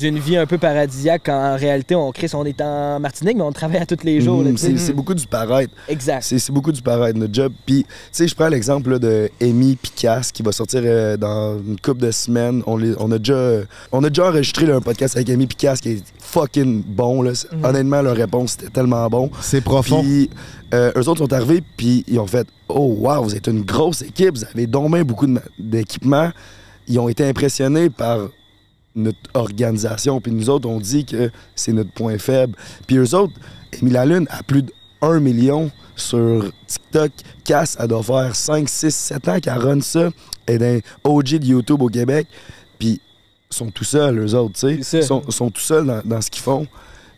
[0.02, 3.44] d'une vie un peu paradisiaque quand en réalité, on crée, on est en Martinique, mais
[3.44, 4.44] on travaille à tous les jours.
[4.58, 4.76] sais.
[4.78, 5.74] c'est beaucoup du paraître.
[5.88, 6.24] Exact.
[6.24, 7.54] C'est beaucoup du paraître, notre job.
[7.66, 11.80] Puis, tu sais, je prends l'exemple de Amy Picasse qui va sortir euh, dans une
[11.80, 12.62] couple de semaines.
[12.66, 15.80] On, les- on, a déjà, on a déjà enregistré là, un podcast avec Amy Picasse
[15.82, 17.22] qui est fucking bon.
[17.22, 17.32] Là.
[17.52, 17.66] Mhm.
[17.66, 19.30] Honnêtement, leur réponse était tellement bon.
[19.42, 20.02] C'est profond.
[20.02, 20.30] Puis,
[20.74, 24.02] euh, eux autres sont arrivés, puis ils ont fait Oh, wow, vous êtes une grosse
[24.02, 25.28] équipe, vous avez donc bien beaucoup
[25.60, 26.32] d'équipements.
[26.88, 28.20] Ils ont été impressionnés par
[28.96, 32.56] notre organisation, puis nous autres, on dit que c'est notre point faible.
[32.88, 33.34] Puis eux autres,
[33.82, 34.72] Émile Lune a plus de
[35.02, 37.12] 1 million sur TikTok.
[37.46, 40.10] Cass, elle doit faire 5, 6, 7 ans qu'elle run ça.
[40.46, 42.28] Elle est un OG de YouTube au Québec.
[42.80, 43.00] Puis
[43.50, 45.02] ils sont tout seuls, eux autres, tu sais.
[45.02, 46.68] Sont, sont tout seuls dans, dans ce qu'ils font.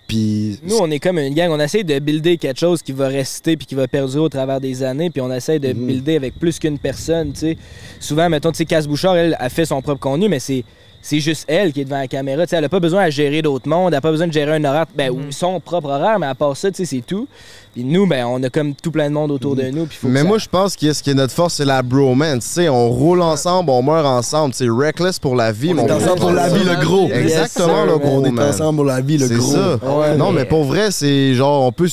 [0.08, 1.50] Puis Nous, on est comme une gang.
[1.52, 4.60] On essaie de builder quelque chose qui va rester puis qui va perdurer au travers
[4.60, 5.10] des années.
[5.10, 5.88] Puis on essaie de Mhm.
[5.88, 7.32] builder avec plus qu'une personne.
[7.34, 7.58] tu sais.
[8.00, 10.64] Souvent, mettons, tu sais, Casse Bouchard, elle a fait son propre contenu, mais c'est.
[11.06, 12.44] C'est juste elle qui est devant la caméra.
[12.46, 14.32] tu sais, elle n'a pas besoin de gérer d'autres mondes, elle n'a pas besoin de
[14.32, 15.18] gérer un horaire, ben, Mhm.
[15.28, 17.28] ou son propre horaire, mais à part ça, tu sais, c'est tout.
[17.74, 19.86] Puis nous, ben, on a comme tout plein de monde autour de nous.
[19.86, 21.82] puis faut Mais moi, ça- je pense que ce qui est notre force, c'est la
[21.84, 22.46] bromance.
[22.46, 24.54] Tu sais, on roule ensemble, on meurt ensemble.
[24.54, 27.10] C'est reckless pour la vie, on mon est ensemble pour la vie, le gros.
[27.12, 29.52] Exactement, Yes, le gros, on est ensemble pour la vie, le C'est gros.
[29.52, 29.76] ça.
[29.84, 31.90] Ouais, non, mais- mais pour vrai, c'est genre, on peut.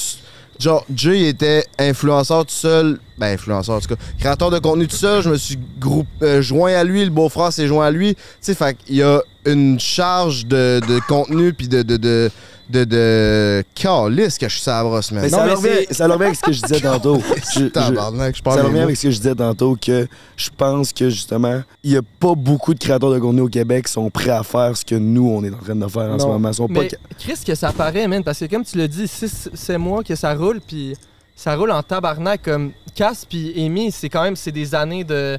[0.60, 3.00] Genre, Jay était influenceur tout seul.
[3.16, 4.00] Ben, influenceur, en tout cas.
[4.18, 5.22] Créateur de contenu tout seul.
[5.22, 7.02] Je me suis groupe, euh, joint à lui.
[7.02, 8.14] Le beau-frère s'est joint à lui.
[8.14, 11.82] Tu sais, fait qu'il y a une charge de, de contenu puis de.
[11.82, 12.30] de, de
[12.70, 13.64] de, de...
[13.74, 15.22] Calisse que je suis sa brosse, man.
[15.22, 17.20] Mais Non, ça, revient, c'est- ça leur revient avec ce que je disais tantôt.
[17.54, 20.06] Je- je- Tabarnak, je parle ça revient avec ce que je disais tantôt que
[20.36, 23.86] je pense que justement, il n'y a pas beaucoup de créateurs de contenu au Québec
[23.86, 26.18] qui sont prêts à faire ce que nous, on est en train de faire en
[26.18, 26.48] ce moment.
[26.50, 29.06] Ils sont pas Mais Chris, que ça paraît, man, parce que comme tu l'as dit,
[29.08, 30.94] six- c'est moi que ça roule, puis
[31.36, 32.42] ça roule en tabarnak.
[32.42, 35.38] Comme Cass puis Amy, c'est quand même c'est des années de.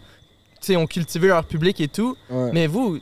[0.62, 2.16] Tu sais, ont cultivé leur public et tout.
[2.30, 2.52] Ouais.
[2.54, 3.00] Mais vous,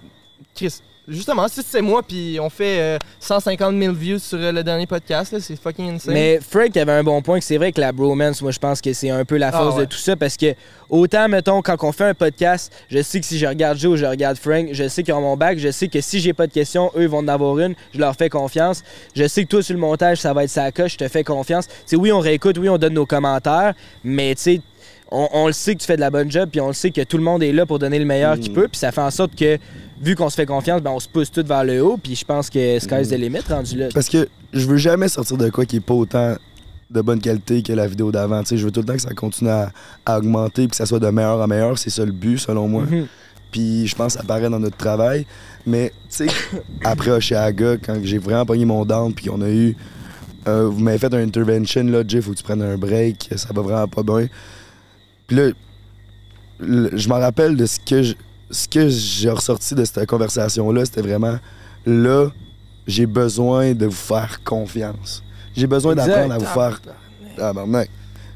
[0.55, 0.75] Chris,
[1.09, 4.87] justement, si c'est moi, puis on fait euh, 150 000 views sur euh, le dernier
[4.87, 6.13] podcast, là, c'est fucking insane.
[6.13, 8.81] Mais Frank avait un bon point que c'est vrai que la bromance, moi je pense
[8.81, 9.85] que c'est un peu la Ah force ouais.
[9.85, 10.53] de tout ça parce que
[10.89, 13.97] autant mettons quand on fait un podcast, je sais que si je regarde Joe ou
[13.97, 16.47] je regarde Frank, je sais qu'ils ont mon bac, je sais que si j'ai pas
[16.47, 18.83] de questions, eux ils vont en avoir une, je leur fais confiance.
[19.15, 21.23] Je sais que toi sur le montage ça va être sa coche, je te fais
[21.23, 21.67] confiance.
[21.87, 24.61] Tu oui on réécoute, oui on donne nos commentaires, mais tu sais
[25.11, 26.91] on, on le sait que tu fais de la bonne job, puis on le sait
[26.91, 28.39] que tout le monde est là pour donner le meilleur Mm.
[28.39, 29.57] qu'il peut, puis ça fait en sorte que
[30.01, 32.25] vu qu'on se fait confiance, ben on se pousse tout vers le haut, puis je
[32.25, 33.11] pense que sky's Mm.
[33.11, 33.87] the limit rendu là.
[33.93, 36.35] Parce que je veux jamais sortir de quoi qui est pas autant
[36.89, 38.41] de bonne qualité que la vidéo d'avant.
[38.49, 39.71] Je veux tout le temps que ça continue à,
[40.07, 41.77] à augmenter et que ça soit de meilleur en meilleur.
[41.77, 42.83] C'est ça le but, selon moi.
[42.89, 43.05] Mhm.
[43.51, 45.25] Puis je pense que ça paraît dans notre travail.
[45.67, 46.27] Mais, tu sais,
[46.83, 49.75] après Oshiaga, quand j'ai vraiment pogné mon down, puis qu'on a eu
[50.47, 53.49] euh, vous m'avez fait un intervention, là, Jay, faut que tu prennes un break, ça
[53.53, 54.27] va vraiment pas bien.
[55.29, 55.49] Puis là,
[56.59, 58.15] le- je me rappelle de ce que je-
[58.51, 61.37] ce que j'ai ressorti de cette conversation-là, c'était vraiment
[61.85, 62.29] là,
[62.87, 65.23] j'ai besoin de vous faire confiance.
[65.55, 66.81] J'ai besoin d'apprendre à vous faire.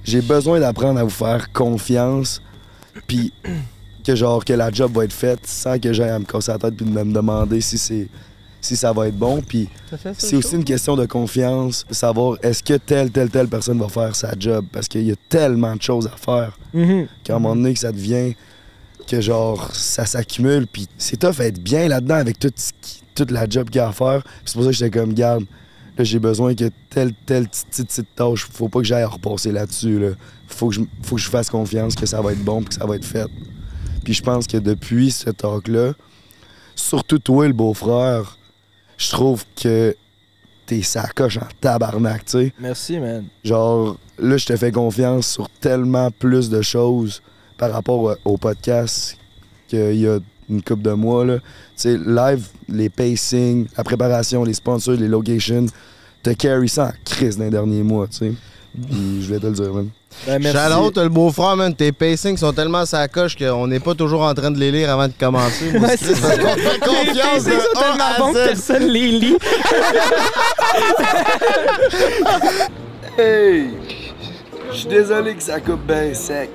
[0.06, 2.41] J'ai besoin d'apprendre à vous faire confiance,
[3.07, 3.34] puis
[4.06, 6.60] que genre que la job va être faite sans que j'aille à me casser la
[6.60, 8.07] tête puis de me demander si c'est
[8.64, 9.41] si ça va être bon.
[9.41, 9.68] Puis
[10.18, 13.90] c'est aussi une question de confiance, de savoir est-ce que telle, telle, telle personne va
[13.90, 14.65] faire sa job.
[14.72, 17.07] Parce qu'il y a tellement de choses à faire Mhm.
[17.23, 18.34] qu'à un moment donné, que ça devient
[19.06, 20.65] que genre ça s'accumule.
[20.65, 23.80] Puis c'est tough être bien là-dedans avec tout ce qui- toute la job qu'il y
[23.80, 24.23] a à faire.
[24.45, 25.44] C'est pour ça que j'étais comme, garde,
[25.98, 29.52] là j'ai besoin que telle, telle petite, petite, tâche, faut pas que j'aille à repasser
[29.52, 29.99] là-dessus.
[29.99, 30.07] Là.
[30.48, 32.76] Faut, que je, faut que je fasse confiance que ça va être bon puis que
[32.76, 33.27] ça va être fait.
[34.06, 35.91] Puis je pense que depuis ce talk-là,
[36.76, 38.38] surtout toi, le beau-frère,
[39.03, 39.95] je trouve que
[40.65, 42.53] t'es sacoche en tabarnak, tu sais.
[42.59, 43.25] Merci, man.
[43.43, 47.21] Genre, là, je te fais confiance sur tellement plus de choses
[47.57, 49.17] par rapport au, podcast
[49.67, 50.19] qu'il y a
[50.49, 51.39] une couple de mois, là.
[51.39, 51.43] Tu
[51.75, 55.65] sais, live, les pacing, la préparation, les sponsors, les locations,
[56.21, 58.34] t'as carry ça en crise dans les derniers mois, tu sais.
[58.89, 59.89] Je voulais te le dire, man.
[60.26, 60.57] Ben, merci.
[60.57, 61.73] Shout-out, le beau-frère, man.
[61.76, 64.90] Tes pacings sont tellement sa coche qu'on n'est pas toujours en train de les lire
[64.91, 65.72] avant de commencer.
[65.80, 69.07] Moi, Ouais, c'est c'est parce qu'on fait confiance Les sont tellement bons que personne les
[69.11, 69.38] lit.
[73.18, 73.68] Hey!
[74.72, 76.49] Je suis désolé que ça coupe bien sec.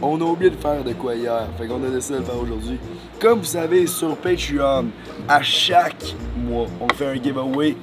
[0.00, 2.40] On a oublié de faire de quoi hier, fait qu'on a décidé de le faire
[2.40, 2.78] aujourd'hui.
[3.20, 4.86] Comme vous savez, sur Patreon,
[5.28, 7.74] à chaque mois, on fait un giveaway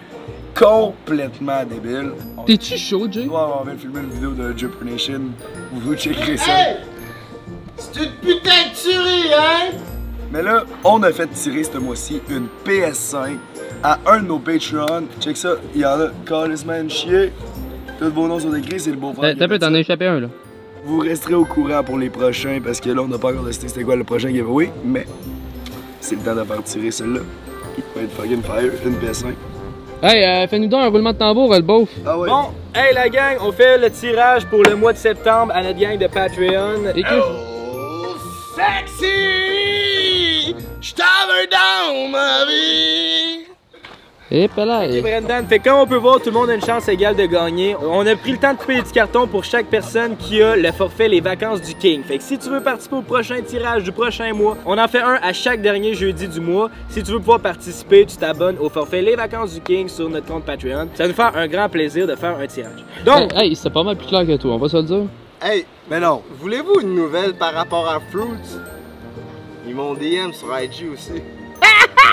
[0.60, 2.12] complètement débile.
[2.46, 3.28] T'es-tu chaud, Jay?
[3.28, 5.22] Ouais, on vient de filmer une vidéo de Jupiter Nation.
[5.74, 6.52] Vous vous checkerez ça.
[7.78, 9.78] C'est une putain de tuerie, hein?
[10.32, 13.36] Mais là, on a fait tirer ce mois-ci une PS5
[13.84, 15.04] à un de nos Patreons.
[15.20, 17.32] Check ça, il y en a Carlisman Chier.
[18.00, 19.34] Tous vos noms sont écrits, c'est le beau-frère.
[19.34, 19.76] qui T'as a peu, fait t'en ça.
[19.76, 20.28] as échappé un, là.
[20.86, 23.68] Vous resterez au courant pour les prochains parce que là, on n'a pas encore décidé
[23.68, 25.06] c'était quoi le prochain giveaway, mais
[26.00, 27.22] c'est le temps de faire tirer celui-là.
[27.78, 29.26] Il va être fucking fire, une PS5.
[30.04, 31.90] Hey, euh, fais-nous donc un roulement de tambour, le beauf.
[32.06, 32.16] Ah?
[32.16, 35.80] Bon, hey la gang, on fait le tirage pour le mois de septembre à notre
[35.80, 36.92] gang de Patreon.
[36.96, 37.22] Et que...
[38.56, 39.06] Sexy!
[40.82, 43.45] J't'avais down, ma vie!
[44.32, 46.88] Et là, Ok, Brendan, fait comme on peut voir, tout le monde a une chance
[46.88, 47.76] égale de gagner.
[47.80, 50.56] On a pris le temps de couper les petits cartons pour chaque personne qui a
[50.56, 52.02] le forfait Les Vacances du King.
[52.04, 55.02] Fait que si tu veux participer au prochain tirage du prochain mois, on en fait
[55.02, 56.72] un à chaque dernier jeudi du mois.
[56.90, 60.26] Si tu veux pouvoir participer, tu t'abonnes au forfait Les Vacances du King sur notre
[60.26, 60.88] compte Patreon.
[60.96, 62.84] Ça va nous faire un grand plaisir de faire un tirage.
[63.06, 65.04] Donc, Hey, hey, c'est pas mal plus clair que toi, on va se le dire.
[65.40, 66.24] Hey, Mais non.
[66.42, 68.58] voulez-vous une nouvelle par rapport à Fruits?
[69.68, 71.22] Ils m'ont DM sur IG aussi.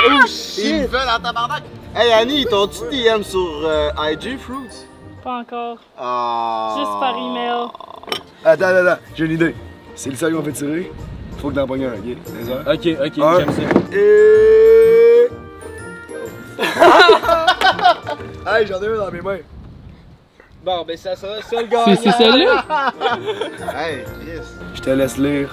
[0.06, 0.24] Oh
[0.58, 1.62] Ils me veulent en tabarnak!
[1.94, 4.86] Hey Annie, ils t'ont-tu DM sur euh, IG, Fruits?
[5.22, 5.78] Pas encore.
[5.98, 6.74] Ah.
[6.78, 7.68] Juste par email.
[8.44, 9.54] Attends, attends, attends, j'ai une idée.
[9.94, 10.90] C'est le seul qu'on fait tirer.
[11.38, 12.16] Faut que t'en pognes un, ok?
[12.38, 12.60] Désolé.
[12.66, 13.62] ok, ok, j'aime ça.
[13.96, 15.28] Et.
[18.58, 19.38] hey, j'en ai un dans mes mains.
[20.64, 21.96] Bon, ben ça sera ça le C'est gagnant.
[22.00, 22.64] c'est celui-là?
[23.76, 24.46] Hey, Chris.
[24.74, 25.50] Je te laisse lire.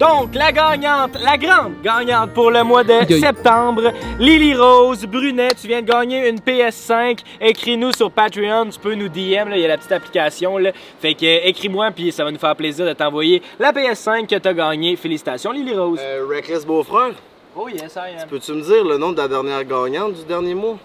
[0.00, 5.66] Donc, la gagnante, la grande gagnante pour le mois de septembre, Lily Rose Brunet, tu
[5.66, 7.18] viens de gagner une PS5.
[7.38, 10.56] Écris-nous sur Patreon, tu peux nous DM, il y a la petite application.
[10.56, 10.72] Là.
[11.00, 14.36] Fait que euh, écris-moi, puis ça va nous faire plaisir de t'envoyer la PS5 que
[14.36, 14.96] tu as gagnée.
[14.96, 15.98] Félicitations, Lily Rose.
[16.00, 17.12] Euh, Reckless Beau-Frère,
[17.54, 18.28] Oh yes, I am.
[18.30, 20.78] peux-tu me dire le nom de la dernière gagnante du dernier mois?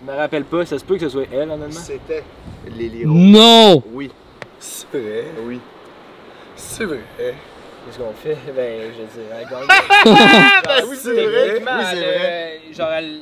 [0.00, 1.70] Je me rappelle pas, ça se peut que ce soit elle, honnêtement.
[1.72, 2.22] C'était
[2.68, 3.16] Lily Rose.
[3.16, 3.82] Non!
[3.92, 4.12] Oui.
[4.60, 5.24] C'est vrai.
[5.44, 5.58] Oui.
[6.54, 7.00] C'est vrai.
[7.86, 8.36] Qu'est-ce qu'on fait?
[8.54, 10.86] Ben, je veux dire, elle gagne.
[10.90, 11.46] oui, c'est vrai.
[11.48, 12.60] Techniquement, Oui, c'est vrai.
[12.70, 13.20] euh, Genre, elle,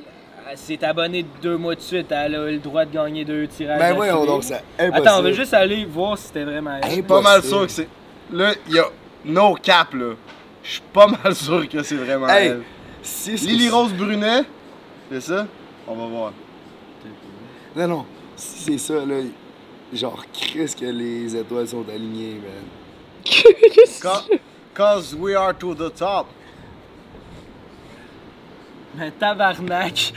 [0.51, 3.79] elle s'est abonnée deux mois de suite, elle a le droit de gagner deux tirages.
[3.79, 4.33] Ben voyons d'affilée.
[4.33, 4.61] donc, ça.
[4.79, 5.09] Impossible.
[5.09, 7.03] Attends, on va juste aller voir si c'était vraiment elle.
[7.05, 7.89] Pas mal sûr que c'est.
[8.33, 8.85] Là, il y a
[9.25, 10.15] no cap, là.
[10.63, 12.63] Je suis pas mal sûr que c'est vraiment Hey, elle.
[13.03, 14.43] Si c'est- Lily Rose Brunet,
[15.11, 15.47] c'est ça?
[15.87, 16.33] On va voir.
[17.77, 18.07] Non, non.
[18.37, 19.17] Si c'est ça, là,
[19.93, 22.65] genre, Chris que les étoiles sont alignées, man.
[23.29, 24.25] Ca-
[24.75, 26.27] Cause we are to the top.
[28.95, 30.13] Ben, tabarnak.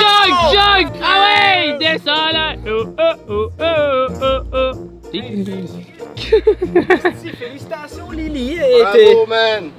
[0.00, 0.86] Jog, jog!
[1.02, 1.78] Ah ouais!
[1.78, 2.56] Descends là!
[2.66, 4.72] Oh, oh, oh, oh, oh, oh.
[7.38, 8.58] Félicitations, Lily.
[8.80, 9.70] Bravo, man!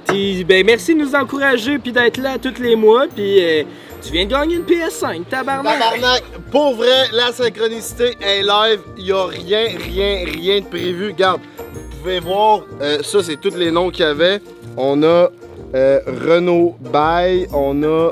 [0.46, 3.06] ben, merci de nous encourager puis d'être là tous les mois.
[3.08, 3.64] Puis euh,
[4.02, 5.78] tu viens de gagner une PS5, tabarnak.
[5.78, 8.80] Tabarnak, pour vrai, la synchronicité est live.
[8.98, 11.08] Il y a rien, rien, rien de prévu.
[11.08, 14.40] Regarde, vous pouvez voir, euh, ça, c'est tous les noms qu'il y avait.
[14.76, 15.28] On a
[15.74, 18.10] euh, Renaud Bay, on a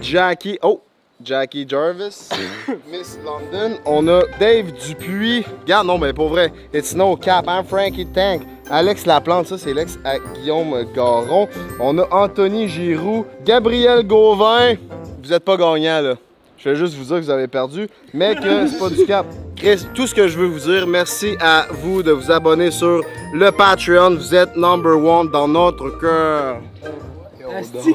[0.00, 0.58] Jackie.
[0.62, 0.82] Oh,
[1.24, 2.28] Jackie Jarvis,
[2.90, 3.78] Miss London.
[3.86, 5.44] On a Dave Dupuis.
[5.62, 8.42] Regarde, non, mais pour vrai, it's no cap, hein, Frankie Tank.
[8.70, 11.48] Alex Laplante, ça c'est l'ex à Guillaume Garon.
[11.78, 14.74] On a Anthony Giroux, Gabriel Gauvin.
[15.22, 16.14] Vous êtes pas gagnant là.
[16.56, 19.26] Je vais juste vous dire que vous avez perdu, mais que c'est pas du cap.
[19.56, 23.02] Chris, tout ce que je veux vous dire, merci à vous de vous abonner sur
[23.34, 24.14] le Patreon.
[24.14, 26.60] Vous êtes number one dans notre cœur.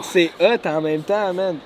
[0.03, 1.57] C'est hot en même temps, man.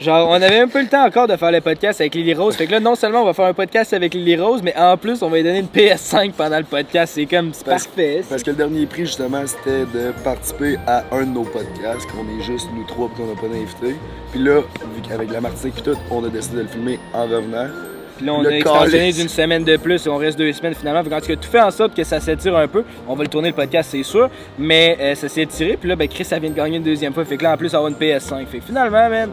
[0.00, 2.56] Genre, on avait un peu le temps encore de faire le podcast avec Lily Rose.
[2.56, 4.96] Fait que là, non seulement on va faire un podcast avec Lily Rose, mais en
[4.96, 7.12] plus, on va lui donner une PS5 pendant le podcast.
[7.14, 8.22] C'est comme, c'est Parce- parfait.
[8.28, 12.24] Parce que le dernier prix, justement, c'était de participer à un de nos podcasts, qu'on
[12.38, 13.94] est juste nous trois et qu'on n'a pas d'invité.
[14.32, 14.60] Puis là,
[14.94, 17.68] vu qu'avec la Martinique et tout, on a décidé de le filmer en revenant.
[18.16, 20.74] Puis là, on Le a extensionné d'une semaine de plus et on reste deux semaines
[20.74, 21.02] finalement.
[21.04, 22.84] Fait qu'en tout cas, tout fait en sorte que ça s'étire un peu.
[23.08, 24.28] On va le tourner le podcast, c'est sûr.
[24.58, 25.76] Mais euh, ça s'est étiré.
[25.76, 27.24] Puis là, ben, Chris, ça vient de gagner une deuxième fois.
[27.24, 28.46] Fait que là, en plus, va une PS5.
[28.46, 29.30] Fait que finalement, man.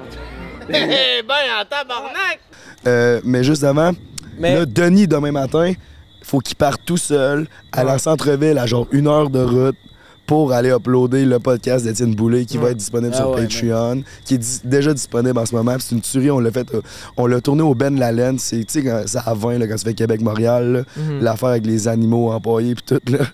[0.69, 2.39] Eh ben, en tabarnak!
[2.87, 3.91] Euh, mais juste avant,
[4.39, 5.73] Mais là, Denis, demain matin,
[6.23, 9.75] faut qu'il parte tout seul à la centre-ville à genre une heure de route
[10.31, 14.01] pour aller uploader le podcast d'Étienne Boulay qui va être disponible Ah sur ouais, Patreon,
[14.23, 15.75] qui est déjà disponible en ce moment.
[15.77, 16.79] C'est une tuerie, on l'a fait, euh,
[17.17, 18.39] on l'a tourné au Ben Lalaine.
[18.39, 21.19] C'est, tu sais, quand ça à 20, là, quand tu fais Québec-Montréal, Mhm.
[21.21, 23.25] l'affaire avec les animaux empaillés puis tout, là.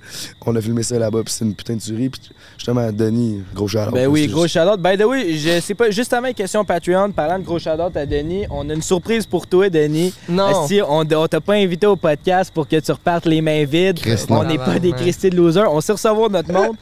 [0.44, 2.10] On a filmé ça là-bas, puis c'est une putain de tuerie.
[2.10, 2.22] Puis
[2.57, 4.80] justement, Denis, gros shout Ben oui, gros shout-out.
[4.82, 8.06] By the way, je sais pas, juste avant, question Patreon, parlant de gros shout-out à
[8.07, 10.15] Denis, on a une surprise pour toi, Denis.
[10.30, 10.65] Non.
[10.68, 13.99] Si on, on t'a pas invité au podcast pour que tu repartes les mains vides,
[13.99, 16.76] Christ, on n'est pas des Christy de losers, on sait recevoir notre monde.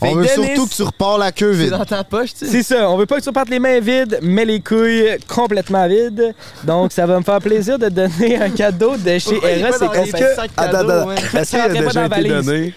[0.00, 1.70] On que veut surtout que tu repars la queue C'est vide.
[1.70, 2.50] dans ta poche, tu sais.
[2.50, 5.86] C'est ça, on veut pas que tu repartes les mains vides, mais les couilles complètement
[5.86, 6.34] vides.
[6.64, 9.62] Donc, ça va me faire plaisir de te donner un cadeau de chez pas et
[9.62, 10.10] compagnie.
[10.10, 11.40] sacs Attends, cadeaux, attends, ouais.
[11.40, 12.46] est-ce qu'il a déjà été valise.
[12.46, 12.74] donné?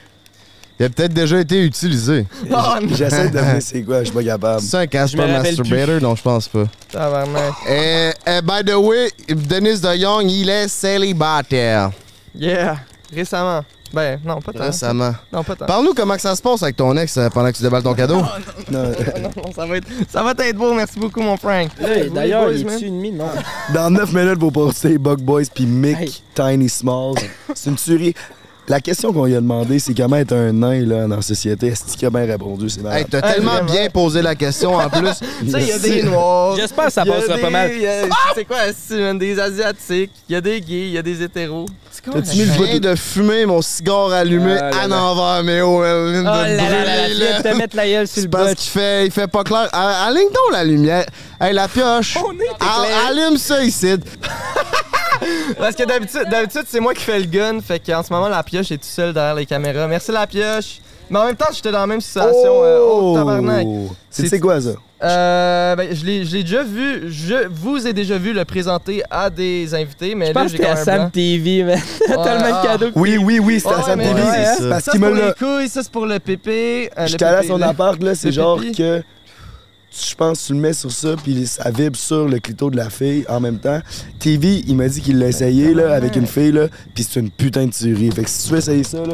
[0.79, 2.25] Il a peut-être déjà été utilisé.
[2.51, 2.55] Oh.
[2.95, 4.61] J'essaie de deviner c'est quoi, je suis pas capable.
[4.61, 6.01] C'est un Casper me Masturbator?
[6.01, 6.65] Non, je pense pas.
[6.91, 7.53] Tabarnak.
[7.69, 11.91] Et, et by the way, Denis de Young, il est célibataire.
[12.35, 12.77] Yeah.
[13.15, 13.63] Récemment.
[13.93, 14.63] Ben, non, pas tant.
[14.63, 15.13] Récemment.
[15.31, 15.65] Non, pas tant.
[15.67, 17.93] Parle-nous comment que ça se passe avec ton ex euh, pendant que tu déballes ton
[17.93, 18.21] cadeau.
[18.71, 20.73] Non, non, non, ça va être, ça va être beau.
[20.73, 21.69] Merci beaucoup, mon Frank.
[21.77, 23.11] Vous, D'ailleurs, il boys, est-tu ennemi?
[23.11, 23.27] Non?
[23.73, 26.13] Dans 9 minutes, vous poster Bug Boys puis Mick Hey.
[26.33, 27.15] Tiny Smalls.
[27.53, 28.15] C'est une tuerie.
[28.69, 31.67] La question qu'on lui a demandé, c'est comment être un nain là, dans la société.
[31.67, 32.69] Est-ce qu'il a bien répondu?
[32.69, 32.99] C'est malade?
[32.99, 33.71] Hey, t'as Hey, tellement vraiment.
[33.73, 35.09] bien posé la question en plus.
[35.41, 36.55] Tu sais, il y a des noirs.
[36.55, 37.71] J'espère que ça il y a passera des- pas mal.
[37.75, 38.03] il y a-
[38.33, 38.57] C'est quoi,
[38.87, 41.65] c'est, man, des asiatiques, il y a des gays, il y a des hétéros.
[41.91, 42.13] C'est quoi?
[42.21, 44.95] T'as-tu Je mis le viens de fumer mon cigare allumé Ah là à là.
[44.95, 47.37] l'envers, mais oh, elle vient Oh de là là là, brûler, viens là.
[47.41, 48.57] de te mettre la gueule sur C'est le parce botch.
[48.59, 49.67] qu'il fait, il fait pas clair.
[49.73, 51.05] A- Aligne donc la lumière.
[51.41, 52.17] Hey, la pioche.
[52.25, 53.95] On est Allume ça ici.
[55.57, 58.43] Parce que d'habitude, d'habitude c'est moi qui fais le gun, fait qu'en ce moment, la
[58.43, 59.87] pioche est tout seul derrière les caméras.
[59.87, 60.79] Merci, la pioche.
[61.09, 62.63] Mais en même temps, j'étais dans la même situation.
[62.63, 63.67] euh, oh, tabarnak.
[64.09, 64.69] C'est quoi ça?
[65.03, 67.11] Euh, ben, je l'ai je l'ai déjà vu.
[67.11, 70.69] Je vous ai déjà vu le présenter à des invités, mais Je là, j'ai quand
[70.71, 71.09] à même Sam blanc.
[71.09, 71.77] TV, man.
[72.07, 72.61] Tellement ah.
[72.61, 72.91] de cadeaux.
[72.91, 74.13] que Oui, oui, oui, c'était Ouais, à Sam TV.
[74.13, 74.21] ouais,
[74.57, 74.69] c'est ça.
[74.69, 75.27] Parce Ça, qu'il c'est me pour l'a.
[75.27, 76.89] les couilles, ça, c'est pour le pépé.
[76.97, 78.77] euh, le J'étais allé à son le- appart, là, c'est le genre pipi.
[78.77, 79.03] que.
[79.95, 82.77] Je pense que tu le mets sur ça, puis ça vibre sur le clito de
[82.77, 83.79] la fille en même temps.
[84.19, 87.29] TV, il m'a dit qu'il l'a essayé là, avec une fille, là, puis c'est une
[87.29, 88.09] putain de tuerie.
[88.11, 89.13] Fait que si tu veux essayer ça, là,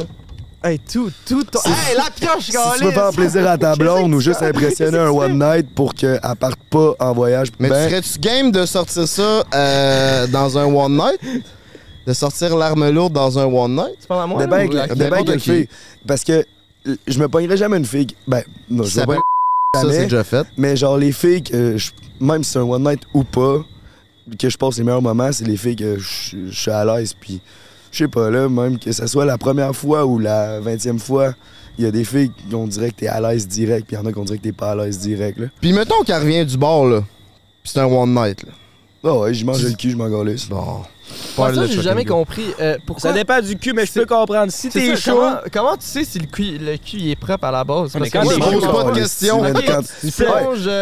[0.61, 1.41] Hey, tout, tout.
[1.45, 4.97] ton- Hey, la pioche, si tu veux faire plaisir à ta blonde ou juste impressionner
[4.97, 9.07] un one night pour qu'elle parte pas en voyage, Mais ben, serais-tu game de sortir
[9.07, 11.43] ça euh, dans un one night?
[12.05, 13.95] De sortir l'arme lourde dans un one night?
[13.99, 14.45] C'est pas à moi.
[14.45, 15.49] N'importe quelle qui?
[15.49, 15.69] fille.
[16.05, 16.45] Parce que
[16.87, 18.07] euh, je me pognerais jamais une fille.
[18.27, 18.99] Ben, non, je
[19.75, 20.47] Ça c'est déjà fait.
[20.57, 23.63] Mais genre, les filles que je- même si c'est un one night ou pas,
[24.39, 27.13] que je passe les meilleurs moments, c'est les filles que je je suis à l'aise.
[27.13, 27.39] Puis,
[27.91, 31.35] je sais pas, là, même que ce soit la première fois ou la vingtième fois,
[31.77, 34.01] il y a des filles qu'on dirait que t'es à l'aise direct, puis il y
[34.01, 35.47] en a qu'on dirait que t'es pas à l'aise direct, là.
[35.61, 37.01] Puis mettons qu'elle revient du bord, là.
[37.61, 38.51] Puis c'est un one night, là.
[39.03, 40.09] Ah ouais, je mange le cul, je m'en.
[40.09, 40.81] Bon.
[41.35, 42.45] Ça, j'ai jamais compris.
[42.59, 44.51] euh, pourquoi Ça dépend du cul, mais je peux comprendre.
[44.51, 47.45] Si t'es chaud, Comment, comment tu sais si le cul, le cul il est propre
[47.45, 47.95] à la base?
[47.99, 49.41] Mais quand je pose pas de questions.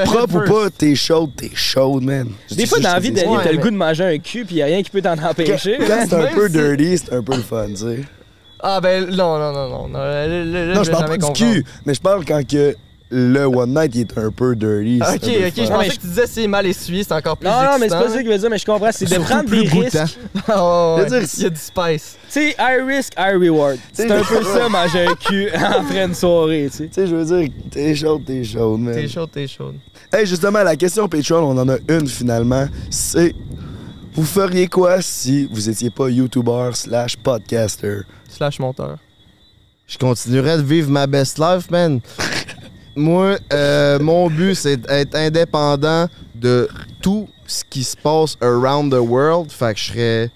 [0.06, 2.30] Propre ou pas, t'es chaude, t'es chaude, man.
[2.52, 4.66] des fois, dans la vie, t'as le goût de manger un cul, puis y a
[4.66, 5.78] rien qui peut t'en empêcher.
[5.86, 8.00] quand c'est un peu dirty, c'est un peu le fun, tu sais.
[8.60, 9.88] Ah ben non, non, non, non.
[9.88, 12.76] non, je parle pas du cul, mais je parle quand que
[13.10, 15.00] le one night il est un peu dirty.
[15.02, 17.78] Ok, ok, je pensais que tu disais c'est mal essuyé, c'est encore plus Non, non,
[17.80, 18.90] mais c'est pas ça qu'il veut dire, mais je comprends.
[18.92, 20.02] C'est de prendre plus des goûtant.
[20.04, 20.20] risques.
[20.50, 21.26] Ah, ouais, Je veux ouais.
[21.26, 22.18] dire, Il y a du spice.
[22.28, 23.78] Tu sais, high risk, high reward.
[23.94, 26.88] C'est un peu ça, manger un cul en pleine soirée, tu sais.
[26.88, 28.94] Tu sais, je veux dire, t'es chaude, t'es chaude, man.
[28.94, 29.76] T'es chaude, t'es chaude.
[30.12, 32.68] Hey, justement, la question Patreon, on en a une finalement.
[32.90, 33.34] C'est
[34.14, 38.00] vous feriez quoi si vous étiez pas YouTuber slash podcaster?
[38.30, 38.98] Slash monteur.
[39.86, 42.02] Je continuerais de vivre ma best life, man.
[42.98, 46.68] Moi, euh, mon but, c'est d'être indépendant de
[47.02, 49.52] tout ce qui se passe around the world.
[49.52, 50.32] Fait que je serais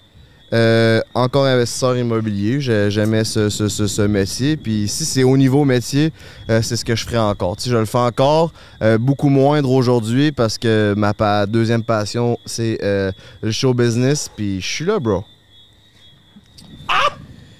[0.54, 2.60] euh, encore investisseur immobilier.
[2.60, 4.56] J'ai- J'aimais ce, ce, ce, ce métier.
[4.56, 6.12] Puis si c'est au niveau métier,
[6.50, 7.56] euh, c'est ce que je ferai encore.
[7.56, 8.52] Tu sais, je le fais encore,
[8.82, 13.12] euh, beaucoup moindre aujourd'hui parce que ma pa- deuxième passion, c'est euh,
[13.42, 14.30] le show business.
[14.34, 15.24] Puis je suis là, bro.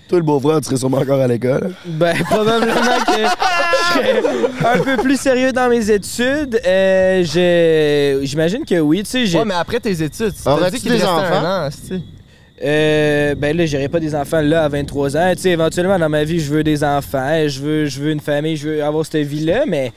[0.08, 1.72] Toi, le beau-frère, tu serais sûrement encore à l'école.
[1.86, 2.74] Ben, probablement
[3.06, 3.22] que
[4.66, 6.60] un peu plus sérieux dans mes études.
[6.66, 9.02] Euh, je- J'imagine que oui.
[9.02, 9.38] Tu sais, j'ai.
[9.38, 11.46] Ouais, mais après tes études, tu t'as Aurais-tu dit qu'il des restait enfants?
[11.46, 12.00] un an, tu sais.
[12.64, 15.32] Euh, ben là, j'aurai pas des enfants là à 23 ans.
[15.34, 18.20] Tu sais, éventuellement dans ma vie, je veux des enfants, je veux, je veux une
[18.20, 19.92] famille, je veux avoir cette vie-là, mais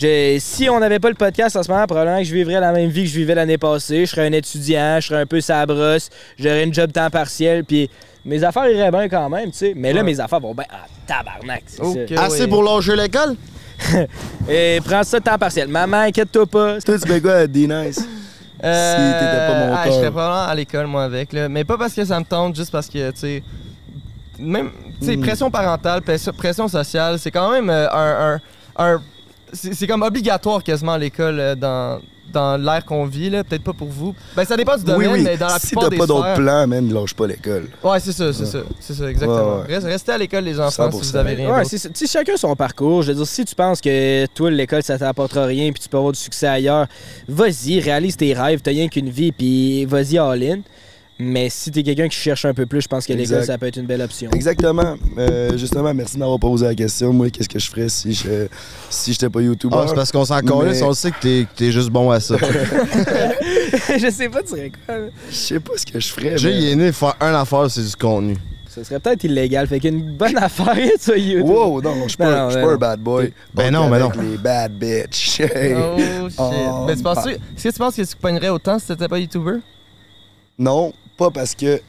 [0.00, 2.70] je- si on n'avait pas le podcast en ce moment, probablement que je vivrais la
[2.72, 4.06] même vie que je vivais l'année passée.
[4.06, 6.08] Je serais un étudiant, je serais un peu sa brosse,
[6.38, 7.90] j'aurais une job temps partiel, puis
[8.24, 9.72] mes affaires iraient bien quand même, tu sais.
[9.74, 10.06] Mais là, Ouais.
[10.06, 11.82] mes affaires vont bien en tabarnak, ça.
[12.22, 12.48] Assez oui.
[12.48, 13.34] pour lâcher l'école?
[14.48, 15.66] Et prends ça temps partiel.
[15.68, 16.80] Maman, inquiète-toi pas.
[16.80, 18.06] Toi, tu fais quoi à D-Nice?
[18.64, 19.82] Euh, Si t'étais pas mon ah.
[19.86, 21.32] Je serais probablement à l'école, moi, avec.
[21.32, 21.48] Là.
[21.48, 23.42] Mais pas parce que ça me tente, juste parce que, tu sais.
[24.38, 24.70] Même,
[25.00, 25.20] tu sais, Hmm.
[25.20, 28.40] pression parentale, pression, sociale, c'est quand même euh, un.
[28.76, 29.02] un, un-
[29.52, 32.00] c'est c'est comme obligatoire quasiment à l'école euh, dans,
[32.32, 33.44] dans l'ère qu'on vit, là.
[33.44, 34.14] Peut-être pas pour vous.
[34.36, 35.22] Ben, ça dépend du domaine, oui.
[35.22, 37.68] mais dans la si plupart t'as des pas d'autres plans, man, lâche pas l'école.
[37.82, 38.58] Ouais, c'est ça, c'est ça.
[38.80, 39.56] C'est ça, exactement.
[39.60, 39.74] Ouais, ouais.
[39.74, 41.10] Reste- Restez à l'école, les enfants, si 100%.
[41.10, 41.54] vous avez rien.
[41.54, 41.88] Ouais, c'est ça.
[42.06, 43.02] Chacun son parcours.
[43.02, 45.96] Je veux dire, si tu penses que toi, l'école, ça t'apportera rien, puis tu peux
[45.96, 46.86] avoir du succès ailleurs,
[47.28, 48.60] vas-y, réalise tes rêves.
[48.62, 50.60] T'as rien qu'une vie, puis vas-y all-in.
[51.20, 53.46] Mais si t'es quelqu'un qui cherche un peu plus, je pense que l'école, Exact.
[53.52, 54.30] ça peut être une belle option.
[54.32, 54.94] Exactement.
[55.18, 57.12] Euh, justement, merci de m'avoir posé la question.
[57.12, 58.46] Moi, qu'est-ce que je ferais si je
[58.88, 59.76] si j'étais pas YouTuber?
[59.80, 62.20] Ah, c'est parce qu'on s'en Mais- on sait que t'es- que t'es juste bon à
[62.20, 62.36] ça.
[63.98, 64.94] je sais pas, tu serais quoi.
[65.30, 66.38] Je sais pas ce que je ferais.
[66.38, 68.36] Jay, mais- il est né, faire un affaire, c'est du contenu.
[68.68, 69.66] Ça serait peut-être illégal.
[69.66, 71.46] Fait qu'une bonne affaire, sur YouTube.
[71.48, 72.66] Wow, non, je suis Non, pas, non, je suis non.
[72.68, 73.32] pas un bad boy.
[73.54, 74.22] Ben non, ben avec non.
[74.22, 75.40] les bad bitch.
[75.40, 75.74] Hey.
[75.74, 76.38] Oh shit.
[76.38, 79.18] Oh, mais tu penses est-ce que tu penses que tu pognerais autant si t'étais pas
[79.18, 79.56] YouTuber?
[80.60, 81.80] Non, pas parce que.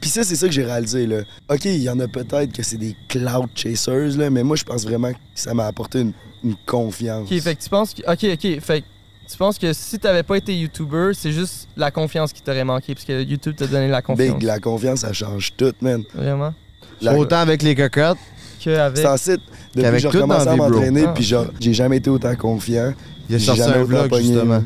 [0.00, 1.20] Puis ça, c'est ça que j'ai réalisé, là.
[1.48, 4.64] OK, il y en a peut-être que c'est des cloud chasers, là, mais moi, je
[4.64, 6.12] pense vraiment que ça m'a apporté une,
[6.44, 7.30] une confiance.
[7.32, 8.02] Ok, fait que tu penses que.
[8.02, 8.60] Ok, ok.
[8.60, 8.86] Fait que
[9.30, 12.94] tu penses que si t'avais pas été YouTuber, c'est juste la confiance qui t'aurait manqué,
[12.94, 14.34] parce que YouTube t'a donné la confiance.
[14.38, 16.02] Big, la confiance, ça change tout, man.
[16.14, 16.52] Vraiment?
[17.00, 18.18] La- Autant avec les cocottes.
[18.62, 18.98] Que avec.
[18.98, 19.40] C'est en site.
[19.72, 21.12] Depuis Qu'avec que j'ai recommencé à m'entraîner, Ah.
[21.14, 22.92] puis genre, j'ai jamais été autant confiant.
[23.30, 24.64] Il a J'ai sorti jamais un autant vlog, justement.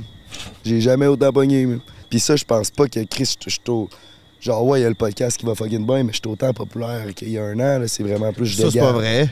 [0.64, 1.80] J'ai jamais autant pogné, man.
[2.10, 3.88] Puis ça, je pense pas que Chris, je suis au...
[4.40, 6.52] Genre, ouais, il y a le podcast qui va fucking bien, mais je suis autant
[6.52, 7.88] populaire qu'il y a un an, là.
[7.88, 8.46] C'est vraiment plus...
[8.46, 9.28] je Ça, c'est pas vrai.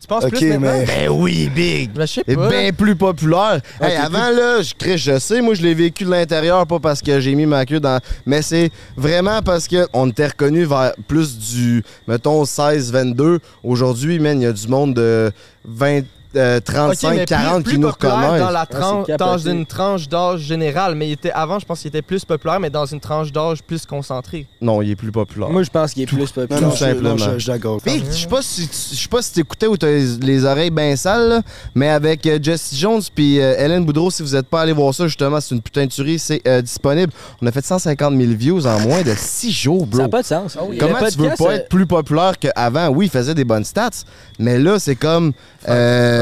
[0.00, 0.72] Tu penses Ok, plus maintenant?
[0.78, 1.90] mais- Ben oui, Big.
[1.92, 2.48] Ben, je sais Et pas.
[2.48, 3.60] bien plus populaire.
[3.80, 7.00] Hey, avant, là, je, Chris, je sais, moi, je l'ai vécu de l'intérieur, pas parce
[7.00, 8.00] que j'ai mis ma queue dans.
[8.26, 13.38] Mais c'est vraiment parce qu'on était reconnu vers plus du, mettons, 16-22.
[13.62, 15.32] Aujourd'hui, man, il y a du monde de
[15.64, 16.02] 20,
[16.36, 18.40] euh, Ok, 35, mais plus- 40 plus qui nous reconnaissent.
[18.40, 21.80] dans, la Ah, tran- dans une tranche d'âge générale, mais il était, avant, je pense
[21.80, 24.46] qu'il était plus populaire, mais dans une tranche d'âge plus concentrée.
[24.60, 25.48] Non, il est plus populaire.
[25.50, 26.58] Moi, je pense qu'il est plus populaire.
[26.58, 27.16] Tout non, simplement.
[27.38, 27.78] je d'accord.
[27.84, 30.70] Je sais pas si tu- je sais pas si t'écoutais ou t'as les, les oreilles
[30.70, 31.42] bien sales, là,
[31.74, 34.92] mais avec euh, Jesse Jones puis euh, Hélène Boudreau, si vous êtes pas allé voir
[34.94, 37.12] ça, justement, c'est une putain de tuerie, c'est euh, disponible.
[37.42, 39.98] On a fait 150 000 views en moins de 6 jours, bro.
[39.98, 40.56] Ça n'a pas de sens.
[40.70, 42.88] Le Comment tu veux pas euh, être plus populaire qu'avant?
[42.88, 43.90] Oui, il faisait des bonnes stats,
[44.38, 45.32] mais là, c'est comme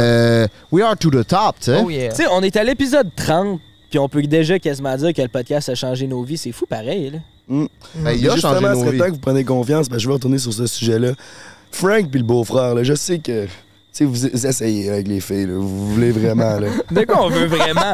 [0.02, 1.80] euh, We are to the top, tu sais.
[1.84, 2.10] Oh yeah.
[2.10, 3.60] Tu sais, on est à l'épisode 30,
[3.90, 6.36] puis on peut déjà quasiment dire que le podcast a changé nos vies.
[6.38, 7.18] C'est fou pareil, là.
[7.48, 8.98] Ben, il a Justement, changé ce nos vies.
[8.98, 11.12] temps que vous prenez confiance, ben, je vais retourner sur ce sujet-là.
[11.70, 13.46] Frank puis le beau-frère, là, je sais que...
[13.94, 15.52] Tu sais, vous, vous essayez avec les filles, là.
[15.59, 16.69] Vous voulez vraiment, là.
[16.90, 17.93] De quoi on veut vraiment?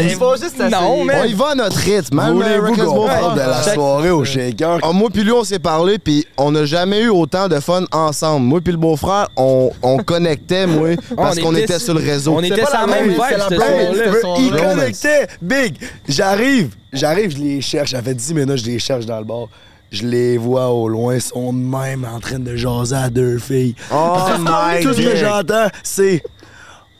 [0.00, 0.70] Ils vont juste essayer.
[0.70, 1.28] Non, On mais.
[1.28, 2.32] y va à notre rythme, man.
[2.32, 4.78] Voulez-vous qu'on parle de la Chaque- soirée au shaker?
[4.82, 7.84] Ah, moi puis lui, on s'est parlé, puis on n'a jamais eu autant de fun
[7.92, 8.46] ensemble.
[8.46, 11.94] Moi puis le beau-frère, on, on connectait, moi, parce On qu'on était était sur- sur
[11.94, 12.32] le réseau.
[12.36, 13.20] On était pas sans la même vibe,
[14.38, 15.26] Il connectait!
[15.42, 15.74] Big!
[16.08, 16.70] J'arrive!
[16.90, 17.90] J'arrive, je les cherche.
[17.90, 19.48] Ça fait 10 minutes, je les cherche dans le bar.
[19.94, 23.38] Je les vois au loin, ils sont de même en train de jaser à deux
[23.38, 23.76] filles.
[23.92, 26.20] Oh my Tout ce que j'entends, c'est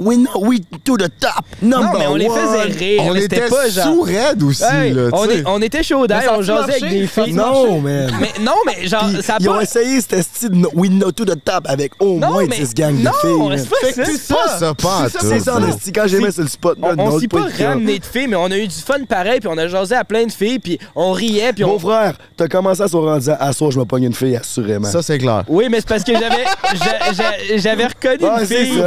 [0.01, 3.03] We know we to the top, number Non, mais on les faisait rire.
[3.07, 3.97] On était pas genre.
[4.45, 7.33] aussi, Hey, là, on, est- on était chaud ça on jasait avec des Ça filles.
[7.35, 8.13] Non, man.
[8.21, 10.91] Mais non, mais genre, Puis, ça a ils ont essayé ce style de no- We
[10.91, 13.49] know to the top avec au Non, moins mais- 10 gangs non, de filles.
[13.49, 13.59] man.
[13.59, 13.93] c'est pas ça.
[14.03, 15.07] que C'est pas ça, pas.
[15.21, 16.77] C'est ça, en esti, quand j'ai mis sur le spot.
[16.83, 19.05] On, là, on non, s'y pas ramené de filles, mais on a eu du fun
[19.09, 21.69] pareil, puis on a jasé à plein de filles, puis on riait, puis on.
[21.69, 24.89] Mon frère, t'as commencé à en disant À soir, je me pogne une fille, assurément.
[24.89, 25.45] Ça, c'est clair.
[25.49, 26.45] Oui, mais c'est parce que j'avais
[26.75, 28.83] j'a- j'a- j'avais reconnu Ah, une c'est fille.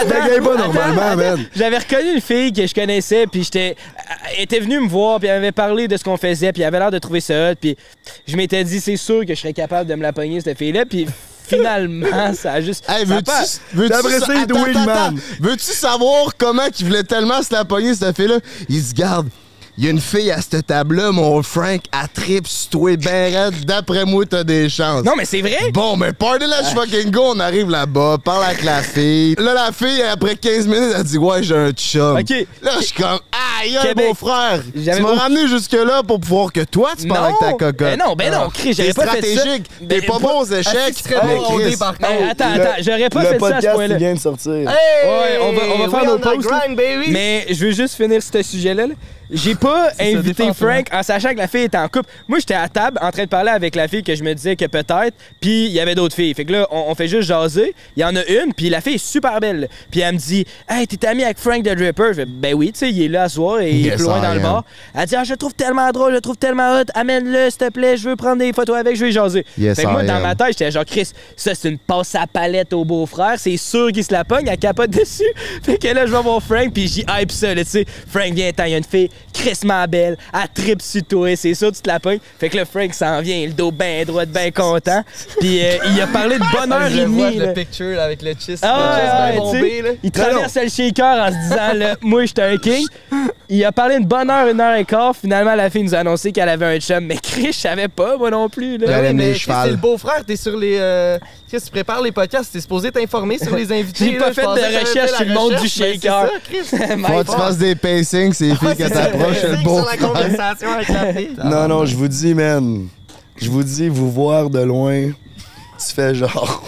[0.00, 1.16] Attends, Bégaye pas normalement, attends.
[1.16, 1.46] man.
[1.54, 3.76] J'avais reconnu une fille que je connaissais, puis j'étais.
[4.36, 6.68] Elle était venue me voir, puis elle avait parlé de ce qu'on faisait, puis elle
[6.68, 7.76] avait l'air de trouver ça hot, puis
[8.26, 10.84] je m'étais dit, c'est sûr que je serais capable de me la pogner, cette fille-là,
[10.86, 11.06] puis
[11.46, 12.84] finalement, ça a juste.
[12.88, 13.44] Hey, veux-tu, pas-
[13.74, 15.14] il attends.
[15.40, 18.38] Veux-tu savoir comment qu'il voulait tellement se la pogner, cette fille-là?
[18.68, 19.28] Il se garde.
[19.80, 23.64] Il y a une fille à cette table-là, mon Frank, à trip toi, ben raide.
[23.64, 25.04] D'après moi, t'as des chances.
[25.04, 25.70] Non, mais c'est vrai.
[25.72, 29.34] Bon, mais party là, je fucking go, on arrive là-bas, parle avec la fille.
[29.38, 32.18] Là, la fille, après 15 minutes, elle dit Ouais, j'ai un chum.
[32.18, 32.28] Ok.
[32.60, 33.20] Là, je suis comme
[33.62, 34.60] Aïe, beau frère.
[34.70, 37.78] Tu J'avais m'as ramené jusque-là pour pouvoir que toi, tu parles avec ta cocotte.
[37.78, 39.40] Ben non, ben non, Chris, j'aurais T'es pas fait ça.
[39.40, 39.66] stratégique.
[39.78, 40.94] T'es Ben, pas bon aux échecs.
[41.02, 41.14] Chris,
[41.98, 43.96] Ben, attends, attends, j'aurais pas le fait ça à ce podcast, point-là.
[43.96, 44.52] vient de sortir.
[44.52, 44.66] Hey!
[44.66, 46.18] Ouais, on va- faire nos
[46.76, 47.10] baby!
[47.12, 48.84] Mais je veux juste finir ce sujet-là.
[49.32, 50.52] J'ai pas invité.
[50.54, 52.08] Frank en sachant que la fille était en couple.
[52.28, 54.56] Moi, j'étais à table en train de parler avec la fille que je me disais
[54.56, 56.34] que peut-être, puis il y avait d'autres filles.
[56.34, 57.74] Fait que là, on, on fait juste jaser.
[57.96, 59.68] Il y en a une, puis la fille est super belle.
[59.90, 62.72] Puis elle me dit Hey, t'es ami avec Frank the Dripper Je fais Ben oui,
[62.72, 64.64] tu sais, il est là à soir et il est plus loin dans le bar.
[64.94, 66.84] Elle dit Ah, je le trouve tellement drôle, je le trouve tellement hot.
[66.94, 69.44] Amène-le, s'il te plaît, je veux prendre des photos avec, je y jaser.
[69.58, 72.26] Yes, fait que moi, dans ma tête, j'étais genre Chris, ça c'est une passe à
[72.26, 73.34] palette au beau-frère.
[73.38, 75.22] C'est sûr qu'il se la pogne, elle capote dessus.
[75.62, 77.84] Fait que là, je vais voir Frank, puis j'y hype ça, tu sais.
[78.08, 81.72] Frank, viens, il y a une fille crissement belle, elle tripe sur toi, c'est sûr,
[81.72, 82.18] tu te la pognes.
[82.38, 85.02] Fait que là, Frank s'en vient, le dos bien droit, bien content.
[85.40, 87.36] Puis euh, il a parlé de bonne heure je et demie.
[87.36, 89.90] le picture là, avec le chest, Ah le chest ouais, bombé, là.
[90.02, 92.86] il traverse le shaker en se disant là, moi j'étais un king.
[93.48, 95.14] Il a parlé une bonne heure, une heure et quart.
[95.16, 97.04] Finalement, la fille nous a annoncé qu'elle avait un chum.
[97.04, 98.78] Mais Chris, je savais pas, moi non plus.
[98.78, 98.86] Là.
[98.88, 99.64] Elle Ouais, mais chevals.
[99.64, 100.76] c'est le beau-frère, t'es sur les.
[100.78, 101.18] Euh...
[101.50, 104.04] Chris, tu prépares les podcasts, t'es supposé t'informer sur les invités.
[104.04, 106.30] J'ai là, pas fait de recherche sur la le monde du ben, shaker.
[106.46, 107.02] c'est ça, Chris.
[107.02, 109.86] Faut que tu fasses des pacings, c'est les filles que t'approches, c'est le beau sur
[109.86, 111.36] la conversation avec la fille.
[111.44, 112.86] Non, non, je vous dis, man.
[113.36, 116.62] Je vous dis, vous voir de loin, tu fais genre.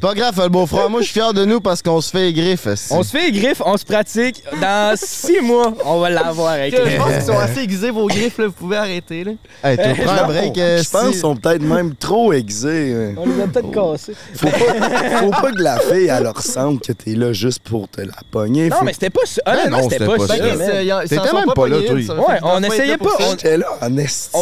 [0.00, 0.88] C'est pas grave, le beau-frère.
[0.88, 2.68] Moi, je suis fier de nous parce qu'on se fait les griffes.
[2.92, 4.44] On se fait les griffes, on se pratique.
[4.60, 8.38] Dans six mois, on va l'avoir avec Je pense qu'ils sont assez aiguisés, vos griffes,
[8.38, 9.24] là, vous pouvez arrêter.
[9.24, 9.32] Là.
[9.64, 10.56] Hey, tu prends un break.
[10.56, 13.12] euh, Je pense qu'ils sont peut-être même trop aiguisés.
[13.16, 14.14] On les a peut-être cassés.
[14.36, 17.88] Faut pas, faut pas que la fille, elle leur ressemble que t'es là juste pour
[17.88, 18.68] te la pogner.
[18.68, 19.42] Non, Faut- mais c'était pas ça.
[19.46, 20.36] Honnêtement, non, c'était pas pas ça.
[20.36, 20.42] ça.
[20.44, 22.28] Ben, T'étais même pas là, toi.
[22.28, 23.88] Ouais, on essayait pas, J'étais là en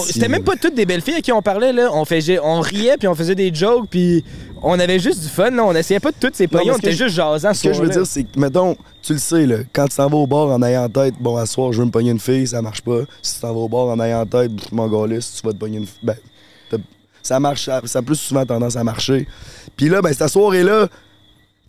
[0.05, 1.89] C'était même pas toutes des belles filles à qui on parlait, là.
[1.95, 4.23] On, faisait, on riait, puis on faisait des jokes, puis
[4.69, 5.65] on avait juste du fun, là.
[5.65, 7.55] On essayait pas de toutes ces Non, pognons, on était juste jasant.
[7.55, 10.09] Ce que je veux dire, c'est que, mettons, tu le sais, là, quand tu t'en
[10.09, 12.21] vas au bar en ayant en tête, bon, à soir, je veux me pogner une
[12.21, 13.01] fille, ça marche pas.
[13.23, 15.59] Si tu t'en vas au bar en ayant en tête, mon gaulliste, tu vas te
[15.59, 15.99] pogner une fille.
[16.03, 16.17] Ben,
[17.23, 19.27] ça marche, ça, ça a plus souvent tendance à marcher.
[19.77, 20.87] Puis là, ben, cette soirée-là,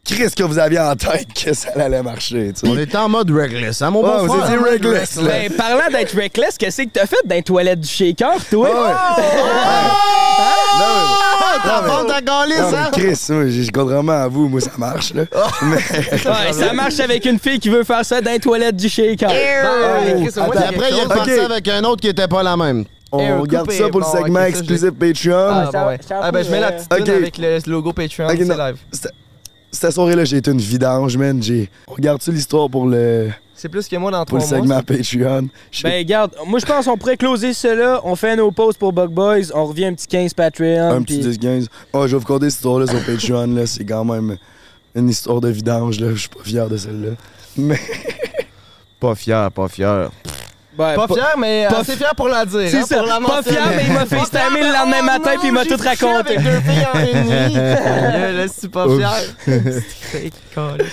[0.06, 2.68] qu'est-ce que vous aviez en tête que ça allait marcher, tu sais?
[2.72, 4.54] On était en mode reckless, hein, mon Ah, vous beau-frère?
[4.54, 5.24] étiez reckless, là.
[5.24, 8.70] Ben, parlant d'être reckless, qu'est-ce que t'as fait dans les toilettes du shaker, toi?
[8.72, 9.24] Ah ouais.
[10.80, 11.27] Mais-
[11.62, 12.92] ta gaullisse, Non, hein?
[12.96, 15.24] mais Chris, moi, j'ai- contrairement à vous, moi, ça marche, là.
[15.64, 15.78] Mais.
[16.12, 19.30] Ouais, ça marche avec une fille qui veut faire ça dans les toilettes du shaker.
[19.30, 21.04] Chris, Puis t'as après, il est chose.
[21.04, 22.86] reparti avec un autre qui était pas la même.
[23.12, 23.78] On garde coupé.
[23.78, 25.48] ça pour Bon, le segment exclusif Patreon.
[25.50, 26.00] Ah, ça- bon, ouais.
[26.12, 27.10] Ah, ben, je mets la petite tune ok.
[27.10, 28.76] avec le logo Patreon, Ok, c'est live.
[28.92, 29.14] Cette-
[29.72, 31.42] Cette soirée-là, j'ai été une vidange, man.
[31.42, 31.70] J'ai...
[31.88, 34.78] On regarde-tu l'histoire pour le, C'est plus que moi dans pour trois le mois.
[34.78, 35.50] segment Patreon?
[35.84, 38.00] Ben, garde, moi, je pense qu'on pourrait closer cela.
[38.04, 39.52] On fait nos posts pour Bug Boys.
[39.54, 40.92] On revient un petit 15 Patreon.
[40.92, 41.68] un petit puis- 10-15.
[41.94, 43.48] Oh, je vais vous conter cette histoire-là sur Patreon.
[43.56, 43.66] Là.
[43.66, 44.38] C'est quand même
[44.96, 46.00] une histoire de vidange.
[46.00, 46.12] Là.
[46.12, 47.10] Je suis pas fier de celle-là.
[47.58, 47.80] Mais
[49.00, 50.10] Pas fier, pas fier.
[50.78, 52.70] Pas pas- fier, mais pas assez fier pour la dire.
[52.70, 55.32] C'est hein, ça, la pas fier, mais il m'a fait stammer le lendemain oh matin,
[55.40, 56.38] puis il m'a tout raconté.
[56.38, 56.98] Avec deux filles en.
[57.58, 59.12] Là, là, c'est pas fier.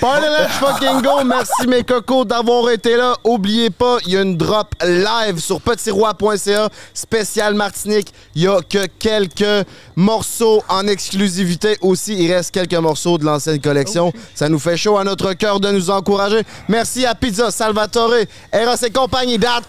[0.00, 1.24] Party Let's fucking go!
[1.24, 3.14] Merci mes cocos d'avoir été là.
[3.24, 8.12] Oubliez pas, il y a une drop live sur petitsroi.ca spécial Martinique.
[8.34, 9.66] Il y a que quelques
[9.96, 12.14] morceaux en exclusivité aussi.
[12.14, 14.12] Il reste quelques morceaux de l'ancienne collection.
[14.34, 16.42] Ça nous fait chaud à notre cœur de nous encourager.
[16.68, 18.14] Merci à Pizza Salvatore,
[18.52, 18.90] Eros et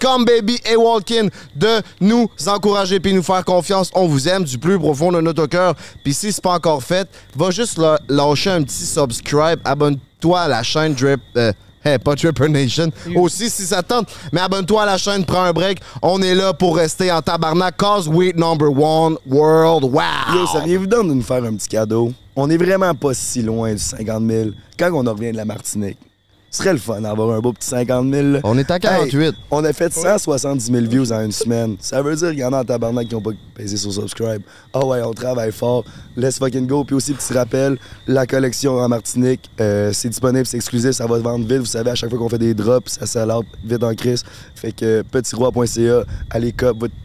[0.05, 3.89] compagnie.com, baby et Walkin de nous encourager puis nous faire confiance.
[3.93, 5.75] On vous aime du plus profond de notre cœur.
[6.03, 7.79] Puis si c'est pas encore fait, va juste
[8.09, 9.59] lâcher un petit subscribe.
[9.63, 11.21] Abonne-toi à la chaîne Drip.
[11.37, 11.51] euh,
[11.87, 12.89] Hey, pas Tripper Nation.
[13.15, 14.07] Aussi, si ça tente.
[14.31, 15.77] Mais abonne-toi à la chaîne, prends un break.
[16.01, 17.77] On est là pour rester en tabarnak.
[17.77, 19.83] Cause we number one world.
[19.83, 20.01] Wow!
[20.33, 22.11] yo, ça vient vous donne de nous faire un petit cadeau?
[22.35, 24.49] On est vraiment pas si loin du 50 000
[24.79, 25.99] quand on en revient de la Martinique.
[26.55, 28.27] Ce serait le fun d'avoir un beau petit 50 000.
[28.29, 28.39] là.
[28.45, 29.19] On est à 48.
[29.19, 31.75] Hey, on a fait 170 000 views en une semaine.
[31.81, 34.41] Ça veut dire qu'il y en a en tabarnak qui n'ont pas pesé sur subscribe.
[34.73, 35.83] Ah ouais, on travaille fort.
[36.15, 36.85] Let's fucking go.
[36.85, 37.77] Puis aussi, petit rappel,
[38.07, 41.57] la collection en Martinique, euh, c'est disponible, c'est exclusif, ça va se vendre vite.
[41.57, 44.23] Vous savez, à chaque fois qu'on fait des drops, ça s'alerte vite en crise.
[44.55, 46.95] Fait que petitroi.ca, allez cop votre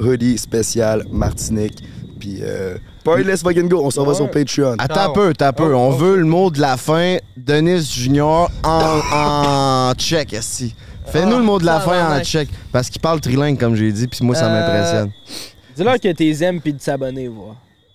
[0.00, 1.82] hoodie spécial Martinique.
[2.20, 3.82] Puis, euh, party, let's fucking go.
[3.84, 4.76] On s'en va sur Patreon.
[4.78, 5.74] Attends Ah un peu, attends un peu.
[5.74, 7.16] On veut le mot de la fin.
[7.36, 10.74] Denis Junior en, en tchèque, ici.
[11.06, 12.48] Fais-nous Ah, le mot de la fin en tchèque.
[12.72, 15.10] Parce qu'il parle trilingue, comme j'ai dit, puis moi, ça Euh, m'impressionne.
[15.76, 17.54] Dis-leur que t'es aimes puis de s'abonner, voir.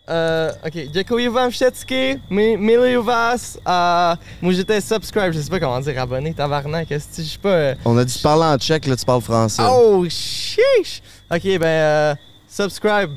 [0.09, 3.57] Euh, ok, dziękuję wam wszystkim, mi- miluję was.
[3.65, 7.37] Euh, moi j'étais subscribe, je sais pas comment dire abonné, tabarnak, est-ce que je sais
[7.41, 7.49] pas.
[7.49, 9.63] euh, On a dit tu parles en tchèque, là tu parles français.
[9.65, 11.01] Oh, chiche!
[11.31, 12.15] Ok, ben, euh,
[12.49, 13.11] subscribe,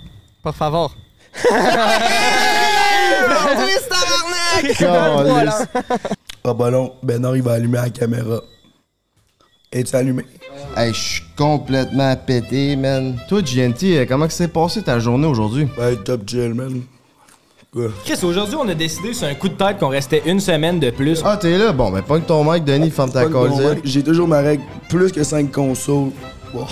[0.45, 0.95] por favor.
[3.89, 5.69] Tabarnak!
[6.45, 8.41] Ah bah non, ben non, il va allumer la caméra.
[9.73, 10.25] Es-tu allumé?
[10.77, 13.17] Hey, je suis complètement pété, man.
[13.29, 15.67] Toi, GNT, euh, comment que s'est passé ta journée aujourd'hui?
[15.77, 16.83] Ben, top chill, man.
[17.73, 17.89] Quoi?
[18.05, 20.91] Chris, aujourd'hui, on a décidé sur un coup de tête qu'on restait une semaine de
[20.91, 21.21] plus.
[21.25, 21.73] Ah, t'es là?
[21.73, 23.81] Bon, ben, pogne ton mic, Denis, ferme ta mec.
[23.85, 26.11] J'ai toujours ma règle, plus que 5 consoles.
[26.55, 26.67] Wow,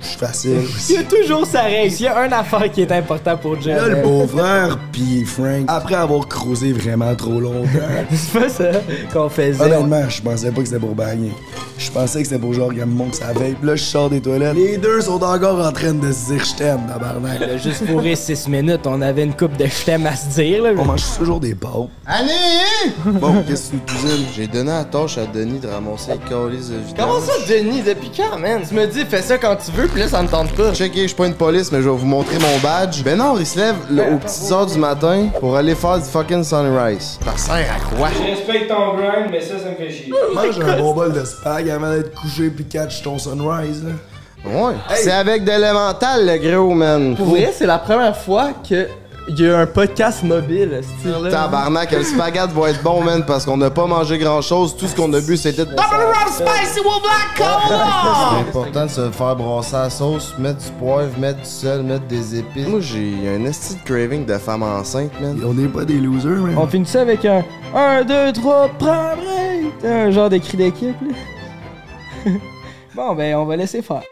[0.00, 0.60] je suis facile.
[0.88, 1.90] Il y a toujours sa règle.
[1.92, 5.64] S'il y a une affaire qui est importante pour Jeff, Là, le beau-frère pis Frank,
[5.68, 7.68] après avoir creusé vraiment trop longtemps,
[8.12, 8.70] c'est pas ça
[9.12, 9.62] qu'on faisait.
[9.62, 11.32] honnêtement, je pensais pas que c'était pour bagner.
[11.78, 13.54] Je pensais que c'était pour genre qu'elle me montre sa veille.
[13.54, 14.54] Pis là, je sors des toilettes.
[14.54, 17.42] Les deux sont encore en train de se dire je t'aime, tabarnak.
[17.42, 20.62] A juste fourré 6 minutes, on avait une coupe de je à se dire.
[20.62, 20.70] Là.
[20.76, 21.88] On mange toujours des pâtes.
[22.06, 22.30] Annie!
[23.04, 24.26] Bon, qu'est-ce que tu cuisines?
[24.34, 26.94] J'ai donné la tâche à Denis de ramasser les calices de vidange.
[26.98, 28.62] Comment ça, Denis, depuis quand, man?
[28.68, 30.72] Tu me dis, fais ça quand tu veux, puis là, ça me tente pas.
[30.72, 33.02] Checkez, je suis pas une police, mais je vais vous montrer mon badge.
[33.02, 36.04] Ben non, il se lève là, aux petites heures du matin pour aller faire du
[36.04, 37.18] fucking sunrise.
[37.24, 38.08] Ça sert à quoi?
[38.16, 40.12] Je respecte ton grind, mais ça, ça me fait chier.
[40.34, 43.92] Mange un bon bol de spag avant d'être couché pis catch ton sunrise, là.
[44.44, 44.74] Ouais.
[44.94, 47.14] C'est avec de l'élémental, le gros, man.
[47.14, 48.86] Pour vrai, c'est la première fois que
[49.30, 51.30] il y a un podcast mobile, style là.
[51.30, 54.76] Tabarnak, le spaghette va être bon, man, parce qu'on n'a pas mangé grand chose.
[54.76, 55.70] Tout ce qu'on a bu, c'était de
[56.36, 56.44] C'est
[58.48, 62.38] important de se faire brasser la sauce, mettre du poivre, mettre du sel, mettre des
[62.38, 62.66] épices.
[62.66, 65.40] Moi, j'ai un esti de craving de femme enceinte, man.
[65.46, 66.56] On n'est pas des losers, man.
[66.58, 67.44] On finit ça avec un
[67.74, 69.84] 1, 2, 3, prends un break!
[69.84, 72.32] Un genre de cri d'équipe, là.
[72.96, 74.02] bon, ben, on va laisser faire.